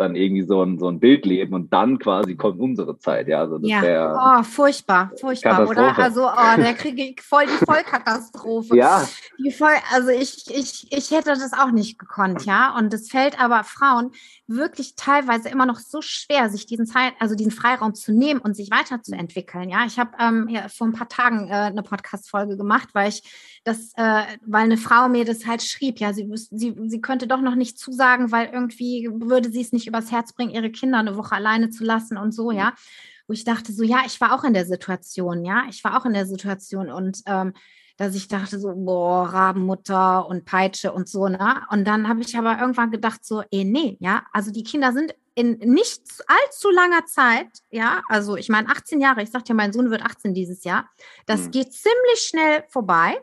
dann 0.08 0.16
irgendwie 0.16 0.42
so 0.42 0.62
ein, 0.62 0.78
so 0.78 0.88
ein 0.88 1.00
Bild 1.00 1.26
leben 1.26 1.54
und 1.54 1.72
dann 1.72 1.98
quasi 1.98 2.36
kommt 2.36 2.60
unsere 2.60 2.98
Zeit. 2.98 3.28
Ja, 3.28 3.40
also 3.40 3.58
das 3.58 3.70
ja. 3.70 4.40
oh, 4.40 4.42
furchtbar, 4.42 5.12
furchtbar, 5.20 5.68
oder? 5.68 5.98
Also, 5.98 6.26
oh, 6.26 6.56
da 6.56 6.72
kriege 6.72 7.02
ich 7.02 7.22
voll 7.22 7.44
die 7.46 7.64
Vollkatastrophe. 7.64 8.76
ja. 8.76 9.06
Die 9.38 9.50
voll, 9.50 9.74
also 9.92 10.08
ich, 10.08 10.44
ich, 10.50 10.86
ich 10.90 11.10
hätte 11.10 11.30
das 11.30 11.52
auch 11.52 11.70
nicht 11.70 11.98
gekonnt, 11.98 12.44
ja. 12.44 12.76
Und 12.76 12.92
es 12.92 13.10
fällt 13.10 13.40
aber 13.40 13.64
Frauen 13.64 14.10
wirklich 14.46 14.94
teilweise 14.96 15.48
immer 15.50 15.66
noch 15.66 15.78
so 15.78 16.00
schwer, 16.00 16.48
sich 16.48 16.66
diesen 16.66 16.86
Zeit, 16.86 17.12
also 17.20 17.34
diesen 17.34 17.52
Freiraum 17.52 17.94
zu 17.94 18.12
nehmen 18.12 18.40
und 18.40 18.56
sich 18.56 18.70
weiterzuentwickeln. 18.70 19.68
Ja, 19.68 19.84
ich 19.86 19.98
habe 19.98 20.12
ähm, 20.18 20.48
ja, 20.48 20.68
vor 20.68 20.86
ein 20.86 20.94
paar 20.94 21.08
Tagen 21.08 21.48
äh, 21.48 21.52
eine 21.52 21.82
Podcast-Folge 21.82 22.56
gemacht, 22.56 22.88
weil 22.94 23.10
ich 23.10 23.22
das, 23.64 23.92
äh, 23.96 24.22
weil 24.46 24.64
eine 24.64 24.78
Frau 24.78 25.08
mir 25.08 25.26
das 25.26 25.46
halt 25.46 25.62
schrieb, 25.62 26.00
ja, 26.00 26.14
sie, 26.14 26.26
sie, 26.50 26.74
sie 26.86 27.00
könnte 27.02 27.26
doch 27.26 27.42
noch 27.42 27.54
nicht 27.54 27.78
zusagen, 27.78 28.32
weil 28.32 28.48
irgendwie 28.52 29.10
würde 29.12 29.50
sie 29.50 29.60
es 29.60 29.72
nicht 29.72 29.86
übers 29.98 30.12
Herz 30.12 30.32
bringen, 30.32 30.50
ihre 30.50 30.70
Kinder 30.70 30.98
eine 30.98 31.16
Woche 31.16 31.34
alleine 31.34 31.70
zu 31.70 31.84
lassen 31.84 32.16
und 32.16 32.32
so, 32.32 32.50
ja. 32.50 32.74
Wo 33.26 33.34
ich 33.34 33.44
dachte, 33.44 33.72
so, 33.72 33.82
ja, 33.82 34.02
ich 34.06 34.20
war 34.20 34.32
auch 34.32 34.44
in 34.44 34.54
der 34.54 34.64
Situation, 34.64 35.44
ja, 35.44 35.64
ich 35.68 35.84
war 35.84 35.98
auch 35.98 36.06
in 36.06 36.14
der 36.14 36.26
Situation 36.26 36.90
und 36.90 37.20
ähm, 37.26 37.52
dass 37.98 38.14
ich 38.14 38.28
dachte 38.28 38.60
so, 38.60 38.72
boah, 38.74 39.28
Rabenmutter 39.28 40.26
und 40.26 40.44
Peitsche 40.44 40.92
und 40.92 41.08
so, 41.08 41.28
ne? 41.28 41.62
Und 41.70 41.84
dann 41.84 42.08
habe 42.08 42.22
ich 42.22 42.38
aber 42.38 42.58
irgendwann 42.60 42.92
gedacht 42.92 43.24
so, 43.24 43.42
eh, 43.50 43.64
nee, 43.64 43.98
ja, 44.00 44.22
also 44.32 44.52
die 44.52 44.62
Kinder 44.62 44.92
sind 44.92 45.14
in 45.34 45.58
nicht 45.58 46.02
allzu 46.26 46.70
langer 46.70 47.04
Zeit, 47.06 47.48
ja, 47.70 48.02
also 48.08 48.36
ich 48.36 48.48
meine 48.48 48.68
18 48.68 49.00
Jahre, 49.00 49.22
ich 49.22 49.30
sagte 49.30 49.50
ja, 49.50 49.54
mein 49.54 49.72
Sohn 49.72 49.90
wird 49.90 50.02
18 50.02 50.32
dieses 50.32 50.64
Jahr, 50.64 50.88
das 51.26 51.46
mhm. 51.46 51.50
geht 51.50 51.72
ziemlich 51.72 52.20
schnell 52.20 52.64
vorbei, 52.70 53.20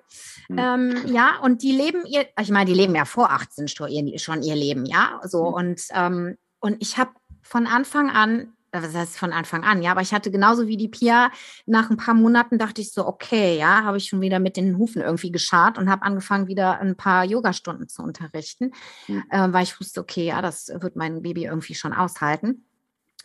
mhm. 0.50 0.58
ähm, 0.58 1.02
ja, 1.08 1.40
und 1.42 1.62
die 1.62 1.72
leben 1.72 2.06
ihr, 2.06 2.26
ich 2.40 2.52
meine, 2.52 2.70
die 2.70 2.78
leben 2.78 2.96
ja 2.96 3.06
vor 3.06 3.32
18 3.32 3.68
schon 3.70 3.90
ihr, 3.90 4.20
schon 4.20 4.44
ihr 4.44 4.56
Leben, 4.56 4.86
ja, 4.86 5.22
so, 5.24 5.50
mhm. 5.50 5.54
und, 5.54 5.82
ähm, 5.92 6.38
und 6.60 6.78
ich 6.80 6.98
habe 6.98 7.12
von 7.42 7.68
Anfang 7.68 8.10
an 8.10 8.56
das 8.82 8.96
heißt 8.96 9.18
von 9.18 9.34
Anfang 9.34 9.64
an, 9.64 9.82
ja, 9.82 9.92
aber 9.92 10.02
ich 10.02 10.14
hatte 10.14 10.32
genauso 10.32 10.68
wie 10.68 10.78
die 10.78 10.88
Pia, 10.88 11.32
nach 11.66 11.90
ein 11.90 11.98
paar 11.98 12.14
Monaten 12.14 12.58
dachte 12.58 12.82
ich 12.82 12.92
so, 12.92 13.06
okay, 13.08 13.58
ja, 13.58 13.84
habe 13.84 13.98
ich 13.98 14.06
schon 14.06 14.22
wieder 14.22 14.40
mit 14.40 14.58
den 14.58 14.78
Hufen 14.78 15.02
irgendwie 15.02 15.32
geschart 15.32 15.78
und 15.78 15.90
habe 15.90 16.04
angefangen, 16.04 16.48
wieder 16.48 16.80
ein 16.80 16.96
paar 16.96 17.24
Yogastunden 17.24 17.88
zu 17.88 18.04
unterrichten, 18.04 18.72
mhm. 19.08 19.24
äh, 19.30 19.52
weil 19.52 19.64
ich 19.64 19.80
wusste, 19.80 20.02
okay, 20.02 20.26
ja, 20.26 20.42
das 20.42 20.68
wird 20.68 20.96
mein 20.96 21.22
Baby 21.22 21.46
irgendwie 21.46 21.76
schon 21.76 21.94
aushalten. 21.94 22.66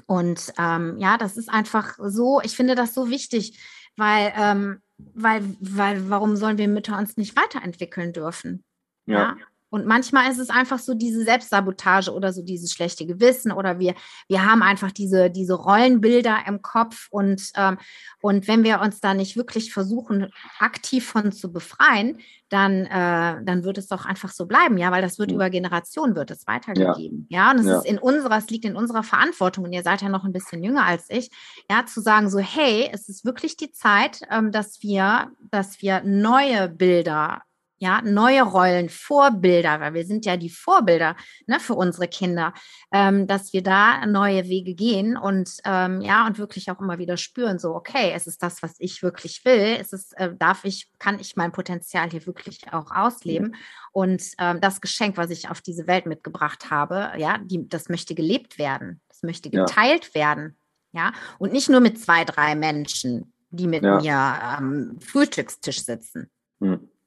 Und 0.07 0.53
ähm, 0.59 0.97
ja, 0.99 1.19
das 1.19 1.37
ist 1.37 1.51
einfach 1.51 1.99
so, 2.01 2.41
ich 2.43 2.57
finde 2.57 2.75
das 2.75 2.95
so 2.95 3.11
wichtig, 3.11 3.59
weil, 3.97 4.33
ähm, 4.37 4.81
weil, 4.97 5.43
weil, 5.61 6.09
warum 6.09 6.37
sollen 6.37 6.59
wir 6.59 6.69
Mütter 6.69 6.97
uns 6.97 7.17
nicht 7.17 7.37
weiterentwickeln 7.37 8.13
dürfen? 8.13 8.65
ja? 9.07 9.37
ja? 9.39 9.47
Und 9.71 9.87
manchmal 9.87 10.31
ist 10.31 10.39
es 10.39 10.51
einfach 10.51 10.79
so 10.79 10.95
diese 10.95 11.25
Selbstsabotage 11.25 12.13
oder 12.13 12.33
so 12.33 12.43
dieses 12.43 12.73
schlechte 12.73 13.07
Gewissen 13.07 13.53
oder 13.53 13.79
wir, 13.79 13.95
wir 14.29 14.45
haben 14.45 14.63
einfach 14.63 14.91
diese, 14.91 15.31
diese 15.31 15.55
Rollenbilder 15.55 16.39
im 16.47 16.61
Kopf 16.61 17.07
und, 17.11 17.51
ähm, 17.57 17.79
und 18.21 18.49
wenn 18.49 18.65
wir 18.65 18.81
uns 18.81 19.01
da 19.01 19.15
nicht 19.15 19.37
wirklich 19.37 19.73
versuchen, 19.73 20.31
aktiv 20.59 21.07
von 21.07 21.33
zu 21.33 21.53
befreien, 21.53 22.19
dann, 22.51 22.85
äh, 22.87 23.45
dann 23.45 23.63
wird 23.63 23.79
es 23.79 23.87
doch 23.87 24.05
einfach 24.05 24.31
so 24.31 24.47
bleiben, 24.47 24.77
ja, 24.77 24.91
weil 24.91 25.03
das 25.03 25.19
wird 25.19 25.31
über 25.31 25.51
Generationen 25.51 26.17
wird 26.17 26.33
es 26.33 26.47
weitergegeben. 26.49 27.27
Ja, 27.31 27.45
ja? 27.45 27.51
und 27.53 27.61
es 27.61 27.67
ja. 27.67 27.79
ist 27.79 27.87
in 27.87 27.99
unserer, 27.99 28.39
es 28.39 28.51
liegt 28.51 28.65
in 28.65 28.77
unserer 28.77 29.05
Verantwortung 29.05 29.65
und 29.65 29.73
ihr 29.73 29.85
seid 29.85 30.03
ja 30.03 30.09
noch 30.09 30.25
ein 30.25 30.33
bisschen 30.33 30.65
jünger 30.65 30.85
als 30.85 31.07
ich, 31.09 31.31
ja, 31.71 31.87
zu 31.87 32.01
sagen 32.01 32.29
so, 32.29 32.41
hey, 32.41 32.91
es 32.93 33.09
ist 33.09 33.25
wirklich 33.25 33.57
die 33.57 33.71
Zeit, 33.71 34.23
ähm, 34.31 34.51
dass 34.51 34.83
wir, 34.83 35.31
dass 35.51 35.81
wir 35.81 36.03
neue 36.05 36.69
Bilder 36.69 37.43
ja, 37.81 38.03
neue 38.03 38.43
Rollen, 38.43 38.91
Vorbilder, 38.91 39.81
weil 39.81 39.95
wir 39.95 40.05
sind 40.05 40.27
ja 40.27 40.37
die 40.37 40.51
Vorbilder 40.51 41.17
ne, 41.47 41.59
für 41.59 41.75
unsere 41.75 42.09
Kinder, 42.09 42.53
ähm, 42.93 43.27
dass 43.27 43.55
wir 43.55 43.63
da 43.63 44.05
neue 44.05 44.45
Wege 44.45 44.75
gehen 44.75 45.17
und 45.17 45.51
ähm, 45.65 46.03
ja, 46.03 46.27
und 46.27 46.39
wirklich 46.39 46.71
auch 46.71 46.79
immer 46.79 46.99
wieder 46.99 47.17
spüren, 47.17 47.59
so, 47.59 47.75
okay, 47.75 48.13
es 48.15 48.27
ist 48.27 48.43
das, 48.43 48.63
was 48.63 48.75
ich 48.79 49.03
wirklich 49.03 49.47
will, 49.47 49.79
es 49.81 49.95
ist, 49.95 50.13
äh, 50.19 50.37
darf 50.39 50.65
ich, 50.65 50.91
kann 50.99 51.19
ich 51.19 51.37
mein 51.37 51.53
Potenzial 51.53 52.11
hier 52.11 52.27
wirklich 52.27 52.71
auch 52.71 52.91
ausleben. 52.91 53.57
Und 53.93 54.23
ähm, 54.39 54.61
das 54.61 54.83
Geschenk, 54.83 55.17
was 55.17 55.31
ich 55.31 55.49
auf 55.49 55.63
diese 55.63 55.87
Welt 55.87 56.05
mitgebracht 56.05 56.71
habe, 56.71 57.13
ja, 57.17 57.39
die, 57.39 57.67
das 57.67 57.89
möchte 57.89 58.15
gelebt 58.15 58.59
werden, 58.59 59.01
das 59.09 59.23
möchte 59.23 59.49
geteilt 59.49 60.11
ja. 60.13 60.15
werden, 60.15 60.57
ja, 60.93 61.13
und 61.39 61.55
nicht 61.55 61.71
nur 61.71 61.81
mit 61.81 61.99
zwei, 61.99 62.27
drei 62.27 62.55
Menschen, 62.55 63.33
die 63.49 63.67
mit 63.67 63.83
ja. 63.83 64.01
mir 64.01 64.17
am 64.17 65.01
Frühstückstisch 65.01 65.83
sitzen. 65.83 66.31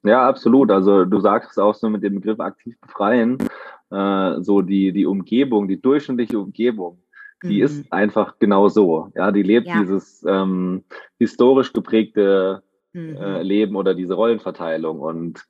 Ja, 0.04 0.28
absolut. 0.28 0.70
Also 0.70 1.04
du 1.04 1.20
sagst 1.20 1.52
es 1.52 1.58
auch 1.58 1.74
so 1.74 1.88
mit 1.88 2.02
dem 2.02 2.16
Begriff 2.16 2.38
aktiv 2.40 2.78
befreien. 2.80 3.38
äh, 3.90 4.40
so 4.40 4.62
die, 4.62 4.92
die 4.92 5.06
Umgebung, 5.06 5.68
die 5.68 5.80
durchschnittliche 5.80 6.38
Umgebung, 6.38 6.98
die 7.42 7.58
mhm. 7.58 7.64
ist 7.64 7.92
einfach 7.92 8.38
genau 8.38 8.68
so. 8.68 9.10
Ja, 9.14 9.32
die 9.32 9.42
lebt 9.42 9.66
ja. 9.66 9.80
dieses 9.80 10.24
ähm, 10.28 10.84
historisch 11.18 11.72
geprägte 11.72 12.62
mhm. 12.92 13.16
äh, 13.16 13.42
Leben 13.42 13.76
oder 13.76 13.94
diese 13.94 14.14
Rollenverteilung. 14.14 15.00
Und 15.00 15.46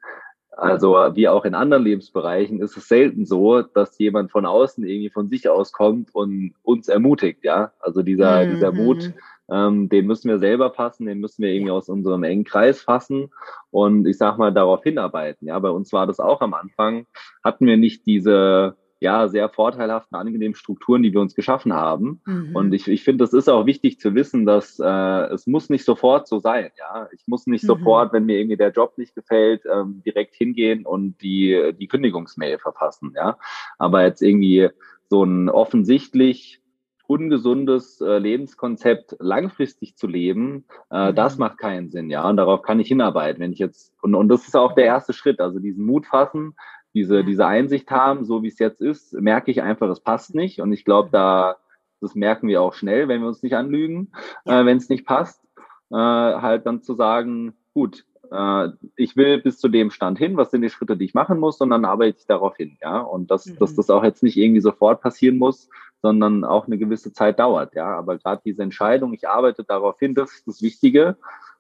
also 0.57 0.95
wie 1.15 1.29
auch 1.29 1.45
in 1.45 1.55
anderen 1.55 1.83
Lebensbereichen 1.83 2.61
ist 2.61 2.77
es 2.77 2.87
selten 2.87 3.27
so, 3.27 3.63
dass 3.63 3.99
jemand 3.99 4.31
von 4.31 4.47
außen 4.47 4.87
irgendwie 4.87 5.11
von 5.11 5.29
sich 5.29 5.49
aus 5.49 5.73
kommt 5.73 6.15
und 6.15 6.55
uns 6.63 6.89
ermutigt, 6.89 7.45
ja. 7.45 7.73
Also 7.81 8.03
dieser, 8.03 8.47
mhm. 8.47 8.51
dieser 8.51 8.73
Mut, 8.73 9.13
ähm, 9.51 9.89
den 9.89 10.07
müssen 10.07 10.29
wir 10.29 10.39
selber 10.39 10.71
passen, 10.71 11.07
den 11.07 11.21
müssen 11.21 11.43
wir 11.43 11.53
irgendwie 11.53 11.73
aus 11.73 11.89
unserem 11.89 12.23
engen 12.25 12.45
Kreis 12.45 12.81
fassen 12.81 13.31
und 13.71 14.07
ich 14.07 14.19
sag 14.19 14.39
mal 14.39 14.53
darauf 14.53 14.83
hinarbeiten. 14.83 15.49
Ja, 15.49 15.59
bei 15.59 15.71
uns 15.71 15.93
war 15.93 16.07
das 16.07 16.21
auch 16.21 16.41
am 16.41 16.55
Anfang, 16.55 17.07
hatten 17.43 17.67
wir 17.67 17.77
nicht 17.77 18.07
diese 18.07 18.77
ja, 19.05 19.29
sehr 19.29 19.51
vorteilhaften, 19.51 20.17
angenehmen 20.17 20.55
Strukturen, 20.55 21.03
die 21.03 21.13
wir 21.13 21.21
uns 21.21 21.35
geschaffen 21.35 21.75
haben. 21.75 22.23
Mhm. 22.25 22.57
Und 22.57 22.73
ich, 22.73 22.89
ich 22.89 23.05
finde, 23.05 23.23
das 23.23 23.35
ist 23.35 23.51
auch 23.51 23.67
wichtig 23.67 24.01
zu 24.01 24.15
wissen, 24.15 24.47
dass 24.47 24.81
äh, 24.81 25.25
es 25.33 25.47
muss 25.47 25.69
nicht 25.69 25.85
sofort 25.85 26.27
so 26.27 26.39
sein. 26.39 26.71
Ja, 26.79 27.09
ich 27.13 27.25
muss 27.27 27.47
nicht 27.47 27.65
mhm. 27.65 27.67
sofort, 27.67 28.15
wenn 28.15 28.25
mir 28.25 28.39
irgendwie 28.39 28.57
der 28.57 28.71
Job 28.71 28.97
nicht 28.97 29.15
gefällt, 29.15 29.65
ähm, 29.71 30.03
direkt 30.07 30.35
hingehen 30.35 30.87
und 30.87 31.21
die, 31.21 31.75
die 31.79 31.87
Kündigungsmail 31.87 32.59
verfassen. 32.59 33.13
Ja, 33.15 33.37
aber 33.77 34.05
jetzt 34.05 34.23
irgendwie 34.23 34.71
so 35.11 35.23
ein 35.23 35.51
offensichtlich 35.51 36.63
ungesundes 37.07 38.01
äh, 38.01 38.19
Lebenskonzept 38.19 39.17
langfristig 39.19 39.97
zu 39.97 40.07
leben, 40.07 40.65
äh, 40.91 41.11
mhm. 41.11 41.15
das 41.15 41.39
macht 41.39 41.59
keinen 41.59 41.91
Sinn, 41.91 42.11
ja. 42.11 42.29
Und 42.29 42.37
darauf 42.37 42.63
kann 42.63 42.81
ich 42.81 42.89
hinarbeiten, 42.89 43.41
wenn 43.41 43.53
ich 43.53 43.59
jetzt, 43.59 43.93
und, 44.03 44.15
und 44.15 44.29
das 44.29 44.47
ist 44.47 44.57
auch 44.57 44.75
der 44.75 44.87
erste 44.87 45.13
Schritt, 45.13 45.41
also 45.41 45.59
diesen 45.59 45.85
Mut 45.85 46.07
fassen, 46.07 46.55
diese, 46.95 47.25
diese 47.25 47.47
Einsicht 47.47 47.91
haben, 47.91 48.25
so 48.25 48.43
wie 48.43 48.49
es 48.49 48.59
jetzt 48.59 48.81
ist, 48.81 49.13
merke 49.15 49.51
ich 49.51 49.63
einfach, 49.63 49.89
es 49.89 50.01
passt 50.01 50.35
nicht. 50.35 50.61
Und 50.61 50.73
ich 50.73 50.85
glaube, 50.85 51.11
da, 51.11 51.57
das 52.01 52.15
merken 52.15 52.49
wir 52.49 52.63
auch 52.63 52.73
schnell, 52.73 53.09
wenn 53.09 53.21
wir 53.21 53.29
uns 53.29 53.43
nicht 53.43 53.55
anlügen, 53.55 54.13
äh, 54.45 54.65
wenn 54.65 54.77
es 54.77 54.89
nicht 54.89 55.05
passt, 55.05 55.43
äh, 55.91 55.97
halt 55.97 56.67
dann 56.67 56.83
zu 56.83 56.95
sagen, 56.95 57.55
gut, 57.75 58.07
äh, 58.31 58.69
ich 58.97 59.17
will 59.17 59.39
bis 59.39 59.59
zu 59.59 59.69
dem 59.69 59.91
Stand 59.91 60.19
hin, 60.19 60.37
was 60.37 60.51
sind 60.51 60.63
die 60.63 60.71
Schritte, 60.71 60.97
die 60.97 61.05
ich 61.05 61.15
machen 61.15 61.39
muss, 61.39 61.61
und 61.61 61.71
dann 61.71 61.85
arbeite 61.85 62.19
ich 62.19 62.27
darauf 62.27 62.57
hin, 62.57 62.77
ja. 62.83 63.01
Und 63.01 63.31
dass, 63.31 63.47
mhm. 63.47 63.59
dass 63.59 63.75
das 63.75 63.91
auch 63.91 64.05
jetzt 64.05 64.23
nicht 64.23 64.37
irgendwie 64.37 64.61
sofort 64.61 65.01
passieren 65.01 65.39
muss, 65.39 65.69
sondern 66.03 66.45
auch 66.45 66.67
eine 66.67 66.79
gewisse 66.79 67.13
Zeit 67.13 67.39
dauert, 67.39 67.75
ja. 67.75 67.97
Aber 67.97 68.19
gerade 68.19 68.43
diese 68.45 68.63
Entscheidung, 68.63 69.15
ich 69.15 69.29
arbeite 69.29 69.65
darauf 69.65 69.99
hin, 69.99 70.15
das 70.15 70.33
ist 70.33 70.47
das 70.47 70.63
Wichtige 70.63 71.17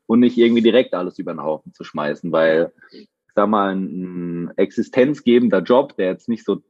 und 0.06 0.20
nicht 0.20 0.36
irgendwie 0.36 0.62
direkt 0.62 0.94
alles 0.94 1.18
über 1.18 1.32
den 1.32 1.42
Haufen 1.42 1.72
zu 1.72 1.84
schmeißen, 1.84 2.30
weil 2.32 2.72
sag 3.34 3.48
mal, 3.48 3.74
ein 3.74 4.52
existenzgebender 4.56 5.60
Job, 5.60 5.96
der 5.96 6.06
jetzt 6.06 6.28
nicht 6.28 6.44
so 6.44 6.62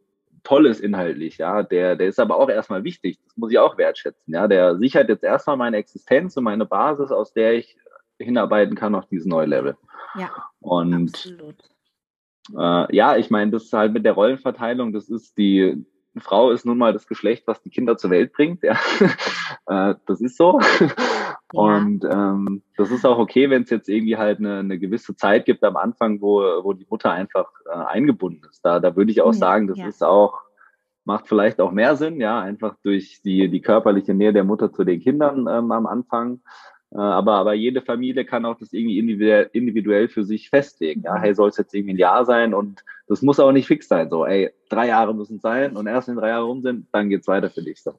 toll 0.44 0.66
ist 0.66 0.80
inhaltlich, 0.80 1.38
ja, 1.38 1.62
der, 1.62 1.96
der 1.96 2.09
ist 2.09 2.20
aber 2.20 2.37
auch 2.37 2.50
erstmal 2.50 2.85
wichtig. 2.85 3.18
Das 3.24 3.37
muss 3.37 3.50
ich 3.50 3.59
auch 3.59 3.78
wertschätzen, 3.78 4.33
ja. 4.33 4.46
Der 4.46 4.76
sichert 4.76 5.09
jetzt 5.09 5.24
erstmal 5.24 5.57
meine 5.57 5.78
Existenz 5.78 6.37
und 6.37 6.44
meine 6.44 6.66
Basis, 6.66 7.11
aus 7.11 7.33
der 7.33 7.54
ich 7.54 7.76
hinarbeiten 8.18 8.77
kann 8.77 8.94
auf 8.94 9.07
dieses 9.07 9.27
neue 9.27 9.46
Level. 9.46 9.77
Ja. 10.16 10.31
Und 10.61 11.11
absolut. 11.11 11.57
Äh, 12.57 12.94
ja, 12.94 13.16
ich 13.16 13.31
meine, 13.31 13.50
das 13.50 13.64
ist 13.64 13.72
halt 13.72 13.92
mit 13.92 14.05
der 14.05 14.12
Rollenverteilung, 14.12 14.92
das 14.92 15.09
ist 15.09 15.38
die, 15.38 15.85
Frau 16.18 16.50
ist 16.50 16.64
nun 16.64 16.79
mal 16.79 16.92
das 16.92 17.07
Geschlecht, 17.07 17.46
was 17.46 17.62
die 17.62 17.70
Kinder 17.70 17.96
zur 17.96 18.11
Welt 18.11 18.33
bringt. 18.33 18.62
Ja. 18.62 18.79
äh, 19.66 19.94
das 20.07 20.20
ist 20.20 20.37
so. 20.37 20.61
Und 21.53 22.05
ähm, 22.05 22.62
das 22.77 22.90
ist 22.90 23.05
auch 23.05 23.18
okay, 23.18 23.48
wenn 23.50 23.62
es 23.62 23.70
jetzt 23.70 23.88
irgendwie 23.88 24.16
halt 24.16 24.38
eine, 24.38 24.59
eine 24.59 24.79
gewisse 24.79 25.14
Zeit 25.16 25.44
gibt 25.44 25.62
am 25.62 25.77
Anfang, 25.77 26.20
wo, 26.20 26.40
wo 26.62 26.72
die 26.72 26.87
Mutter 26.88 27.12
einfach 27.12 27.48
äh, 27.66 27.70
eingebunden 27.70 28.42
ist. 28.50 28.64
Da, 28.64 28.81
da 28.81 28.96
würde 28.96 29.12
ich 29.12 29.22
auch 29.22 29.33
mhm, 29.33 29.38
sagen, 29.38 29.66
das 29.68 29.79
ja. 29.79 29.87
ist 29.87 30.03
auch, 30.03 30.40
macht 31.05 31.29
vielleicht 31.29 31.61
auch 31.61 31.70
mehr 31.70 31.96
Sinn, 31.96 32.20
ja, 32.20 32.40
einfach 32.40 32.77
durch 32.83 33.20
die, 33.22 33.48
die 33.48 33.61
körperliche 33.61 34.14
Nähe 34.14 34.33
der 34.33 34.44
Mutter 34.44 34.72
zu 34.72 34.85
den 34.85 35.00
Kindern 35.00 35.46
ähm, 35.48 35.70
am 35.70 35.87
Anfang. 35.87 36.40
Äh, 36.94 36.98
aber, 36.98 37.35
aber 37.35 37.54
jede 37.54 37.83
Familie 37.83 38.24
kann 38.24 38.44
auch 38.44 38.57
das 38.57 38.72
irgendwie 38.72 38.98
individuell, 38.98 40.09
für 40.09 40.24
sich 40.24 40.48
festlegen. 40.50 41.02
Ja, 41.02 41.16
hey, 41.16 41.35
soll 41.35 41.48
es 41.48 41.57
jetzt 41.57 41.74
irgendwie 41.74 41.94
ein 41.94 41.98
Jahr 41.98 42.24
sein 42.24 42.54
und 42.54 42.85
das 43.06 43.22
muss 43.22 43.38
auch 43.38 43.52
nicht 43.52 43.66
fix 43.66 43.88
sein. 43.88 44.08
So, 44.08 44.24
ey, 44.24 44.50
drei 44.68 44.88
Jahre 44.88 45.14
müssen 45.14 45.38
sein 45.38 45.76
und 45.76 45.86
erst 45.86 46.08
wenn 46.08 46.16
drei 46.16 46.28
Jahre 46.28 46.44
rum 46.44 46.62
sind, 46.62 46.88
dann 46.92 47.08
geht's 47.08 47.28
weiter 47.28 47.50
für 47.50 47.62
dich. 47.62 47.82
So. 47.82 47.92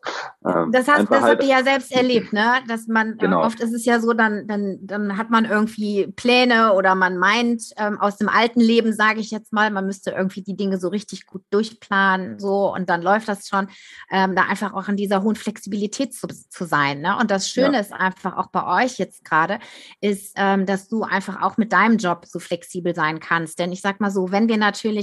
Ähm, 0.45 0.71
das, 0.71 0.87
hast, 0.87 1.09
das 1.09 1.21
halt, 1.21 1.39
habt 1.39 1.43
ihr 1.43 1.49
ja 1.49 1.63
selbst 1.63 1.91
erlebt, 1.91 2.33
ne? 2.33 2.55
Dass 2.67 2.87
man 2.87 3.13
äh, 3.13 3.17
genau. 3.17 3.43
oft 3.43 3.59
ist 3.59 3.73
es 3.73 3.85
ja 3.85 3.99
so, 3.99 4.13
dann, 4.13 4.47
dann, 4.47 4.79
dann 4.81 5.17
hat 5.17 5.29
man 5.29 5.45
irgendwie 5.45 6.07
Pläne 6.15 6.73
oder 6.73 6.95
man 6.95 7.17
meint 7.17 7.63
ähm, 7.77 7.99
aus 7.99 8.17
dem 8.17 8.29
alten 8.29 8.59
Leben, 8.59 8.93
sage 8.93 9.19
ich 9.19 9.31
jetzt 9.31 9.53
mal, 9.53 9.69
man 9.71 9.85
müsste 9.85 10.11
irgendwie 10.11 10.41
die 10.41 10.57
Dinge 10.57 10.79
so 10.79 10.87
richtig 10.89 11.25
gut 11.27 11.43
durchplanen, 11.51 12.39
so 12.39 12.73
und 12.73 12.89
dann 12.89 13.01
läuft 13.01 13.27
das 13.27 13.47
schon. 13.47 13.67
Ähm, 14.11 14.35
da 14.35 14.43
einfach 14.43 14.73
auch 14.73 14.87
an 14.87 14.97
dieser 14.97 15.23
hohen 15.23 15.35
Flexibilität 15.35 16.13
zu, 16.13 16.27
zu 16.27 16.65
sein. 16.65 17.01
Ne? 17.01 17.15
Und 17.17 17.31
das 17.31 17.49
Schöne 17.49 17.73
ja. 17.73 17.79
ist 17.79 17.93
einfach 17.93 18.37
auch 18.37 18.47
bei 18.47 18.83
euch 18.83 18.97
jetzt 18.97 19.23
gerade, 19.23 19.59
ist, 20.01 20.33
ähm, 20.35 20.65
dass 20.65 20.87
du 20.87 21.03
einfach 21.03 21.41
auch 21.41 21.57
mit 21.57 21.71
deinem 21.71 21.97
Job 21.97 22.25
so 22.25 22.39
flexibel 22.39 22.95
sein 22.95 23.19
kannst. 23.19 23.59
Denn 23.59 23.71
ich 23.71 23.81
sag 23.81 23.99
mal 23.99 24.11
so, 24.11 24.31
wenn 24.31 24.47
wir 24.47 24.57
natürlich 24.57 24.94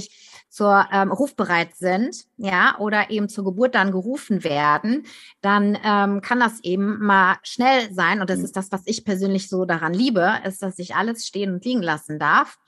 zur 0.49 0.87
ähm, 0.91 1.11
rufbereit 1.11 1.75
sind, 1.75 2.25
ja, 2.37 2.77
oder 2.79 3.09
eben 3.09 3.29
zur 3.29 3.43
Geburt 3.43 3.75
dann 3.75 3.91
gerufen 3.91 4.43
werden, 4.43 5.05
dann 5.41 5.77
ähm, 5.83 6.21
kann 6.21 6.39
das 6.39 6.59
eben 6.63 6.99
mal 6.99 7.37
schnell 7.43 7.91
sein. 7.93 8.21
Und 8.21 8.29
das 8.29 8.39
mhm. 8.39 8.45
ist 8.45 8.55
das, 8.55 8.71
was 8.71 8.81
ich 8.85 9.03
persönlich 9.03 9.49
so 9.49 9.65
daran 9.65 9.93
liebe, 9.93 10.33
ist, 10.45 10.61
dass 10.61 10.79
ich 10.79 10.95
alles 10.95 11.25
stehen 11.25 11.53
und 11.53 11.65
liegen 11.65 11.81
lassen 11.81 12.19
darf 12.19 12.59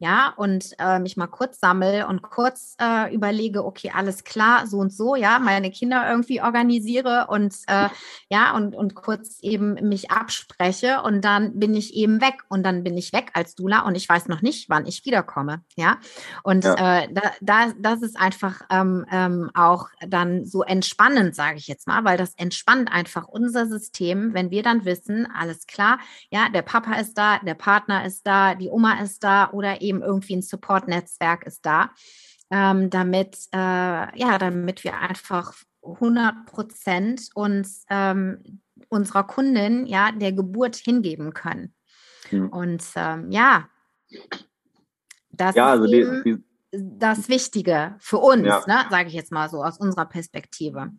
ja, 0.00 0.32
und 0.38 0.74
äh, 0.78 0.98
mich 0.98 1.18
mal 1.18 1.26
kurz 1.26 1.60
sammle 1.60 2.06
und 2.06 2.22
kurz 2.22 2.74
äh, 2.80 3.14
überlege, 3.14 3.66
okay, 3.66 3.92
alles 3.94 4.24
klar, 4.24 4.66
so 4.66 4.78
und 4.78 4.94
so, 4.94 5.14
ja, 5.14 5.38
meine 5.38 5.70
Kinder 5.70 6.08
irgendwie 6.10 6.40
organisiere 6.40 7.26
und 7.28 7.54
äh, 7.66 7.90
ja, 8.30 8.56
und, 8.56 8.74
und 8.74 8.94
kurz 8.94 9.40
eben 9.42 9.74
mich 9.86 10.10
abspreche 10.10 11.02
und 11.02 11.22
dann 11.22 11.58
bin 11.58 11.74
ich 11.74 11.92
eben 11.94 12.22
weg 12.22 12.36
und 12.48 12.62
dann 12.62 12.82
bin 12.82 12.96
ich 12.96 13.12
weg 13.12 13.32
als 13.34 13.54
Dula 13.54 13.80
und 13.80 13.94
ich 13.94 14.08
weiß 14.08 14.28
noch 14.28 14.40
nicht, 14.40 14.70
wann 14.70 14.86
ich 14.86 15.04
wiederkomme, 15.04 15.60
ja. 15.76 15.98
Und 16.44 16.64
ja. 16.64 17.02
Äh, 17.02 17.08
da, 17.12 17.22
da, 17.42 17.72
das 17.78 18.00
ist 18.00 18.18
einfach 18.18 18.62
ähm, 18.70 19.04
ähm, 19.12 19.50
auch 19.52 19.88
dann 20.08 20.46
so 20.46 20.62
entspannend, 20.62 21.34
sage 21.34 21.58
ich 21.58 21.66
jetzt 21.66 21.86
mal, 21.86 22.04
weil 22.04 22.16
das 22.16 22.32
entspannt 22.36 22.90
einfach 22.90 23.28
unser 23.28 23.66
System, 23.66 24.32
wenn 24.32 24.50
wir 24.50 24.62
dann 24.62 24.86
wissen, 24.86 25.28
alles 25.38 25.66
klar, 25.66 25.98
ja, 26.30 26.48
der 26.48 26.62
Papa 26.62 26.94
ist 26.94 27.18
da, 27.18 27.38
der 27.40 27.54
Partner 27.54 28.06
ist 28.06 28.26
da, 28.26 28.54
die 28.54 28.70
Oma 28.70 29.02
ist 29.02 29.22
da 29.22 29.50
oder 29.50 29.82
eben 29.82 29.89
eben 29.90 30.02
irgendwie 30.02 30.36
ein 30.36 30.42
Support-Netzwerk 30.42 31.44
ist 31.44 31.66
da, 31.66 31.90
ähm, 32.50 32.90
damit, 32.90 33.36
äh, 33.52 33.58
ja, 34.18 34.38
damit 34.38 34.84
wir 34.84 34.98
einfach 34.98 35.54
100 35.82 36.46
Prozent 36.46 37.28
uns 37.34 37.84
ähm, 37.90 38.60
unserer 38.88 39.24
Kundin, 39.24 39.86
ja, 39.86 40.12
der 40.12 40.32
Geburt 40.32 40.76
hingeben 40.76 41.34
können. 41.34 41.74
Mhm. 42.30 42.48
Und 42.48 42.84
ähm, 42.96 43.30
ja, 43.30 43.68
das 45.30 45.54
ja, 45.54 45.70
also 45.70 45.84
ist 45.84 46.24
die, 46.24 46.34
die, 46.34 46.44
das 46.72 47.28
Wichtige 47.28 47.96
für 47.98 48.18
uns, 48.18 48.46
ja. 48.46 48.64
ne, 48.66 48.84
sage 48.90 49.08
ich 49.08 49.14
jetzt 49.14 49.32
mal 49.32 49.48
so 49.48 49.62
aus 49.62 49.78
unserer 49.78 50.06
Perspektive. 50.06 50.92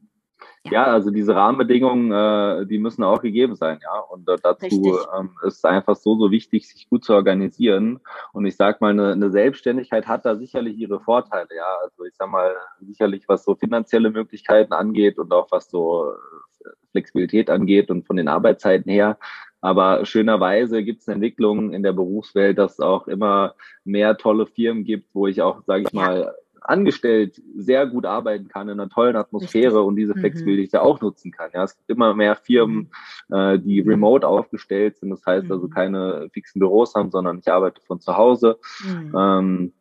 Ja. 0.70 0.86
also 0.86 1.10
diese 1.10 1.36
Rahmenbedingungen, 1.36 2.12
äh, 2.12 2.66
die 2.68 2.78
müssen 2.78 3.04
auch 3.04 3.22
gegeben 3.22 3.56
sein, 3.56 3.80
ja. 3.82 4.00
Und 4.00 4.30
äh, 4.30 4.38
dazu 4.42 5.00
ähm, 5.18 5.32
ist 5.44 5.66
einfach 5.66 5.96
so, 5.96 6.18
so 6.18 6.32
wichtig, 6.32 6.68
sich 6.68 6.90
gut 6.90 7.04
zu 7.04 7.14
organisieren. 7.14 8.00
Und 8.34 8.46
ich 8.46 8.56
sag 8.56 8.80
mal, 8.80 8.92
eine, 8.92 9.12
eine 9.12 9.32
Selbstständigkeit 9.32 10.08
hat 10.08 10.26
da 10.26 10.36
sicherlich 10.36 10.78
ihre 10.78 11.00
Vorteile, 11.00 11.50
ja. 11.56 11.78
Also 11.84 12.06
ich 12.06 12.16
sag 12.16 12.30
mal, 12.30 12.56
sicherlich 12.80 13.28
was 13.28 13.44
so 13.44 13.56
finanzielle 13.56 14.12
Möglichkeiten 14.12 14.74
angeht 14.74 15.18
und 15.18 15.34
auch 15.34 15.48
was 15.52 15.70
so 15.70 16.12
äh, 16.12 16.70
Flexibilität 16.92 17.50
angeht 17.50 17.90
und 17.90 18.06
von 18.06 18.18
den 18.18 18.28
Arbeitszeiten 18.28 18.92
her. 18.92 19.18
Aber 19.62 20.06
schönerweise 20.06 20.84
gibt 20.84 21.02
es 21.02 21.08
Entwicklungen 21.08 21.72
in 21.72 21.84
der 21.84 21.94
Berufswelt, 21.94 22.58
dass 22.58 22.74
es 22.74 22.80
auch 22.80 23.08
immer 23.08 23.54
mehr 23.84 24.18
tolle 24.18 24.48
Firmen 24.48 24.84
gibt, 24.84 25.14
wo 25.14 25.28
ich 25.28 25.42
auch, 25.42 25.62
sage 25.66 25.84
ich 25.84 25.94
mal, 25.94 26.34
angestellt 26.62 27.42
sehr 27.56 27.88
gut 27.88 28.06
arbeiten 28.06 28.48
kann 28.48 28.70
in 28.70 28.80
einer 28.80 28.90
tollen 28.90 29.16
Atmosphäre 29.16 29.74
Richtig. 29.74 29.88
und 29.88 29.96
diese 29.96 30.16
mhm. 30.16 30.20
Flexibilität 30.20 30.80
mhm. 30.80 30.88
auch 30.88 31.02
nutzen 31.02 31.32
kann. 31.32 31.50
Ja, 31.54 31.64
es 31.64 31.76
gibt 31.76 31.90
immer 31.90 32.14
mehr 32.14 32.36
Firmen, 32.36 32.92
mhm. 33.30 33.36
äh, 33.36 33.60
die 33.60 33.80
remote 33.82 34.28
aufgestellt 34.28 34.98
sind. 34.98 35.10
Das 35.10 35.26
heißt 35.26 35.52
also 35.52 35.68
mhm. 35.68 35.72
keine 35.72 36.30
fixen 36.32 36.60
Büros 36.60 36.94
haben, 36.94 37.10
sondern 37.10 37.40
ich 37.40 37.52
arbeite 37.52 37.82
von 37.82 38.00
zu 38.00 38.16
Hause. 38.16 38.60
Mhm. 38.84 39.16
Ähm, 39.18 39.74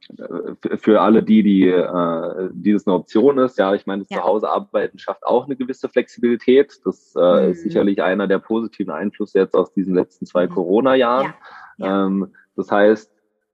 für 0.78 1.02
alle 1.02 1.22
die, 1.22 1.42
die, 1.42 1.68
äh, 1.68 2.48
die 2.52 2.72
das 2.72 2.86
eine 2.86 2.96
Option 2.96 3.38
ist, 3.38 3.58
ja, 3.58 3.74
ich 3.74 3.86
meine, 3.86 4.02
das 4.02 4.10
ja. 4.10 4.18
Zuhause 4.18 4.48
arbeiten 4.48 4.98
schafft 4.98 5.24
auch 5.26 5.44
eine 5.46 5.56
gewisse 5.56 5.88
Flexibilität. 5.88 6.80
Das 6.84 7.14
äh, 7.14 7.50
ist 7.50 7.58
mhm. 7.58 7.62
sicherlich 7.68 8.02
einer 8.02 8.26
der 8.26 8.38
positiven 8.38 8.92
Einflüsse 8.92 9.38
jetzt 9.38 9.54
aus 9.54 9.72
diesen 9.74 9.94
letzten 9.94 10.24
zwei 10.24 10.46
Corona-Jahren. 10.46 11.34
Ja. 11.76 11.86
Ja. 11.86 12.06
Ähm, 12.06 12.32
das 12.56 12.70
heißt, 12.70 13.12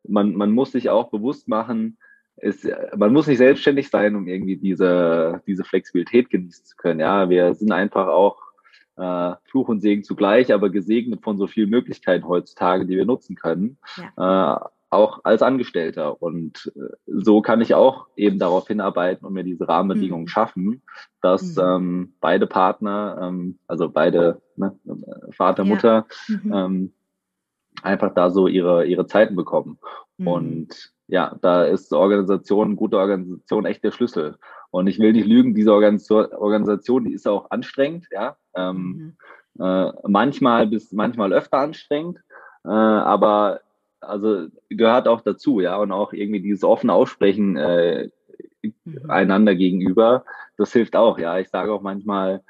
man, 0.09 0.35
man 0.35 0.53
muss 0.53 0.73
sich 0.73 0.91
auch 0.91 1.11
bewusst 1.11 1.49
machen, 1.49 1.99
ist, 2.39 2.69
man 2.97 3.13
muss 3.13 3.27
nicht 3.27 3.39
selbstständig 3.39 3.89
sein, 3.89 4.15
um 4.15 4.29
irgendwie 4.29 4.57
diese, 4.57 5.43
diese 5.47 5.65
Flexibilität 5.65 6.31
genießen 6.31 6.65
zu 6.67 6.77
können. 6.77 7.01
Ja, 7.01 7.31
wir 7.31 7.55
sind 7.55 7.73
einfach 7.73 8.09
auch 8.09 8.39
äh, 8.97 9.35
Fluch 9.45 9.69
und 9.69 9.81
Segen 9.81 10.05
zugleich, 10.05 10.53
aber 10.53 10.71
gesegnet 10.71 11.23
von 11.23 11.39
so 11.39 11.47
vielen 11.47 11.71
Möglichkeiten 11.71 12.27
heutzutage, 12.27 12.87
die 12.87 12.97
wir 12.97 13.07
nutzen 13.07 13.37
können. 13.37 13.79
Ja. 14.17 14.57
Äh, 14.57 14.69
auch 14.89 15.21
als 15.25 15.43
Angestellter. 15.43 16.23
Und 16.23 16.73
äh, 16.77 16.95
so 17.07 17.43
kann 17.43 17.61
ich 17.61 17.75
auch 17.75 18.07
eben 18.17 18.39
darauf 18.39 18.69
hinarbeiten 18.69 19.27
und 19.27 19.35
mir 19.35 19.45
diese 19.45 19.69
Rahmenbedingungen 19.69 20.25
mhm. 20.25 20.29
schaffen, 20.29 20.83
dass 21.21 21.57
mhm. 21.57 21.63
ähm, 21.63 22.15
beide 22.21 22.47
Partner, 22.47 23.19
ähm, 23.23 23.59
also 23.67 23.89
beide 23.89 24.41
ne, 24.57 24.79
Vater, 25.33 25.65
ja. 25.65 25.69
Mutter, 25.69 26.07
mhm. 26.29 26.53
ähm, 26.53 26.93
einfach 27.83 28.15
da 28.15 28.31
so 28.31 28.47
ihre, 28.47 28.87
ihre 28.87 29.07
Zeiten 29.07 29.37
bekommen. 29.37 29.79
Mhm. 30.19 30.29
Und 30.29 30.96
ja, 31.09 31.37
da 31.41 31.65
ist 31.65 31.93
Organisation, 31.93 32.77
gute 32.77 32.99
Organisation 32.99 33.65
echt 33.65 33.85
der 33.85 33.93
Schlüssel. 33.93 34.37
Und 34.71 34.89
ich 34.89 34.99
will 34.99 35.13
nicht 35.13 35.27
lügen, 35.27 35.55
diese 35.55 35.73
Organisation, 35.73 37.05
die 37.05 37.13
ist 37.13 37.29
auch 37.29 37.51
anstrengend, 37.51 38.07
ja. 38.11 38.37
Ähm, 38.55 39.15
mhm. 39.55 39.65
äh, 39.65 39.93
manchmal 40.07 40.67
bis 40.67 40.93
manchmal 40.93 41.33
öfter 41.33 41.59
anstrengend, 41.59 42.19
äh, 42.65 42.69
aber 42.69 43.61
also 44.01 44.49
gehört 44.69 45.09
auch 45.09 45.21
dazu, 45.21 45.61
ja. 45.61 45.77
Und 45.77 45.93
auch 45.93 46.13
irgendwie 46.13 46.41
dieses 46.41 46.65
offene 46.65 46.93
Aussprechen 46.93 47.57
äh, 47.57 48.11
mhm. 48.63 49.09
einander 49.09 49.55
gegenüber, 49.55 50.25
das 50.57 50.73
hilft 50.73 50.97
auch, 50.97 51.19
ja. 51.19 51.39
Ich 51.39 51.49
sage 51.49 51.73
auch 51.73 51.83
manchmal, 51.83 52.43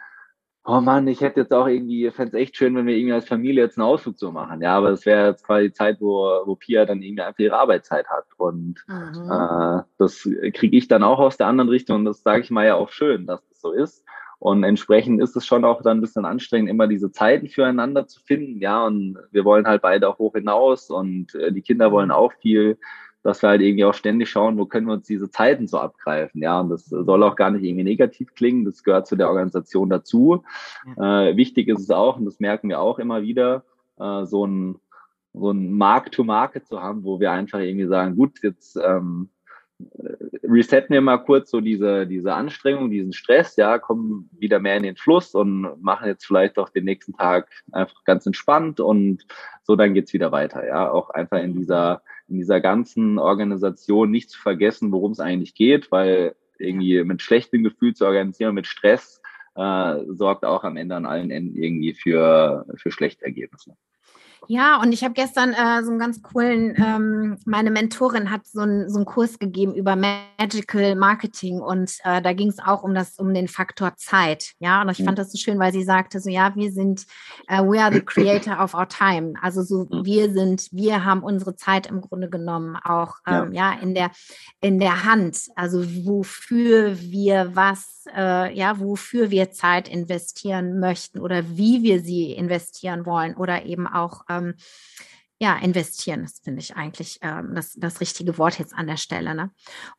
oh 0.67 0.81
Mann, 0.81 1.07
ich 1.07 1.21
hätte 1.21 1.41
jetzt 1.41 1.53
auch 1.53 1.67
irgendwie, 1.67 2.11
fände 2.11 2.37
es 2.37 2.43
echt 2.43 2.57
schön, 2.57 2.75
wenn 2.75 2.87
wir 2.87 2.97
irgendwie 2.97 3.15
als 3.15 3.29
Familie 3.29 3.63
jetzt 3.63 3.79
einen 3.79 3.87
Ausflug 3.87 4.19
so 4.19 4.33
machen. 4.33 4.61
Ja, 4.61 4.77
aber 4.77 4.91
es 4.91 5.07
wäre 5.07 5.29
jetzt 5.29 5.47
quasi 5.47 5.69
die 5.69 5.73
Zeit, 5.73 6.01
wo, 6.01 6.25
wo 6.45 6.57
Pia 6.57 6.85
dann 6.85 7.03
irgendwie 7.03 7.23
einfach 7.23 7.39
ihre 7.39 7.57
Arbeitszeit 7.57 8.07
hat. 8.09 8.27
Und 8.37 8.85
mhm. 8.89 9.31
äh, 9.31 9.83
das 9.99 10.29
kriege 10.55 10.77
ich 10.77 10.89
dann 10.89 11.05
auch 11.05 11.21
aus 11.21 11.37
der 11.37 11.47
anderen 11.47 11.71
Richtung. 11.71 11.99
Und 11.99 12.05
das 12.05 12.23
sage 12.23 12.43
ich 12.43 12.51
mal 12.51 12.67
ja 12.67 12.75
auch 12.75 12.91
schön, 12.91 13.27
dass 13.27 13.47
das 13.49 13.61
so 13.61 13.71
ist. 13.71 14.05
Und 14.39 14.65
entsprechend 14.65 15.23
ist 15.23 15.37
es 15.37 15.47
schon 15.47 15.65
auch 15.65 15.83
dann 15.83 15.99
ein 15.99 16.03
bisschen 16.03 16.27
anstrengend, 16.27 16.69
immer 16.69 16.89
diese 16.89 17.11
Zeiten 17.11 17.49
füreinander 17.49 18.07
zu 18.07 18.21
finden. 18.21 18.61
Ja, 18.61 18.85
und 18.85 19.19
wir 19.31 19.45
wollen 19.45 19.67
halt 19.67 19.83
beide 19.83 20.09
auch 20.09 20.19
hoch 20.19 20.35
hinaus 20.35 20.91
und 20.91 21.35
äh, 21.37 21.53
die 21.53 21.63
Kinder 21.63 21.93
wollen 21.93 22.11
auch 22.11 22.33
viel 22.43 22.79
dass 23.27 23.43
wir 23.43 23.49
halt 23.49 23.61
irgendwie 23.61 23.85
auch 23.85 23.95
ständig 23.95 24.31
schauen, 24.31 24.57
wo 24.57 24.67
können 24.67 24.87
wir 24.87 24.95
uns 24.95 25.07
diese 25.07 25.31
Zeiten 25.31 25.67
so 25.67 25.79
abgreifen. 25.79 26.41
Ja, 26.43 26.61
und 26.61 26.71
das 26.71 26.87
soll 26.87 27.23
auch 27.25 27.35
gar 27.35 27.51
nicht 27.51 27.65
irgendwie 27.65 27.85
negativ 27.85 28.35
klingen. 28.35 28.65
Das 28.65 28.85
gehört 28.85 29.09
zu 29.09 29.17
der 29.17 29.29
Organisation 29.29 29.91
dazu. 29.91 30.45
Äh, 30.97 31.37
wichtig 31.37 31.69
ist 31.69 31.81
es 31.81 31.91
auch, 31.91 32.19
und 32.19 32.25
das 32.25 32.39
merken 32.39 32.69
wir 32.69 32.81
auch 32.81 33.01
immer 33.01 33.23
wieder, 33.23 33.65
äh, 33.99 34.25
so 34.25 34.47
ein 34.47 34.77
so 35.39 35.51
ein 35.51 35.73
Mark-to-Market 35.73 36.67
zu 36.67 36.81
haben, 36.81 37.05
wo 37.05 37.21
wir 37.21 37.31
einfach 37.31 37.59
irgendwie 37.59 37.87
sagen, 37.87 38.17
gut, 38.17 38.43
jetzt 38.43 38.77
ähm, 38.77 39.29
resetten 40.43 40.95
wir 40.95 41.03
mal 41.03 41.19
kurz 41.19 41.51
so 41.51 41.61
diese, 41.61 42.07
diese 42.07 42.33
Anstrengung, 42.33 42.91
diesen 42.91 43.13
Stress, 43.13 43.57
ja, 43.57 43.79
kommen 43.79 44.31
wieder 44.33 44.61
mehr 44.61 44.77
in 44.79 44.85
den 44.85 44.97
Fluss 44.97 45.35
und 45.35 45.83
machen 45.83 46.07
jetzt 46.07 46.25
vielleicht 46.25 46.59
auch 46.59 46.71
den 46.71 46.85
nächsten 46.85 47.13
Tag 47.13 47.51
einfach 47.73 48.03
ganz 48.05 48.25
entspannt 48.25 48.81
und 48.81 49.27
so 49.63 49.77
dann 49.77 49.93
geht's 49.93 50.15
wieder 50.15 50.33
weiter, 50.33 50.67
ja, 50.67 50.91
auch 50.91 51.11
einfach 51.11 51.39
in 51.43 51.53
dieser 51.53 52.01
in 52.29 52.37
dieser 52.37 52.61
ganzen 52.61 53.19
Organisation 53.19 54.11
nicht 54.11 54.31
zu 54.31 54.41
vergessen, 54.41 54.93
worum 54.93 55.13
es 55.13 55.21
eigentlich 55.21 55.55
geht, 55.55 55.91
weil 55.93 56.35
irgendwie 56.59 57.03
mit 57.05 57.23
schlechtem 57.23 57.63
Gefühl 57.63 57.95
zu 57.95 58.07
organisieren, 58.07 58.55
mit 58.55 58.67
Stress, 58.67 59.21
äh, 59.55 59.97
sorgt 60.09 60.45
auch 60.45 60.65
am 60.65 60.77
Ende 60.77 60.97
an 60.97 61.07
allen 61.07 61.31
Enden 61.31 61.57
irgendwie 61.57 61.95
für, 61.95 62.67
für 62.77 62.91
schlechte 62.91 63.25
Ergebnisse. 63.25 63.77
Ja, 64.49 64.81
und 64.81 64.93
ich 64.93 65.03
habe 65.03 65.15
gestern 65.15 65.53
äh, 65.53 65.83
so 65.83 65.91
einen 65.91 65.99
ganz 65.99 66.23
coolen, 66.23 66.75
ähm, 66.77 67.39
meine 67.45 67.71
Mentorin 67.71 68.31
hat 68.31 68.47
so, 68.47 68.61
ein, 68.61 68.89
so 68.89 68.97
einen 68.97 69.05
Kurs 69.05 69.39
gegeben 69.39 69.75
über 69.75 69.97
Magical 69.97 70.95
Marketing 70.95 71.61
und 71.61 71.99
äh, 72.05 72.23
da 72.23 72.33
ging 72.33 72.49
es 72.49 72.59
auch 72.59 72.83
um 72.83 72.95
das, 72.95 73.19
um 73.19 73.35
den 73.35 73.49
Faktor 73.49 73.97
Zeit. 73.97 74.53
Ja, 74.59 74.83
und 74.83 74.91
ich 74.91 74.99
fand 74.99 75.13
mhm. 75.13 75.17
das 75.17 75.33
so 75.33 75.39
schön, 75.39 75.59
weil 75.59 75.73
sie 75.73 75.83
sagte 75.83 76.21
so, 76.21 76.31
ja, 76.31 76.55
wir 76.55 76.71
sind, 76.71 77.07
uh, 77.51 77.63
we 77.63 77.83
are 77.83 77.93
the 77.93 78.01
creator 78.01 78.63
of 78.63 78.75
our 78.75 78.89
time. 78.89 79.35
Also 79.43 79.63
so, 79.63 79.87
mhm. 79.91 80.05
wir 80.05 80.33
sind, 80.33 80.69
wir 80.71 81.05
haben 81.05 81.23
unsere 81.23 81.57
Zeit 81.57 81.89
im 81.89 82.01
Grunde 82.01 82.29
genommen 82.29 82.77
auch, 82.77 83.17
ähm, 83.27 83.53
ja. 83.53 83.73
ja, 83.73 83.81
in 83.81 83.95
der, 83.95 84.11
in 84.61 84.79
der 84.79 85.05
Hand. 85.05 85.49
Also 85.57 85.85
wofür 86.05 87.01
wir 87.01 87.51
was, 87.55 88.05
äh, 88.15 88.57
ja, 88.57 88.79
wofür 88.79 89.31
wir 89.31 89.51
Zeit 89.51 89.89
investieren 89.89 90.79
möchten 90.79 91.19
oder 91.21 91.43
wie 91.49 91.83
wir 91.83 92.01
sie 92.01 92.33
investieren 92.33 93.07
wollen 93.07 93.35
oder 93.35 93.65
eben 93.65 93.87
auch 93.87 94.26
ähm, 94.29 94.55
ja, 95.39 95.57
investieren, 95.59 96.23
das 96.23 96.41
finde 96.43 96.61
ich 96.61 96.77
eigentlich 96.77 97.19
ähm, 97.21 97.55
das, 97.55 97.75
das 97.75 98.01
richtige 98.01 98.39
Wort 98.39 98.59
jetzt 98.59 98.75
an 98.75 98.87
der 98.87 98.97
Stelle. 98.97 99.35
Ne? 99.35 99.51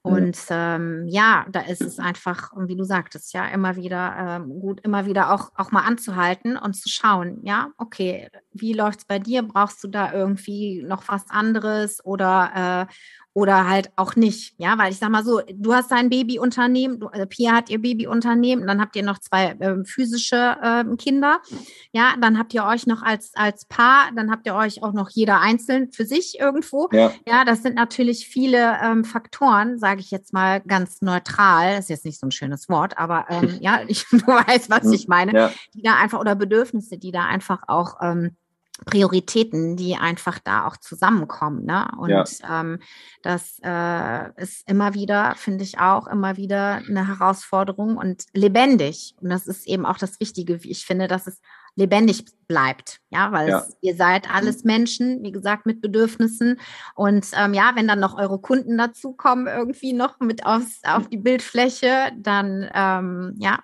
Und 0.01 0.49
ja. 0.49 0.75
Ähm, 0.75 1.05
ja, 1.07 1.45
da 1.51 1.59
ist 1.61 1.81
es 1.81 1.99
einfach, 1.99 2.51
wie 2.57 2.75
du 2.75 2.83
sagtest, 2.83 3.33
ja, 3.33 3.47
immer 3.47 3.75
wieder 3.75 4.15
ähm, 4.17 4.49
gut, 4.59 4.81
immer 4.81 5.05
wieder 5.05 5.31
auch, 5.31 5.51
auch 5.55 5.71
mal 5.71 5.85
anzuhalten 5.85 6.57
und 6.57 6.73
zu 6.73 6.89
schauen, 6.89 7.39
ja, 7.43 7.69
okay, 7.77 8.29
wie 8.51 8.73
läuft 8.73 8.99
es 8.99 9.05
bei 9.05 9.19
dir? 9.19 9.43
Brauchst 9.43 9.83
du 9.83 9.89
da 9.89 10.11
irgendwie 10.11 10.83
noch 10.83 11.07
was 11.07 11.29
anderes 11.29 12.03
oder, 12.03 12.87
äh, 12.89 12.93
oder 13.37 13.69
halt 13.69 13.91
auch 13.97 14.15
nicht. 14.15 14.55
Ja, 14.57 14.79
weil 14.79 14.91
ich 14.91 14.97
sag 14.97 15.11
mal 15.11 15.23
so, 15.23 15.41
du 15.53 15.71
hast 15.71 15.91
dein 15.91 16.09
Babyunternehmen, 16.09 16.99
du, 16.99 17.07
äh, 17.09 17.27
Pia 17.27 17.51
hat 17.51 17.69
ihr 17.69 17.79
Babyunternehmen, 17.79 18.65
dann 18.65 18.81
habt 18.81 18.95
ihr 18.95 19.03
noch 19.03 19.19
zwei 19.19 19.51
äh, 19.59 19.85
physische 19.85 20.55
äh, 20.59 20.83
Kinder. 20.95 21.39
Ja, 21.91 22.15
dann 22.19 22.39
habt 22.39 22.55
ihr 22.55 22.65
euch 22.65 22.87
noch 22.87 23.03
als, 23.03 23.33
als 23.35 23.65
Paar, 23.65 24.09
dann 24.15 24.31
habt 24.31 24.47
ihr 24.47 24.55
euch 24.55 24.81
auch 24.81 24.91
noch 24.91 25.11
jeder 25.11 25.39
einzeln 25.39 25.91
für 25.91 26.03
sich 26.03 26.39
irgendwo. 26.39 26.89
Ja, 26.91 27.11
ja 27.27 27.45
das 27.45 27.61
sind 27.61 27.75
natürlich 27.75 28.27
viele 28.27 28.79
ähm, 28.81 29.05
Faktoren, 29.05 29.77
sage 29.77 29.99
ich 29.99 30.09
jetzt 30.09 30.33
mal 30.33 30.59
ganz 30.61 31.03
neutral. 31.03 31.75
Das 31.75 31.81
ist 31.85 31.89
jetzt 31.89 32.05
nicht 32.05 32.19
so 32.19 32.25
ein 32.25 32.31
schönes 32.31 32.69
Wort, 32.69 32.97
aber 32.97 33.27
ähm, 33.29 33.55
ja, 33.61 33.81
ich, 33.87 34.03
du 34.11 34.25
weißt, 34.25 34.71
was 34.71 34.91
ich 34.91 35.07
meine. 35.07 35.31
Ja. 35.31 35.51
Die 35.75 35.83
da 35.83 35.95
einfach, 35.95 36.19
oder 36.19 36.33
Bedürfnisse, 36.33 36.97
die 36.97 37.11
da 37.11 37.25
einfach 37.25 37.61
auch 37.67 37.97
ähm, 38.01 38.35
Prioritäten, 38.85 39.75
die 39.75 39.95
einfach 39.95 40.39
da 40.39 40.67
auch 40.67 40.77
zusammenkommen. 40.77 41.65
Ne? 41.65 41.87
Und 41.97 42.09
ja. 42.09 42.23
ähm, 42.49 42.79
das 43.23 43.59
äh, 43.63 44.41
ist 44.41 44.69
immer 44.69 44.93
wieder, 44.93 45.35
finde 45.35 45.63
ich 45.63 45.79
auch, 45.79 46.07
immer 46.07 46.37
wieder 46.37 46.81
eine 46.87 47.07
Herausforderung 47.07 47.97
und 47.97 48.25
lebendig. 48.33 49.15
Und 49.21 49.29
das 49.29 49.47
ist 49.47 49.67
eben 49.67 49.85
auch 49.85 49.97
das 49.97 50.19
Wichtige, 50.19 50.63
wie 50.63 50.71
ich 50.71 50.85
finde, 50.85 51.07
dass 51.07 51.27
es 51.27 51.41
lebendig 51.75 52.25
bleibt. 52.47 52.99
Ja, 53.09 53.31
weil 53.31 53.49
ja. 53.49 53.59
Es, 53.59 53.77
ihr 53.81 53.95
seid 53.95 54.33
alles 54.33 54.63
Menschen, 54.63 55.23
wie 55.23 55.31
gesagt, 55.31 55.65
mit 55.65 55.81
Bedürfnissen. 55.81 56.59
Und 56.95 57.27
ähm, 57.33 57.53
ja, 57.53 57.71
wenn 57.75 57.87
dann 57.87 57.99
noch 57.99 58.17
eure 58.17 58.39
Kunden 58.39 58.77
dazukommen, 58.77 59.47
irgendwie 59.47 59.93
noch 59.93 60.19
mit 60.19 60.45
aufs, 60.45 60.81
auf 60.83 61.07
die 61.07 61.17
Bildfläche, 61.17 62.11
dann 62.17 62.69
ähm, 62.73 63.35
ja, 63.37 63.59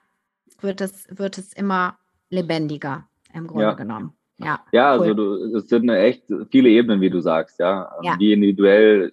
wird 0.62 0.82
es, 0.82 1.08
wird 1.10 1.38
es 1.38 1.54
immer 1.54 1.97
lebendiger 2.30 3.08
im 3.34 3.47
Grunde 3.47 3.65
ja. 3.65 3.73
genommen. 3.73 4.13
Ja, 4.45 4.60
ja 4.71 4.91
also 4.91 5.06
cool. 5.10 5.15
du, 5.15 5.58
es 5.58 5.67
sind 5.67 5.89
echt 5.89 6.23
viele 6.51 6.69
Ebenen, 6.69 7.01
wie 7.01 7.10
du 7.10 7.19
sagst, 7.19 7.60
ja. 7.60 7.91
ja. 8.01 8.15
Wie 8.19 8.34
individuell, 8.34 9.12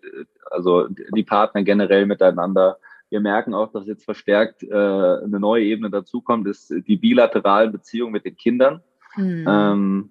also 0.51 0.89
die 0.89 1.23
Partner 1.23 1.63
generell 1.63 2.07
miteinander. 2.07 2.79
Wir 3.09 3.21
merken 3.21 3.55
auch, 3.55 3.73
dass 3.73 3.87
jetzt 3.87 4.05
verstärkt 4.05 4.63
äh, 4.63 4.73
eine 4.73 5.41
neue 5.41 5.65
Ebene 5.65 5.91
dazukommt, 5.91 6.47
ist 6.47 6.73
die 6.87 6.97
bilateralen 6.97 7.73
Beziehungen 7.73 8.13
mit 8.13 8.25
den 8.25 8.37
Kindern. 8.37 8.83
Mhm. 9.17 9.45
Ähm, 9.49 10.11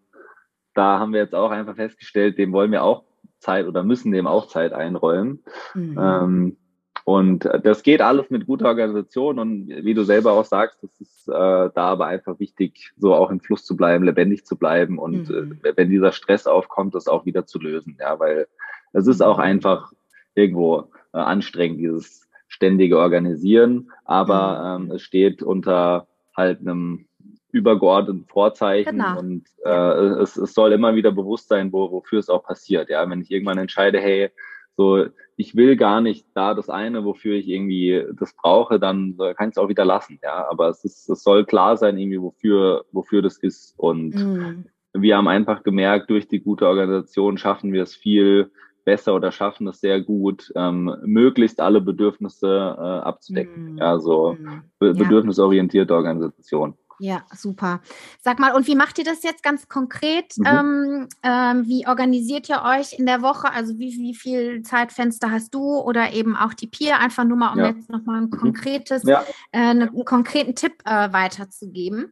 da 0.73 0.99
haben 0.99 1.13
wir 1.13 1.21
jetzt 1.21 1.35
auch 1.35 1.51
einfach 1.51 1.75
festgestellt, 1.75 2.37
dem 2.37 2.51
wollen 2.51 2.71
wir 2.71 2.83
auch 2.83 3.03
Zeit 3.39 3.67
oder 3.67 3.83
müssen 3.83 4.11
dem 4.11 4.27
auch 4.27 4.47
Zeit 4.47 4.73
einräumen. 4.73 5.43
Mhm. 5.73 5.97
Ähm, 5.99 6.57
und 7.05 7.49
das 7.63 7.83
geht 7.83 8.01
alles 8.01 8.29
mit 8.29 8.45
guter 8.45 8.67
Organisation 8.67 9.39
und 9.39 9.67
wie 9.67 9.93
du 9.93 10.03
selber 10.03 10.33
auch 10.33 10.45
sagst, 10.45 10.81
das 10.81 10.99
ist 10.99 11.27
äh, 11.27 11.31
da 11.31 11.71
aber 11.75 12.07
einfach 12.07 12.39
wichtig, 12.39 12.91
so 12.97 13.13
auch 13.13 13.29
im 13.29 13.39
Fluss 13.39 13.65
zu 13.65 13.75
bleiben, 13.75 14.03
lebendig 14.03 14.45
zu 14.45 14.57
bleiben 14.57 14.97
und 14.97 15.29
mhm. 15.29 15.59
äh, 15.63 15.73
wenn 15.75 15.89
dieser 15.89 16.11
Stress 16.11 16.47
aufkommt, 16.47 16.95
das 16.95 17.07
auch 17.07 17.25
wieder 17.25 17.45
zu 17.45 17.59
lösen, 17.59 17.97
ja, 17.99 18.19
weil 18.19 18.47
es 18.93 19.07
ist 19.07 19.21
auch 19.21 19.37
mhm. 19.37 19.43
einfach 19.43 19.91
irgendwo 20.35 20.89
äh, 21.13 21.17
anstrengend, 21.17 21.79
dieses 21.79 22.27
ständige 22.47 22.97
Organisieren, 22.97 23.91
aber 24.05 24.79
mhm. 24.79 24.85
ähm, 24.85 24.95
es 24.95 25.01
steht 25.01 25.43
unter 25.43 26.07
halt 26.35 26.59
einem 26.61 27.05
übergeordneten 27.51 28.25
Vorzeichen 28.25 28.97
genau. 28.97 29.19
und 29.19 29.45
äh, 29.65 29.69
es, 30.21 30.37
es 30.37 30.53
soll 30.53 30.71
immer 30.71 30.95
wieder 30.95 31.11
bewusst 31.11 31.47
sein, 31.49 31.71
wo, 31.71 31.91
wofür 31.91 32.19
es 32.19 32.29
auch 32.29 32.43
passiert. 32.43 32.89
Ja, 32.89 33.09
wenn 33.09 33.21
ich 33.21 33.31
irgendwann 33.31 33.57
entscheide, 33.57 33.99
hey, 33.99 34.29
so, 34.79 35.07
ich 35.35 35.57
will 35.57 35.75
gar 35.75 35.99
nicht 35.99 36.25
da 36.35 36.53
das 36.53 36.69
eine, 36.69 37.03
wofür 37.03 37.35
ich 37.35 37.49
irgendwie 37.49 38.01
das 38.17 38.33
brauche, 38.33 38.79
dann 38.79 39.17
kann 39.17 39.49
ich 39.49 39.55
es 39.55 39.57
auch 39.57 39.67
wieder 39.67 39.83
lassen, 39.83 40.21
ja. 40.23 40.49
Aber 40.49 40.69
es 40.69 40.85
ist, 40.85 41.09
es 41.09 41.21
soll 41.21 41.43
klar 41.43 41.75
sein, 41.75 41.97
irgendwie, 41.97 42.21
wofür, 42.21 42.85
wofür 42.93 43.21
das 43.21 43.37
ist. 43.37 43.73
Und 43.77 44.15
mhm. 44.15 44.67
wir 44.93 45.17
haben 45.17 45.27
einfach 45.27 45.63
gemerkt, 45.63 46.09
durch 46.09 46.29
die 46.29 46.39
gute 46.39 46.65
Organisation 46.65 47.37
schaffen 47.37 47.73
wir 47.73 47.83
es 47.83 47.93
viel 47.93 48.51
besser 48.85 49.13
oder 49.15 49.33
schaffen 49.33 49.67
es 49.67 49.81
sehr 49.81 49.99
gut, 49.99 50.49
ähm, 50.55 50.95
möglichst 51.03 51.59
alle 51.59 51.81
Bedürfnisse 51.81 52.47
äh, 52.47 52.81
abzudecken. 53.05 53.73
Mhm. 53.73 53.77
Ja, 53.79 53.99
so 53.99 54.37
mhm. 54.39 54.61
be 54.79 54.93
bedürfnisorientierte 54.93 55.93
Organisation. 55.93 56.75
Ja, 56.99 57.23
super. 57.33 57.79
Sag 58.21 58.39
mal, 58.39 58.53
und 58.53 58.67
wie 58.67 58.75
macht 58.75 58.97
ihr 58.97 59.05
das 59.05 59.23
jetzt 59.23 59.41
ganz 59.41 59.69
konkret? 59.69 60.37
Mhm. 60.37 60.45
Ähm, 60.45 61.07
ähm, 61.23 61.65
wie 61.65 61.87
organisiert 61.87 62.49
ihr 62.49 62.61
euch 62.63 62.99
in 62.99 63.05
der 63.05 63.21
Woche? 63.21 63.51
Also 63.51 63.79
wie, 63.79 63.97
wie 63.99 64.13
viel 64.13 64.63
Zeitfenster 64.63 65.31
hast 65.31 65.53
du 65.53 65.77
oder 65.79 66.11
eben 66.11 66.35
auch 66.35 66.53
die 66.53 66.67
Peer? 66.67 66.99
Einfach 66.99 67.23
nur 67.23 67.37
mal, 67.37 67.53
um 67.53 67.59
ja. 67.59 67.67
jetzt 67.67 67.89
nochmal 67.89 68.17
ein 68.17 68.25
mhm. 68.25 68.31
konkretes, 68.31 69.03
mhm. 69.03 69.09
ja. 69.09 69.23
äh, 69.51 69.59
einen 69.59 70.05
konkreten 70.05 70.55
Tipp 70.55 70.73
äh, 70.85 71.11
weiterzugeben. 71.13 72.11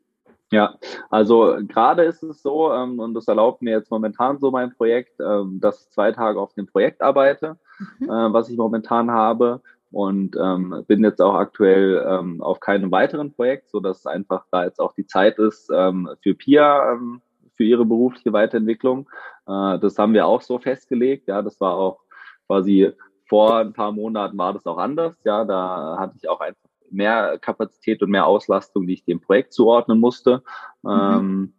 Ja, 0.49 0.75
also 1.09 1.57
gerade 1.67 2.03
ist 2.03 2.23
es 2.23 2.41
so, 2.41 2.71
ähm, 2.71 2.99
und 2.99 3.13
das 3.13 3.27
erlaubt 3.27 3.61
mir 3.61 3.71
jetzt 3.71 3.91
momentan 3.91 4.39
so 4.39 4.49
mein 4.49 4.73
Projekt, 4.73 5.19
ähm, 5.19 5.59
dass 5.59 5.81
ich 5.81 5.89
zwei 5.89 6.13
Tage 6.13 6.39
auf 6.39 6.53
dem 6.53 6.67
Projekt 6.67 7.01
arbeite, 7.01 7.57
mhm. 7.99 8.09
äh, 8.09 8.33
was 8.33 8.47
ich 8.49 8.57
momentan 8.57 9.11
habe. 9.11 9.61
Und 9.97 10.35
ähm, 10.39 10.83
bin 10.87 11.03
jetzt 11.03 11.19
auch 11.19 11.33
aktuell 11.33 12.05
ähm, 12.07 12.39
auf 12.39 12.59
keinem 12.59 12.91
weiteren 12.91 13.33
Projekt, 13.33 13.71
so 13.71 13.79
dass 13.79 14.05
einfach 14.05 14.45
da 14.51 14.63
jetzt 14.63 14.79
auch 14.79 14.93
die 14.93 15.07
Zeit 15.07 15.39
ist 15.39 15.71
ähm, 15.73 16.07
für 16.21 16.35
Pia, 16.35 16.91
ähm, 16.91 17.19
für 17.55 17.63
ihre 17.63 17.83
berufliche 17.83 18.31
Weiterentwicklung. 18.31 19.09
Äh, 19.47 19.79
das 19.79 19.97
haben 19.97 20.13
wir 20.13 20.27
auch 20.27 20.43
so 20.43 20.59
festgelegt. 20.59 21.27
Ja, 21.27 21.41
das 21.41 21.59
war 21.59 21.73
auch 21.73 22.01
quasi 22.45 22.91
vor 23.25 23.57
ein 23.57 23.73
paar 23.73 23.91
Monaten 23.91 24.37
war 24.37 24.53
das 24.53 24.67
auch 24.67 24.77
anders. 24.77 25.15
Ja, 25.23 25.45
da 25.45 25.97
hatte 25.97 26.13
ich 26.15 26.29
auch 26.29 26.41
einfach 26.41 26.69
mehr 26.91 27.39
Kapazität 27.39 28.03
und 28.03 28.11
mehr 28.11 28.27
Auslastung, 28.27 28.85
die 28.85 28.93
ich 28.93 29.03
dem 29.03 29.19
Projekt 29.19 29.51
zuordnen 29.51 29.99
musste. 29.99 30.43
Mhm. 30.83 30.91
Ähm, 30.91 31.53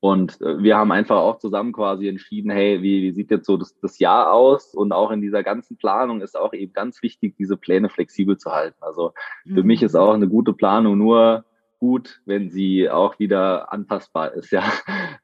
und 0.00 0.40
äh, 0.40 0.62
wir 0.62 0.76
haben 0.76 0.92
einfach 0.92 1.16
auch 1.16 1.38
zusammen 1.38 1.72
quasi 1.72 2.08
entschieden, 2.08 2.50
hey, 2.50 2.82
wie, 2.82 3.02
wie 3.02 3.12
sieht 3.12 3.30
jetzt 3.30 3.46
so 3.46 3.56
das, 3.56 3.78
das 3.80 3.98
Jahr 3.98 4.32
aus? 4.32 4.74
Und 4.74 4.92
auch 4.92 5.10
in 5.10 5.20
dieser 5.20 5.42
ganzen 5.42 5.76
Planung 5.76 6.20
ist 6.20 6.38
auch 6.38 6.52
eben 6.52 6.72
ganz 6.72 7.02
wichtig, 7.02 7.34
diese 7.38 7.56
Pläne 7.56 7.88
flexibel 7.88 8.36
zu 8.36 8.52
halten. 8.52 8.78
Also 8.80 9.12
für 9.44 9.62
mhm. 9.62 9.66
mich 9.66 9.82
ist 9.82 9.94
auch 9.94 10.14
eine 10.14 10.28
gute 10.28 10.52
Planung 10.52 10.98
nur 10.98 11.44
gut, 11.78 12.20
wenn 12.24 12.50
sie 12.50 12.88
auch 12.88 13.18
wieder 13.18 13.72
anpassbar 13.72 14.32
ist. 14.32 14.50
Ja. 14.50 14.64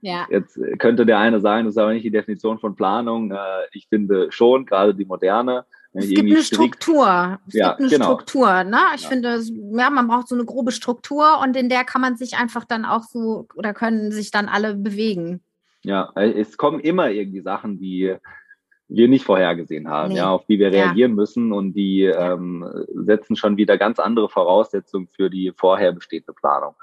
ja. 0.00 0.26
Jetzt 0.30 0.58
könnte 0.78 1.06
der 1.06 1.18
eine 1.18 1.40
sagen, 1.40 1.64
das 1.64 1.74
ist 1.74 1.78
aber 1.78 1.92
nicht 1.92 2.04
die 2.04 2.10
Definition 2.10 2.58
von 2.58 2.76
Planung. 2.76 3.32
Äh, 3.32 3.38
ich 3.72 3.88
finde 3.88 4.30
schon, 4.30 4.66
gerade 4.66 4.94
die 4.94 5.04
moderne, 5.04 5.64
es 5.94 6.08
gibt 6.08 6.30
eine 6.30 6.42
Struktur. 6.42 7.38
Es 7.46 7.54
ja, 7.54 7.68
gibt 7.68 7.80
eine 7.80 7.88
genau. 7.88 8.04
Struktur. 8.06 8.64
Ne? 8.64 8.78
Ich 8.94 9.02
ja. 9.02 9.08
finde, 9.08 9.40
ja, 9.76 9.90
man 9.90 10.08
braucht 10.08 10.28
so 10.28 10.34
eine 10.34 10.44
grobe 10.44 10.72
Struktur 10.72 11.38
und 11.42 11.56
in 11.56 11.68
der 11.68 11.84
kann 11.84 12.00
man 12.00 12.16
sich 12.16 12.36
einfach 12.36 12.64
dann 12.64 12.84
auch 12.84 13.02
so 13.02 13.46
oder 13.54 13.74
können 13.74 14.10
sich 14.10 14.30
dann 14.30 14.48
alle 14.48 14.74
bewegen. 14.74 15.42
Ja, 15.84 16.12
es 16.14 16.56
kommen 16.56 16.80
immer 16.80 17.10
irgendwie 17.10 17.40
Sachen, 17.40 17.78
die 17.78 18.14
wir 18.88 19.08
nicht 19.08 19.24
vorhergesehen 19.24 19.88
haben, 19.88 20.12
nee. 20.12 20.18
ja, 20.18 20.30
auf 20.30 20.46
die 20.46 20.58
wir 20.58 20.72
reagieren 20.72 21.12
ja. 21.12 21.16
müssen 21.16 21.52
und 21.52 21.72
die 21.72 22.02
ähm, 22.02 22.66
setzen 22.94 23.36
schon 23.36 23.56
wieder 23.56 23.78
ganz 23.78 23.98
andere 23.98 24.28
Voraussetzungen 24.28 25.08
für 25.08 25.30
die 25.30 25.52
vorher 25.56 25.92
bestehende 25.92 26.32
Planung. 26.32 26.74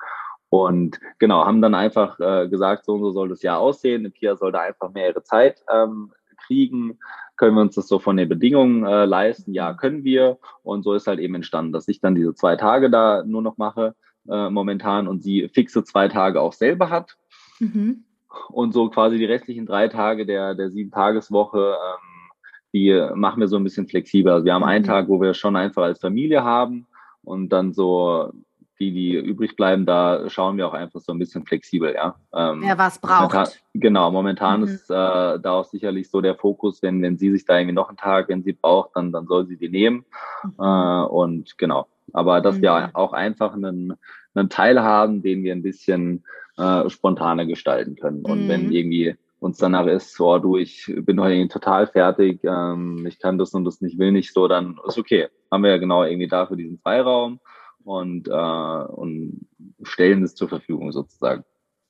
Und 0.49 0.99
genau, 1.19 1.45
haben 1.45 1.61
dann 1.61 1.75
einfach 1.75 2.19
äh, 2.19 2.47
gesagt, 2.47 2.85
so 2.85 2.93
und 2.93 3.01
so 3.01 3.11
soll 3.11 3.29
das 3.29 3.43
Jahr 3.43 3.59
aussehen. 3.59 4.11
Pia 4.11 4.35
soll 4.35 4.51
da 4.51 4.61
einfach 4.61 4.91
mehr 4.91 5.09
ihre 5.09 5.21
Zeit 5.21 5.63
ähm, 5.71 6.11
kriegen, 6.49 6.97
können 7.37 7.55
wir 7.55 7.61
uns 7.61 7.75
das 7.75 7.87
so 7.87 7.99
von 7.99 8.17
den 8.17 8.27
Bedingungen 8.27 8.83
äh, 8.83 9.05
leisten? 9.05 9.53
Ja, 9.53 9.73
können 9.73 10.03
wir. 10.03 10.39
Und 10.63 10.83
so 10.83 10.93
ist 10.93 11.07
halt 11.07 11.19
eben 11.19 11.35
entstanden, 11.35 11.71
dass 11.71 11.87
ich 11.87 12.01
dann 12.01 12.15
diese 12.15 12.33
zwei 12.33 12.55
Tage 12.55 12.89
da 12.89 13.23
nur 13.23 13.41
noch 13.41 13.57
mache 13.57 13.95
äh, 14.27 14.49
momentan 14.49 15.07
und 15.07 15.21
sie 15.21 15.47
fixe 15.47 15.83
zwei 15.83 16.07
Tage 16.07 16.41
auch 16.41 16.53
selber 16.53 16.89
hat. 16.89 17.17
Mhm. 17.59 18.03
Und 18.49 18.73
so 18.73 18.89
quasi 18.89 19.17
die 19.17 19.25
restlichen 19.25 19.65
drei 19.65 19.87
Tage 19.87 20.25
der, 20.25 20.55
der 20.55 20.71
sieben 20.71 20.91
Tageswoche, 20.91 21.75
ähm, 21.75 22.31
die 22.73 23.07
machen 23.15 23.39
wir 23.39 23.47
so 23.47 23.57
ein 23.57 23.63
bisschen 23.63 23.87
flexibel. 23.87 24.33
Also 24.33 24.45
wir 24.45 24.53
haben 24.53 24.63
mhm. 24.63 24.69
einen 24.69 24.85
Tag, 24.85 25.07
wo 25.07 25.21
wir 25.21 25.33
schon 25.33 25.55
einfach 25.55 25.83
als 25.83 25.99
Familie 25.99 26.43
haben 26.43 26.87
und 27.23 27.49
dann 27.49 27.73
so 27.73 28.31
die, 28.79 28.91
die 28.93 29.15
übrig 29.15 29.55
bleiben, 29.55 29.85
da 29.85 30.29
schauen 30.29 30.57
wir 30.57 30.67
auch 30.67 30.73
einfach 30.73 31.01
so 31.01 31.11
ein 31.11 31.19
bisschen 31.19 31.45
flexibel, 31.45 31.93
ja. 31.93 32.15
Ähm, 32.33 32.61
Wer 32.63 32.77
was 32.77 32.99
braucht. 32.99 33.33
Momentan, 33.33 33.47
genau, 33.73 34.11
momentan 34.11 34.61
mhm. 34.61 34.67
ist 34.67 34.89
äh, 34.89 34.93
da 34.93 35.51
auch 35.51 35.65
sicherlich 35.65 36.09
so 36.09 36.21
der 36.21 36.35
Fokus, 36.35 36.81
wenn, 36.81 37.01
wenn 37.01 37.17
sie 37.17 37.31
sich 37.31 37.45
da 37.45 37.57
irgendwie 37.57 37.75
noch 37.75 37.89
einen 37.89 37.97
Tag, 37.97 38.29
wenn 38.29 38.43
sie 38.43 38.53
braucht, 38.53 38.91
dann, 38.95 39.11
dann 39.11 39.27
soll 39.27 39.47
sie 39.47 39.57
die 39.57 39.69
nehmen. 39.69 40.05
Mhm. 40.43 40.53
Äh, 40.59 41.03
und 41.05 41.57
genau. 41.57 41.87
Aber 42.13 42.41
dass 42.41 42.57
mhm. 42.57 42.61
wir 42.61 42.89
auch 42.93 43.13
einfach 43.13 43.53
einen, 43.53 43.93
einen 44.33 44.49
Teil 44.49 44.81
haben, 44.81 45.21
den 45.21 45.43
wir 45.43 45.53
ein 45.53 45.63
bisschen 45.63 46.23
äh, 46.57 46.89
spontaner 46.89 47.45
gestalten 47.45 47.95
können. 47.95 48.23
Und 48.23 48.47
wenn 48.47 48.67
mhm. 48.67 48.71
irgendwie 48.71 49.15
uns 49.39 49.57
danach 49.57 49.87
ist, 49.87 50.15
so, 50.15 50.33
oh, 50.33 50.39
du, 50.39 50.57
ich 50.57 50.91
bin 50.97 51.19
heute 51.19 51.47
total 51.47 51.87
fertig, 51.87 52.41
ähm, 52.43 53.05
ich 53.07 53.19
kann 53.19 53.37
das 53.37 53.53
und 53.53 53.65
das 53.65 53.81
nicht, 53.81 53.97
will 53.97 54.11
nicht 54.11 54.33
so, 54.33 54.47
dann 54.47 54.79
ist 54.87 54.97
okay. 54.97 55.27
Haben 55.51 55.63
wir 55.63 55.71
ja 55.71 55.77
genau 55.77 56.03
irgendwie 56.03 56.27
dafür 56.27 56.57
diesen 56.57 56.79
Freiraum 56.79 57.39
und, 57.83 58.27
äh, 58.27 58.31
und 58.31 59.47
stellen 59.83 60.23
es 60.23 60.35
zur 60.35 60.49
Verfügung 60.49 60.91
sozusagen. 60.91 61.43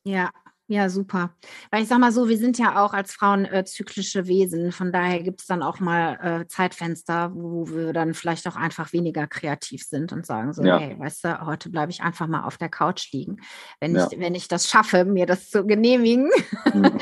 Ja, 0.04 0.30
ja, 0.72 0.88
super. 0.88 1.32
Weil 1.72 1.82
ich 1.82 1.90
sag 1.90 1.98
mal 1.98 2.12
so, 2.12 2.30
wir 2.30 2.38
sind 2.38 2.60
ja 2.60 2.86
auch 2.86 2.94
als 2.94 3.12
Frauen 3.12 3.46
äh, 3.46 3.66
zyklische 3.66 4.28
Wesen. 4.28 4.72
Von 4.72 4.92
daher 4.92 5.24
gibt 5.24 5.42
es 5.42 5.48
dann 5.48 5.64
auch 5.64 5.80
mal 5.80 6.20
äh, 6.22 6.48
Zeitfenster, 6.48 7.32
wo 7.34 7.68
wir 7.70 7.92
dann 7.92 8.14
vielleicht 8.14 8.48
auch 8.48 8.56
einfach 8.56 8.94
weniger 8.94 9.26
kreativ 9.26 9.84
sind 9.84 10.14
und 10.14 10.28
sagen 10.28 10.54
so, 10.54 10.64
ja. 10.64 10.78
hey, 10.78 11.00
weißt 11.00 11.26
du, 11.26 11.46
heute 11.48 11.72
bleibe 11.72 11.92
ich 11.92 12.04
einfach 12.04 12.28
mal 12.28 12.44
auf 12.44 12.60
der 12.60 12.70
Couch 12.70 13.12
liegen. 13.12 13.38
Wenn, 13.80 13.96
ja. 13.96 14.08
ich, 14.12 14.20
wenn 14.20 14.36
ich 14.36 14.48
das 14.48 14.70
schaffe, 14.70 15.06
mir 15.06 15.26
das 15.26 15.50
zu 15.50 15.66
genehmigen. 15.66 16.30
Mhm. 16.72 16.84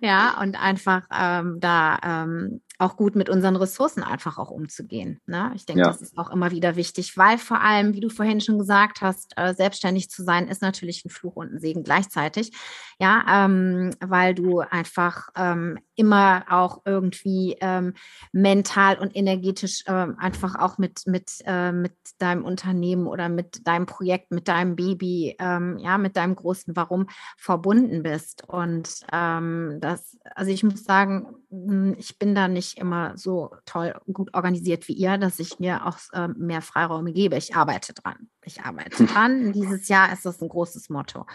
ja, 0.00 0.36
und 0.42 0.60
einfach 0.60 1.02
ähm, 1.16 1.58
da 1.60 2.00
ähm, 2.02 2.60
auch 2.78 2.96
gut 2.96 3.16
mit 3.16 3.28
unseren 3.28 3.56
Ressourcen 3.56 4.04
einfach 4.04 4.38
auch 4.38 4.50
umzugehen. 4.50 5.20
Ne? 5.26 5.52
Ich 5.56 5.66
denke, 5.66 5.82
ja. 5.82 5.88
das 5.88 6.00
ist 6.00 6.16
auch 6.16 6.30
immer 6.30 6.52
wieder 6.52 6.76
wichtig, 6.76 7.16
weil 7.16 7.36
vor 7.36 7.60
allem, 7.60 7.94
wie 7.94 8.00
du 8.00 8.08
vorhin 8.08 8.40
schon 8.40 8.58
gesagt 8.58 9.00
hast, 9.00 9.32
äh, 9.36 9.52
selbstständig 9.52 10.10
zu 10.10 10.22
sein, 10.22 10.46
ist 10.46 10.62
natürlich 10.62 11.04
ein 11.04 11.10
Fluch 11.10 11.34
und 11.34 11.52
ein 11.52 11.58
Segen 11.58 11.82
gleichzeitig. 11.82 12.52
Ja, 13.00 13.44
ähm, 13.46 13.90
weil 14.00 14.34
du 14.34 14.60
einfach 14.60 15.28
ähm, 15.36 15.78
immer 15.98 16.44
auch 16.48 16.82
irgendwie 16.84 17.56
ähm, 17.60 17.94
mental 18.32 18.98
und 18.98 19.16
energetisch 19.16 19.82
ähm, 19.86 20.16
einfach 20.18 20.54
auch 20.54 20.78
mit, 20.78 21.06
mit, 21.06 21.42
äh, 21.44 21.72
mit 21.72 21.94
deinem 22.18 22.44
Unternehmen 22.44 23.06
oder 23.06 23.28
mit 23.28 23.66
deinem 23.66 23.86
Projekt, 23.86 24.30
mit 24.30 24.48
deinem 24.48 24.76
Baby, 24.76 25.36
ähm, 25.38 25.78
ja, 25.78 25.98
mit 25.98 26.16
deinem 26.16 26.36
großen 26.36 26.76
Warum 26.76 27.08
verbunden 27.36 28.02
bist. 28.02 28.48
Und 28.48 29.00
ähm, 29.12 29.78
das, 29.80 30.16
also 30.34 30.50
ich 30.50 30.62
muss 30.62 30.84
sagen, 30.84 31.26
hm, 31.50 31.96
ich 31.98 32.18
bin 32.18 32.34
da 32.34 32.46
nicht 32.46 32.78
immer 32.78 33.16
so 33.16 33.50
toll 33.64 33.94
gut 34.12 34.34
organisiert 34.34 34.86
wie 34.88 34.94
ihr, 34.94 35.18
dass 35.18 35.38
ich 35.40 35.58
mir 35.58 35.86
auch 35.86 35.98
äh, 36.12 36.28
mehr 36.28 36.62
Freiräume 36.62 37.12
gebe. 37.12 37.36
Ich 37.36 37.56
arbeite 37.56 37.92
dran. 37.92 38.28
Ich 38.44 38.62
arbeite 38.62 39.04
dran. 39.04 39.52
Dieses 39.52 39.88
Jahr 39.88 40.12
ist 40.12 40.24
das 40.24 40.40
ein 40.40 40.48
großes 40.48 40.90
Motto. 40.90 41.26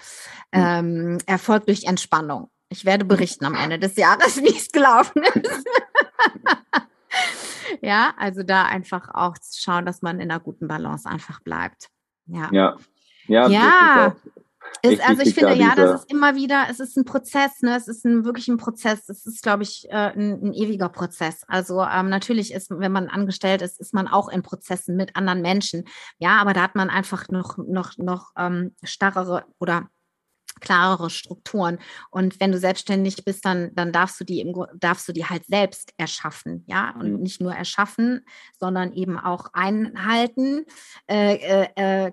Hm. 0.51 0.63
Ähm, 0.63 1.17
Erfolg 1.25 1.65
durch 1.65 1.83
Entspannung. 1.83 2.49
Ich 2.73 2.85
werde 2.85 3.05
berichten 3.05 3.45
am 3.45 3.53
Ende 3.53 3.77
des 3.77 3.95
Jahres, 3.95 4.37
wie 4.41 4.55
es 4.55 4.71
gelaufen 4.71 5.21
ist. 5.21 5.65
ja, 7.81 8.13
also 8.17 8.41
da 8.41 8.63
einfach 8.63 9.09
auch 9.13 9.37
zu 9.37 9.61
schauen, 9.61 9.85
dass 9.85 10.01
man 10.01 10.19
in 10.19 10.31
einer 10.31 10.39
guten 10.39 10.67
Balance 10.67 11.07
einfach 11.07 11.39
bleibt. 11.41 11.89
Ja. 12.25 12.49
Ja. 12.51 12.77
Ja, 13.27 13.47
ja. 13.47 14.15
Ist, 14.81 15.07
also 15.07 15.21
ich 15.21 15.35
finde, 15.35 15.53
ja, 15.53 15.75
das 15.75 16.01
ist 16.01 16.11
immer 16.11 16.35
wieder, 16.35 16.65
es 16.69 16.79
ist 16.79 16.97
ein 16.97 17.05
Prozess, 17.05 17.61
ne? 17.61 17.77
Es 17.77 17.87
ist 17.87 18.05
ein, 18.05 18.25
wirklich 18.25 18.47
ein 18.47 18.57
Prozess. 18.57 19.07
Es 19.07 19.25
ist, 19.25 19.43
glaube 19.43 19.63
ich, 19.63 19.87
äh, 19.89 20.11
ein, 20.11 20.41
ein, 20.43 20.53
ewiger 20.53 20.89
Prozess. 20.89 21.43
Also 21.47 21.81
ähm, 21.83 22.09
natürlich 22.09 22.53
ist, 22.53 22.69
wenn 22.69 22.91
man 22.91 23.07
angestellt 23.07 23.61
ist, 23.61 23.79
ist 23.79 23.93
man 23.93 24.07
auch 24.07 24.29
in 24.29 24.41
Prozessen 24.41 24.95
mit 24.95 25.15
anderen 25.15 25.41
Menschen. 25.41 25.85
Ja, 26.17 26.37
aber 26.37 26.53
da 26.53 26.63
hat 26.63 26.75
man 26.75 26.89
einfach 26.89 27.29
noch, 27.29 27.57
noch, 27.57 27.97
noch 27.97 28.31
ähm, 28.35 28.75
starrere 28.83 29.45
oder 29.59 29.89
klarere 30.63 31.09
Strukturen. 31.09 31.77
Und 32.09 32.39
wenn 32.39 32.51
du 32.51 32.57
selbstständig 32.57 33.23
bist, 33.25 33.45
dann, 33.45 33.75
dann 33.75 33.91
darfst 33.91 34.19
du 34.19 34.23
die 34.23 34.39
im, 34.39 34.55
darfst 34.75 35.07
du 35.07 35.13
die 35.13 35.25
halt 35.25 35.45
selbst 35.45 35.93
erschaffen, 35.97 36.63
ja, 36.67 36.95
und 36.99 37.13
mhm. 37.13 37.19
nicht 37.19 37.41
nur 37.41 37.53
erschaffen, 37.53 38.25
sondern 38.59 38.93
eben 38.93 39.19
auch 39.19 39.53
einhalten, 39.53 40.65
äh, 41.07 41.35
äh, 41.35 41.67
äh 42.07 42.11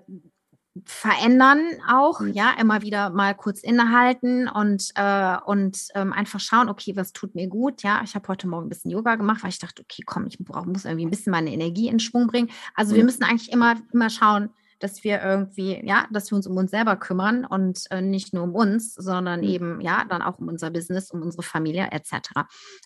verändern 0.85 1.59
auch, 1.89 2.21
mhm. 2.21 2.31
ja, 2.31 2.53
immer 2.57 2.81
wieder 2.81 3.09
mal 3.09 3.35
kurz 3.35 3.61
innehalten 3.61 4.47
und, 4.47 4.91
äh, 4.95 5.35
und 5.45 5.77
ähm, 5.95 6.13
einfach 6.13 6.39
schauen, 6.39 6.69
okay, 6.69 6.95
was 6.95 7.11
tut 7.11 7.35
mir 7.35 7.47
gut, 7.47 7.83
ja, 7.83 8.01
ich 8.05 8.15
habe 8.15 8.27
heute 8.29 8.47
Morgen 8.47 8.67
ein 8.67 8.69
bisschen 8.69 8.91
Yoga 8.91 9.15
gemacht, 9.15 9.43
weil 9.43 9.49
ich 9.49 9.59
dachte, 9.59 9.83
okay, 9.83 10.03
komm, 10.05 10.27
ich 10.27 10.37
brauch, 10.39 10.65
muss 10.65 10.85
irgendwie 10.85 11.05
ein 11.05 11.09
bisschen 11.09 11.31
meine 11.31 11.51
Energie 11.51 11.89
in 11.89 11.99
Schwung 11.99 12.27
bringen. 12.27 12.49
Also 12.73 12.95
wir 12.95 13.03
müssen 13.03 13.23
eigentlich 13.23 13.51
immer, 13.51 13.75
immer 13.91 14.09
schauen, 14.09 14.49
dass 14.81 15.03
wir 15.03 15.21
irgendwie, 15.21 15.85
ja, 15.85 16.07
dass 16.11 16.31
wir 16.31 16.35
uns 16.35 16.47
um 16.47 16.57
uns 16.57 16.71
selber 16.71 16.95
kümmern 16.95 17.45
und 17.45 17.85
äh, 17.91 18.01
nicht 18.01 18.33
nur 18.33 18.43
um 18.43 18.55
uns, 18.55 18.93
sondern 18.93 19.41
mhm. 19.41 19.47
eben, 19.47 19.81
ja, 19.81 20.05
dann 20.09 20.21
auch 20.21 20.39
um 20.39 20.47
unser 20.47 20.71
Business, 20.71 21.11
um 21.11 21.21
unsere 21.21 21.43
Familie 21.43 21.89
etc. 21.91 22.31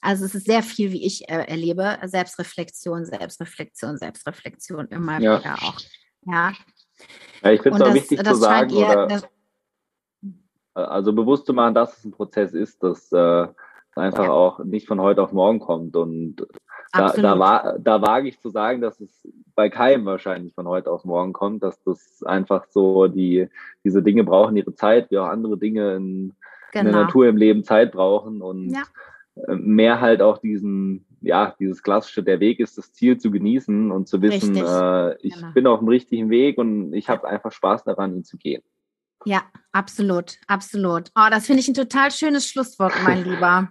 Also 0.02 0.26
es 0.26 0.36
ist 0.36 0.46
sehr 0.46 0.64
viel, 0.64 0.92
wie 0.92 1.06
ich 1.06 1.30
äh, 1.30 1.46
erlebe, 1.48 1.98
Selbstreflexion, 2.04 3.06
Selbstreflexion, 3.06 3.98
Selbstreflexion 3.98 4.88
immer 4.88 5.20
ja. 5.20 5.40
wieder 5.40 5.56
auch. 5.56 5.80
Ja, 6.28 6.54
ja, 7.44 7.52
ich 7.52 7.62
finde 7.62 7.78
es 7.78 7.82
auch 7.82 7.88
das, 7.88 7.96
wichtig 7.96 8.20
das 8.20 8.28
zu 8.28 8.36
sagen, 8.36 8.70
ihr, 8.72 8.88
oder, 8.88 9.22
also 10.74 11.14
bewusst 11.14 11.46
zu 11.46 11.54
machen, 11.54 11.74
dass 11.74 11.98
es 11.98 12.06
ein 12.06 12.12
Prozess 12.12 12.54
ist, 12.54 12.84
dass 12.84 13.12
äh, 13.12 13.48
einfach 13.96 14.26
ja. 14.26 14.32
auch 14.32 14.60
nicht 14.60 14.88
von 14.88 15.00
heute 15.00 15.24
auf 15.24 15.32
morgen 15.32 15.60
kommt. 15.60 15.96
Und 15.96 16.46
da, 16.98 17.14
da, 17.14 17.40
war, 17.40 17.80
da 17.80 18.02
wage 18.02 18.30
ich 18.30 18.40
zu 18.40 18.50
sagen, 18.50 18.82
dass 18.82 19.00
es 19.00 19.28
bei 19.56 19.70
keinem 19.70 20.06
wahrscheinlich 20.06 20.54
von 20.54 20.68
heute 20.68 20.92
auf 20.92 21.06
morgen 21.06 21.34
kommt, 21.34 21.64
dass 21.64 21.82
das 21.84 22.24
einfach 22.24 22.66
so 22.70 23.08
die, 23.08 23.48
diese 23.84 24.04
Dinge 24.04 24.24
brauchen 24.24 24.58
ihre 24.58 24.74
Zeit, 24.76 25.12
wie 25.12 25.18
auch 25.18 25.28
andere 25.28 25.58
Dinge 25.58 25.96
in, 25.96 26.04
genau. 26.04 26.10
in 26.10 26.34
der 26.72 26.84
genau. 26.84 27.02
Natur 27.04 27.28
im 27.28 27.38
Leben 27.38 27.64
Zeit 27.64 27.92
brauchen 27.92 28.42
und 28.42 28.70
ja. 28.70 28.84
Äh, 29.48 29.56
mehr 29.56 30.02
halt 30.02 30.22
auch 30.22 30.38
diesen, 30.38 31.06
ja, 31.22 31.56
dieses 31.60 31.84
klassische, 31.84 32.24
der 32.24 32.40
Weg 32.40 32.60
ist 32.60 32.78
das 32.78 32.94
Ziel 32.94 33.18
zu 33.18 33.32
genießen 33.32 33.92
und 33.92 34.08
zu 34.08 34.22
wissen, 34.22 34.56
äh, 34.56 35.16
ich 35.18 35.36
genau. 35.36 35.52
bin 35.54 35.68
auf 35.68 35.80
dem 35.80 35.90
richtigen 35.90 36.30
Weg 36.30 36.58
und 36.58 36.94
ich 36.94 37.10
habe 37.10 37.28
einfach 37.28 37.52
Spaß 37.52 37.84
daran, 37.84 38.16
ihn 38.16 38.24
zu 38.24 38.38
gehen. 38.38 38.64
Ja, 39.26 39.42
absolut, 39.72 40.38
absolut. 40.48 41.10
Oh, 41.16 41.28
das 41.32 41.48
finde 41.48 41.62
ich 41.62 41.68
ein 41.68 41.74
total 41.74 42.12
schönes 42.12 42.48
Schlusswort, 42.48 42.94
mein 43.04 43.24
Lieber. 43.30 43.70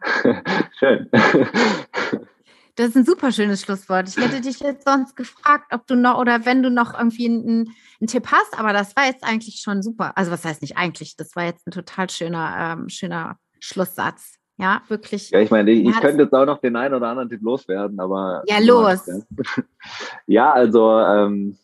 Schön. 0.79 1.09
Das 2.77 2.89
ist 2.89 2.97
ein 2.97 3.05
super 3.05 3.31
schönes 3.31 3.63
Schlusswort. 3.63 4.09
Ich 4.09 4.17
hätte 4.17 4.41
dich 4.41 4.59
jetzt 4.59 4.87
sonst 4.87 5.15
gefragt, 5.15 5.73
ob 5.73 5.87
du 5.87 5.95
noch 5.95 6.19
oder 6.19 6.45
wenn 6.45 6.63
du 6.63 6.71
noch 6.71 6.93
irgendwie 6.99 7.27
einen, 7.27 7.75
einen 8.01 8.09
Tipp 8.09 8.27
hast, 8.33 8.59
aber 8.59 8.73
das 8.73 8.97
war 8.97 9.07
jetzt 9.07 9.23
eigentlich 9.23 9.61
schon 9.61 9.83
super. 9.83 10.17
Also 10.17 10.33
was 10.33 10.45
heißt 10.45 10.61
nicht 10.61 10.77
eigentlich? 10.77 11.17
Das 11.17 11.37
war 11.37 11.45
jetzt 11.45 11.67
ein 11.67 11.71
total 11.71 12.11
schöner, 12.11 12.77
ähm, 12.79 12.89
schöner 12.89 13.39
Schlusssatz. 13.61 14.39
Ja, 14.57 14.83
wirklich. 14.89 15.31
Ja, 15.31 15.41
ich 15.41 15.51
meine, 15.51 15.71
ich, 15.71 15.87
ich 15.87 16.01
könnte 16.01 16.23
jetzt 16.23 16.33
auch 16.33 16.47
noch 16.47 16.59
den 16.59 16.77
einen 16.77 16.95
oder 16.95 17.09
anderen 17.09 17.29
Tipp 17.29 17.43
loswerden, 17.43 17.99
aber. 17.99 18.43
Ja, 18.47 18.59
los. 18.59 19.09
Ja, 20.27 20.53
also 20.53 20.99
ähm, 21.01 21.59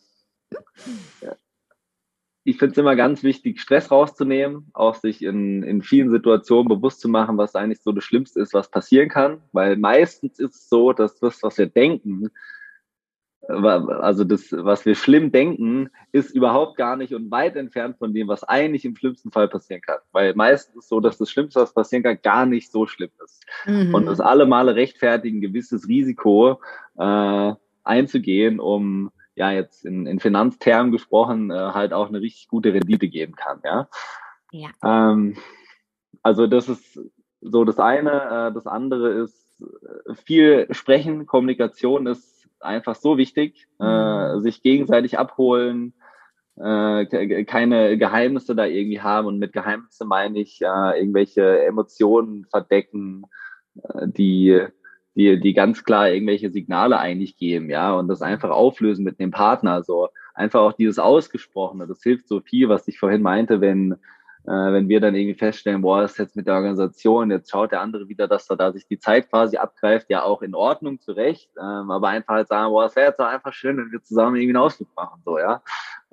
ich 2.43 2.57
finde 2.57 2.71
es 2.71 2.77
immer 2.77 2.95
ganz 2.95 3.23
wichtig, 3.23 3.61
Stress 3.61 3.91
rauszunehmen, 3.91 4.69
auch 4.73 4.95
sich 4.95 5.23
in, 5.23 5.61
in 5.63 5.83
vielen 5.83 6.09
Situationen 6.09 6.67
bewusst 6.67 6.99
zu 6.99 7.07
machen, 7.07 7.37
was 7.37 7.55
eigentlich 7.55 7.81
so 7.81 7.91
das 7.91 8.03
Schlimmste 8.03 8.39
ist, 8.39 8.53
was 8.53 8.71
passieren 8.71 9.09
kann. 9.09 9.41
Weil 9.51 9.77
meistens 9.77 10.39
ist 10.39 10.55
es 10.55 10.69
so, 10.69 10.91
dass 10.91 11.19
das, 11.19 11.43
was 11.43 11.57
wir 11.57 11.67
denken, 11.67 12.29
also 13.47 14.23
das, 14.23 14.51
was 14.51 14.85
wir 14.85 14.95
schlimm 14.95 15.31
denken, 15.31 15.89
ist 16.11 16.33
überhaupt 16.33 16.77
gar 16.77 16.95
nicht 16.95 17.13
und 17.13 17.31
weit 17.31 17.55
entfernt 17.55 17.97
von 17.97 18.13
dem, 18.13 18.27
was 18.27 18.43
eigentlich 18.43 18.85
im 18.85 18.95
schlimmsten 18.95 19.31
Fall 19.31 19.47
passieren 19.47 19.81
kann. 19.81 19.99
Weil 20.11 20.33
meistens 20.35 20.75
ist 20.75 20.83
es 20.83 20.89
so, 20.89 20.99
dass 20.99 21.17
das 21.17 21.29
Schlimmste, 21.29 21.59
was 21.59 21.73
passieren 21.73 22.03
kann, 22.03 22.19
gar 22.21 22.45
nicht 22.45 22.71
so 22.71 22.85
schlimm 22.85 23.11
ist. 23.23 23.43
Mhm. 23.65 23.93
Und 23.93 24.05
das 24.05 24.19
alle 24.19 24.45
Male 24.45 24.75
rechtfertigen, 24.75 25.39
ein 25.39 25.41
gewisses 25.41 25.87
Risiko 25.87 26.59
äh, 26.97 27.53
einzugehen, 27.83 28.59
um 28.59 29.11
ja 29.35 29.51
jetzt 29.51 29.85
in, 29.85 30.05
in 30.05 30.19
Finanztermen 30.19 30.91
gesprochen, 30.91 31.51
äh, 31.51 31.55
halt 31.55 31.93
auch 31.93 32.09
eine 32.09 32.21
richtig 32.21 32.47
gute 32.47 32.73
Rendite 32.73 33.07
geben 33.07 33.35
kann. 33.35 33.61
Ja. 33.63 33.89
ja. 34.51 34.69
Ähm, 34.83 35.37
also 36.21 36.47
das 36.47 36.69
ist 36.69 36.99
so 37.41 37.63
das 37.63 37.79
eine. 37.79 38.49
Äh, 38.49 38.53
das 38.53 38.67
andere 38.67 39.09
ist 39.09 39.61
äh, 39.61 40.13
viel 40.15 40.67
sprechen, 40.71 41.25
Kommunikation 41.25 42.07
ist 42.07 42.47
einfach 42.59 42.95
so 42.95 43.17
wichtig, 43.17 43.67
äh, 43.79 43.83
mhm. 43.83 44.39
äh, 44.39 44.41
sich 44.41 44.61
gegenseitig 44.61 45.17
abholen, 45.17 45.93
äh, 46.57 47.45
keine 47.45 47.97
Geheimnisse 47.97 48.55
da 48.55 48.65
irgendwie 48.65 49.01
haben. 49.01 49.27
Und 49.27 49.39
mit 49.39 49.53
Geheimnisse 49.53 50.05
meine 50.05 50.39
ich 50.39 50.61
äh, 50.61 50.99
irgendwelche 50.99 51.65
Emotionen 51.65 52.45
verdecken, 52.45 53.23
äh, 53.83 54.07
die, 54.07 54.61
die, 55.15 55.39
die 55.39 55.53
ganz 55.53 55.83
klar 55.83 56.09
irgendwelche 56.09 56.51
Signale 56.51 56.99
eigentlich 56.99 57.37
geben, 57.37 57.69
ja, 57.69 57.93
und 57.93 58.07
das 58.07 58.21
einfach 58.21 58.49
auflösen 58.49 59.03
mit 59.03 59.19
dem 59.19 59.31
Partner. 59.31 59.83
So 59.83 60.09
einfach 60.33 60.61
auch 60.61 60.73
dieses 60.73 60.99
Ausgesprochene, 60.99 61.87
das 61.87 62.01
hilft 62.01 62.27
so 62.27 62.39
viel, 62.39 62.69
was 62.69 62.87
ich 62.87 62.99
vorhin 62.99 63.21
meinte, 63.21 63.61
wenn 63.61 63.95
wenn 64.43 64.89
wir 64.89 64.99
dann 64.99 65.13
irgendwie 65.13 65.37
feststellen, 65.37 65.81
boah, 65.81 66.03
ist 66.03 66.17
jetzt 66.17 66.35
mit 66.35 66.47
der 66.47 66.55
Organisation, 66.55 67.29
jetzt 67.29 67.51
schaut 67.51 67.71
der 67.71 67.81
andere 67.81 68.07
wieder, 68.09 68.27
dass 68.27 68.49
er 68.49 68.57
da 68.57 68.71
sich 68.71 68.87
die 68.87 68.97
Zeit 68.97 69.29
quasi 69.29 69.57
abgreift, 69.57 70.09
ja 70.09 70.23
auch 70.23 70.41
in 70.41 70.55
Ordnung, 70.55 70.99
zu 70.99 71.11
Recht, 71.11 71.51
ähm, 71.59 71.91
aber 71.91 72.09
einfach 72.09 72.33
halt 72.33 72.47
sagen, 72.47 72.71
boah, 72.71 72.85
es 72.85 72.95
wäre 72.95 73.09
jetzt 73.09 73.19
auch 73.19 73.27
einfach 73.27 73.53
schön, 73.53 73.77
wenn 73.77 73.91
wir 73.91 74.01
zusammen 74.01 74.35
irgendwie 74.35 74.55
einen 74.55 74.63
Ausflug 74.63 74.89
machen, 74.95 75.21
so, 75.23 75.37
ja. 75.37 75.61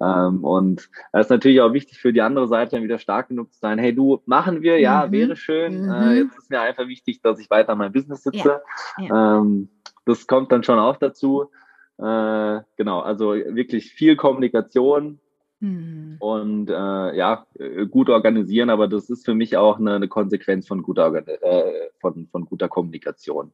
Ähm, 0.00 0.44
und 0.44 0.88
das 1.12 1.26
ist 1.26 1.30
natürlich 1.30 1.60
auch 1.60 1.72
wichtig 1.72 1.98
für 1.98 2.12
die 2.12 2.20
andere 2.22 2.48
Seite, 2.48 2.76
dann 2.76 2.84
wieder 2.84 2.98
stark 2.98 3.28
genug 3.28 3.52
zu 3.52 3.58
sein, 3.60 3.78
hey, 3.78 3.94
du, 3.94 4.20
machen 4.26 4.62
wir, 4.62 4.78
ja, 4.78 5.06
mhm. 5.06 5.12
wäre 5.12 5.36
schön, 5.36 5.86
mhm. 5.86 5.90
äh, 5.90 6.14
jetzt 6.18 6.36
ist 6.36 6.50
mir 6.50 6.60
einfach 6.60 6.86
wichtig, 6.86 7.22
dass 7.22 7.40
ich 7.40 7.50
weiter 7.50 7.72
an 7.72 7.78
meinem 7.78 7.92
Business 7.92 8.22
sitze. 8.22 8.60
Ja. 8.98 9.04
Ja. 9.04 9.38
Ähm, 9.38 9.70
das 10.04 10.26
kommt 10.26 10.52
dann 10.52 10.62
schon 10.62 10.78
auch 10.78 10.96
dazu. 10.96 11.50
Äh, 11.98 12.60
genau, 12.76 13.00
also 13.00 13.32
wirklich 13.32 13.92
viel 13.92 14.16
Kommunikation, 14.16 15.18
Mhm. 15.60 16.16
Und 16.20 16.70
äh, 16.70 17.16
ja, 17.16 17.46
äh, 17.58 17.86
gut 17.86 18.08
organisieren, 18.10 18.70
aber 18.70 18.88
das 18.88 19.10
ist 19.10 19.24
für 19.24 19.34
mich 19.34 19.56
auch 19.56 19.78
eine, 19.78 19.94
eine 19.94 20.08
Konsequenz 20.08 20.66
von 20.66 20.82
guter, 20.82 21.12
äh, 21.14 21.90
von, 22.00 22.28
von 22.30 22.44
guter 22.44 22.68
Kommunikation. 22.68 23.52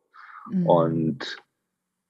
Mhm. 0.50 0.66
Und 0.66 1.36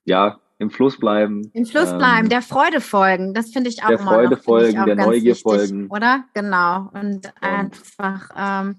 ja, 0.05 0.41
im 0.59 0.71
Fluss 0.71 0.99
bleiben. 0.99 1.51
Im 1.53 1.67
Fluss 1.67 1.93
ähm, 1.93 1.99
bleiben, 1.99 2.29
der 2.29 2.43
Freude 2.43 2.81
folgen, 2.81 3.35
das 3.35 3.51
finde 3.51 3.71
ich 3.71 3.83
auch 3.83 3.89
der 3.89 3.99
immer 3.99 4.11
Freude 4.11 4.37
noch, 4.37 4.43
folgen, 4.43 4.85
der 4.87 4.97
Neugier 4.97 5.33
wichtig, 5.33 5.43
folgen. 5.43 5.89
Oder? 5.89 6.25
Genau. 6.35 6.91
Und, 6.93 7.27
und 7.27 7.33
einfach, 7.41 8.31
ähm, 8.37 8.77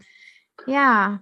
ja. 0.68 1.20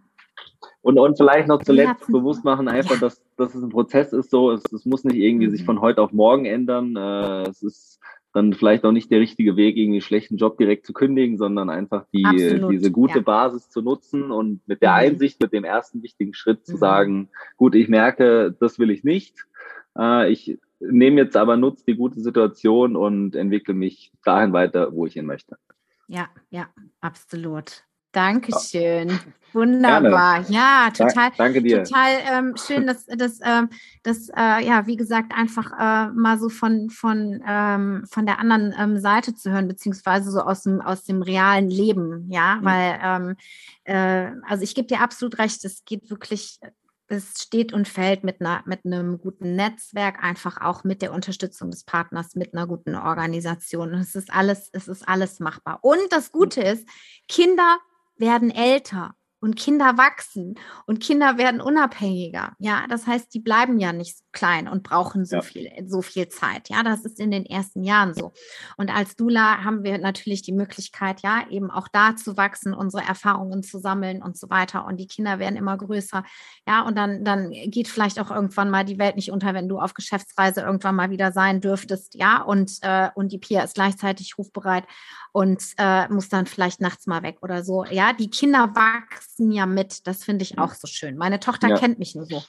Und, 0.81 0.99
und 0.99 1.17
vielleicht 1.17 1.47
noch 1.47 1.61
zuletzt 1.63 2.07
bewusst 2.07 2.43
machen, 2.43 2.67
einfach, 2.67 2.95
ja. 2.95 3.01
dass, 3.01 3.21
dass 3.37 3.55
es 3.55 3.63
ein 3.63 3.69
Prozess 3.69 4.13
ist, 4.13 4.29
so, 4.29 4.51
es, 4.51 4.63
es 4.71 4.85
muss 4.85 5.03
nicht 5.03 5.15
irgendwie 5.15 5.47
mhm. 5.47 5.51
sich 5.51 5.65
von 5.65 5.81
heute 5.81 6.01
auf 6.01 6.11
morgen 6.11 6.45
ändern. 6.45 6.95
Äh, 6.95 7.49
es 7.49 7.63
ist 7.63 7.92
dann 8.33 8.53
vielleicht 8.53 8.83
auch 8.83 8.91
nicht 8.91 9.11
der 9.11 9.19
richtige 9.19 9.55
Weg, 9.55 9.77
irgendwie 9.77 9.97
einen 9.97 10.01
schlechten 10.01 10.37
Job 10.37 10.57
direkt 10.57 10.85
zu 10.85 10.93
kündigen, 10.93 11.37
sondern 11.37 11.69
einfach 11.69 12.05
die, 12.11 12.25
diese 12.71 12.91
gute 12.91 13.19
ja. 13.19 13.23
Basis 13.23 13.69
zu 13.69 13.81
nutzen 13.81 14.31
und 14.31 14.67
mit 14.67 14.81
der 14.81 14.89
mhm. 14.89 14.97
Einsicht, 14.97 15.39
mit 15.39 15.53
dem 15.53 15.63
ersten 15.63 16.01
wichtigen 16.01 16.33
Schritt 16.33 16.65
zu 16.65 16.73
mhm. 16.73 16.79
sagen, 16.79 17.29
gut, 17.57 17.75
ich 17.75 17.87
merke, 17.87 18.55
das 18.59 18.79
will 18.79 18.89
ich 18.89 19.03
nicht. 19.03 19.45
Äh, 19.97 20.31
ich 20.31 20.57
nehme 20.79 21.21
jetzt 21.21 21.37
aber, 21.37 21.57
nutze 21.57 21.85
die 21.85 21.95
gute 21.95 22.19
Situation 22.19 22.95
und 22.95 23.35
entwickle 23.35 23.75
mich 23.75 24.11
dahin 24.25 24.51
weiter, 24.51 24.93
wo 24.93 25.05
ich 25.05 25.13
hin 25.13 25.27
möchte. 25.27 25.57
Ja, 26.07 26.27
ja, 26.49 26.67
absolut. 27.01 27.83
Dankeschön. 28.13 29.19
Ja. 29.53 29.59
Wunderbar. 29.59 30.41
Gerne. 30.41 30.55
Ja, 30.55 30.89
total. 30.89 31.31
Danke 31.37 31.61
dir. 31.61 31.83
Total 31.83 32.11
ähm, 32.31 32.55
schön, 32.57 32.87
dass 32.87 33.05
das, 33.05 33.39
ähm, 33.43 33.69
das 34.01 34.29
äh, 34.29 34.65
ja, 34.65 34.87
wie 34.87 34.95
gesagt, 34.95 35.31
einfach 35.31 35.71
äh, 35.73 36.11
mal 36.11 36.39
so 36.39 36.49
von, 36.49 36.89
von, 36.89 37.43
ähm, 37.47 38.03
von 38.09 38.25
der 38.25 38.39
anderen 38.39 38.73
ähm, 38.77 38.99
Seite 38.99 39.35
zu 39.35 39.51
hören, 39.51 39.67
beziehungsweise 39.67 40.31
so 40.31 40.41
aus 40.41 40.63
dem, 40.63 40.81
aus 40.81 41.03
dem 41.03 41.21
realen 41.21 41.69
Leben. 41.69 42.27
Ja, 42.31 42.55
mhm. 42.55 42.65
weil, 42.65 42.99
ähm, 43.03 43.35
äh, 43.83 44.31
also 44.49 44.63
ich 44.63 44.73
gebe 44.73 44.87
dir 44.87 45.01
absolut 45.01 45.37
recht, 45.37 45.63
es 45.65 45.85
geht 45.85 46.09
wirklich 46.09 46.59
es 47.07 47.43
steht 47.43 47.73
und 47.73 47.87
fällt 47.87 48.23
mit, 48.23 48.41
einer, 48.41 48.63
mit 48.65 48.85
einem 48.85 49.19
guten 49.19 49.55
Netzwerk, 49.55 50.23
einfach 50.23 50.61
auch 50.61 50.83
mit 50.83 51.01
der 51.01 51.13
Unterstützung 51.13 51.69
des 51.69 51.83
Partners, 51.83 52.33
mit 52.33 52.53
einer 52.53 52.65
guten 52.65 52.95
Organisation. 52.95 53.93
Es 53.93 54.15
ist 54.15 54.33
alles, 54.33 54.69
es 54.71 54.87
ist 54.87 55.07
alles 55.07 55.39
machbar. 55.39 55.79
Und 55.83 56.01
das 56.09 56.31
Gute 56.31 56.61
ist, 56.61 56.87
Kinder 57.27 57.77
werden 58.23 58.51
älter 58.51 59.15
und 59.43 59.57
Kinder 59.57 59.97
wachsen 59.97 60.55
und 60.85 61.01
Kinder 61.01 61.37
werden 61.37 61.59
unabhängiger. 61.59 62.53
Ja, 62.59 62.85
das 62.87 63.05
heißt, 63.05 63.33
die 63.33 63.41
bleiben 63.41 63.77
ja 63.77 63.91
nicht 63.91 64.17
so 64.17 64.23
klein 64.31 64.69
und 64.69 64.83
brauchen 64.83 65.25
so 65.25 65.35
ja. 65.35 65.41
viel, 65.41 65.69
so 65.85 66.01
viel 66.01 66.29
Zeit. 66.29 66.69
Ja, 66.69 66.81
das 66.81 67.03
ist 67.03 67.19
in 67.19 67.29
den 67.29 67.45
ersten 67.45 67.83
Jahren 67.83 68.13
so. 68.13 68.31
Und 68.77 68.89
als 68.89 69.17
Dula 69.17 69.65
haben 69.65 69.83
wir 69.83 69.97
natürlich 69.97 70.43
die 70.43 70.53
Möglichkeit, 70.53 71.21
ja, 71.23 71.45
eben 71.49 71.69
auch 71.69 71.89
da 71.89 72.15
zu 72.15 72.37
wachsen, 72.37 72.73
unsere 72.73 73.03
Erfahrungen 73.03 73.63
zu 73.63 73.79
sammeln 73.79 74.23
und 74.23 74.37
so 74.37 74.49
weiter. 74.49 74.85
Und 74.85 74.95
die 74.95 75.07
Kinder 75.07 75.39
werden 75.39 75.57
immer 75.57 75.77
größer. 75.77 76.23
Ja, 76.65 76.83
und 76.83 76.97
dann, 76.97 77.25
dann 77.25 77.51
geht 77.51 77.89
vielleicht 77.89 78.21
auch 78.21 78.31
irgendwann 78.31 78.69
mal 78.69 78.85
die 78.85 78.97
Welt 78.97 79.17
nicht 79.17 79.31
unter, 79.31 79.53
wenn 79.53 79.67
du 79.67 79.77
auf 79.77 79.93
Geschäftsreise 79.93 80.61
irgendwann 80.61 80.95
mal 80.95 81.09
wieder 81.09 81.33
sein 81.33 81.59
dürftest. 81.59 82.15
Ja, 82.15 82.41
und, 82.41 82.77
äh, 82.81 83.09
und 83.13 83.33
die 83.33 83.39
Pia 83.39 83.63
ist 83.63 83.75
gleichzeitig 83.75 84.37
rufbereit 84.37 84.85
und 85.33 85.63
äh, 85.77 86.07
muss 86.07 86.29
dann 86.29 86.45
vielleicht 86.45 86.79
nachts 86.79 87.07
mal 87.07 87.23
weg 87.23 87.39
oder 87.41 87.63
so. 87.63 87.83
Ja, 87.85 88.13
die 88.13 88.29
Kinder 88.29 88.69
wachsen 88.73 89.32
ja 89.37 89.65
mit. 89.65 90.07
Das 90.07 90.23
finde 90.23 90.43
ich 90.43 90.57
auch 90.57 90.73
so 90.73 90.87
schön. 90.87 91.17
Meine 91.17 91.39
Tochter 91.39 91.69
ja. 91.69 91.77
kennt 91.77 91.99
mich 91.99 92.15
nur 92.15 92.25
so. 92.25 92.43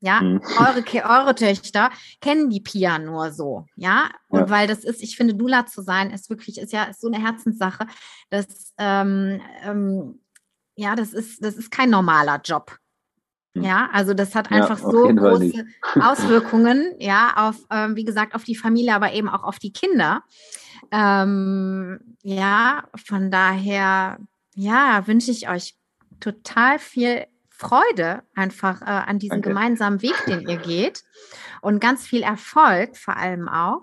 Ja, 0.00 0.20
mhm. 0.20 0.40
eure, 0.58 0.82
eure 1.08 1.34
Töchter 1.36 1.90
kennen 2.20 2.50
die 2.50 2.60
Pia 2.60 2.98
nur 2.98 3.30
so. 3.30 3.66
Ja, 3.76 4.10
und 4.26 4.40
ja. 4.40 4.50
weil 4.50 4.66
das 4.66 4.82
ist, 4.82 5.00
ich 5.00 5.16
finde, 5.16 5.34
Dula 5.34 5.66
zu 5.66 5.80
sein, 5.80 6.10
ist 6.10 6.28
wirklich, 6.28 6.58
ist 6.58 6.72
ja 6.72 6.84
ist 6.84 7.00
so 7.00 7.06
eine 7.06 7.22
Herzenssache. 7.22 7.86
Das, 8.28 8.74
ähm, 8.78 9.40
ähm, 9.62 10.20
ja, 10.74 10.96
das 10.96 11.12
ist, 11.12 11.44
das 11.44 11.54
ist 11.54 11.70
kein 11.70 11.90
normaler 11.90 12.40
Job. 12.44 12.76
Hm. 13.54 13.62
Ja, 13.62 13.90
also 13.92 14.12
das 14.12 14.34
hat 14.34 14.50
einfach 14.50 14.80
ja, 14.80 14.90
so 14.90 15.06
große 15.06 15.64
Auswirkungen, 16.00 16.94
ja, 16.98 17.34
auf, 17.36 17.58
ähm, 17.70 17.94
wie 17.94 18.04
gesagt, 18.04 18.34
auf 18.34 18.42
die 18.42 18.56
Familie, 18.56 18.96
aber 18.96 19.12
eben 19.12 19.28
auch 19.28 19.44
auf 19.44 19.60
die 19.60 19.72
Kinder. 19.72 20.24
Ähm, 20.90 22.16
ja, 22.22 22.88
von 23.06 23.30
daher, 23.30 24.18
ja, 24.56 25.06
wünsche 25.06 25.30
ich 25.30 25.48
euch 25.48 25.76
total 26.22 26.78
viel 26.78 27.26
Freude 27.48 28.22
einfach 28.34 28.82
äh, 28.82 28.86
an 28.86 29.18
diesem 29.18 29.42
Danke. 29.42 29.50
gemeinsamen 29.50 30.02
Weg, 30.02 30.16
den 30.26 30.48
ihr 30.48 30.56
geht 30.56 31.04
und 31.60 31.80
ganz 31.80 32.06
viel 32.06 32.22
Erfolg 32.22 32.96
vor 32.96 33.16
allem 33.16 33.48
auch. 33.48 33.82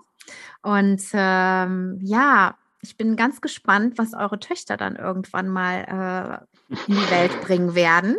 Und 0.62 1.02
ähm, 1.12 1.98
ja, 2.02 2.56
ich 2.82 2.96
bin 2.96 3.16
ganz 3.16 3.40
gespannt, 3.40 3.98
was 3.98 4.14
eure 4.14 4.38
Töchter 4.38 4.76
dann 4.76 4.96
irgendwann 4.96 5.48
mal 5.48 6.46
äh, 6.70 6.74
in 6.86 6.94
die 6.94 7.10
Welt 7.10 7.40
bringen 7.46 7.74
werden. 7.74 8.16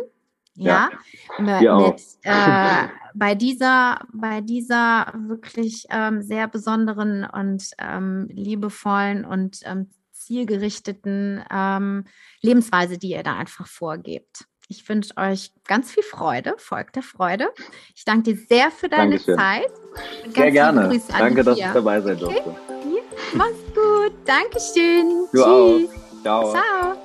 Ja, 0.54 0.90
ja. 1.38 1.78
mit, 1.78 2.02
äh, 2.24 2.88
bei 3.14 3.34
dieser, 3.34 4.00
bei 4.12 4.42
dieser 4.42 5.14
wirklich 5.14 5.86
ähm, 5.88 6.22
sehr 6.22 6.46
besonderen 6.46 7.24
und 7.24 7.70
ähm, 7.78 8.28
liebevollen 8.30 9.24
und 9.24 9.60
ähm, 9.64 9.88
zielgerichteten 10.24 11.44
ähm, 11.50 12.04
Lebensweise, 12.40 12.98
die 12.98 13.10
ihr 13.10 13.22
da 13.22 13.36
einfach 13.36 13.66
vorgebt. 13.66 14.46
Ich 14.68 14.88
wünsche 14.88 15.14
euch 15.16 15.52
ganz 15.66 15.90
viel 15.90 16.02
Freude, 16.02 16.54
Volk 16.56 16.92
der 16.94 17.02
Freude. 17.02 17.50
Ich 17.94 18.04
danke 18.04 18.34
dir 18.34 18.40
sehr 18.48 18.70
für 18.70 18.88
deine 18.88 19.18
Dankeschön. 19.18 19.36
Zeit. 19.36 19.70
Sehr 20.34 20.50
gerne. 20.50 21.00
Danke, 21.08 21.44
dass 21.44 21.58
ich 21.58 21.64
dabei 21.64 22.00
sein 22.00 22.18
durfte. 22.18 22.40
Okay. 22.40 22.56
Ja, 22.94 23.02
mach's 23.34 23.50
gut. 23.74 24.12
Dankeschön. 24.24 25.26
Du 25.32 25.38
Tschüss. 25.38 25.42
auch. 25.42 26.22
Ciao. 26.22 26.52
Ciao. 26.52 27.01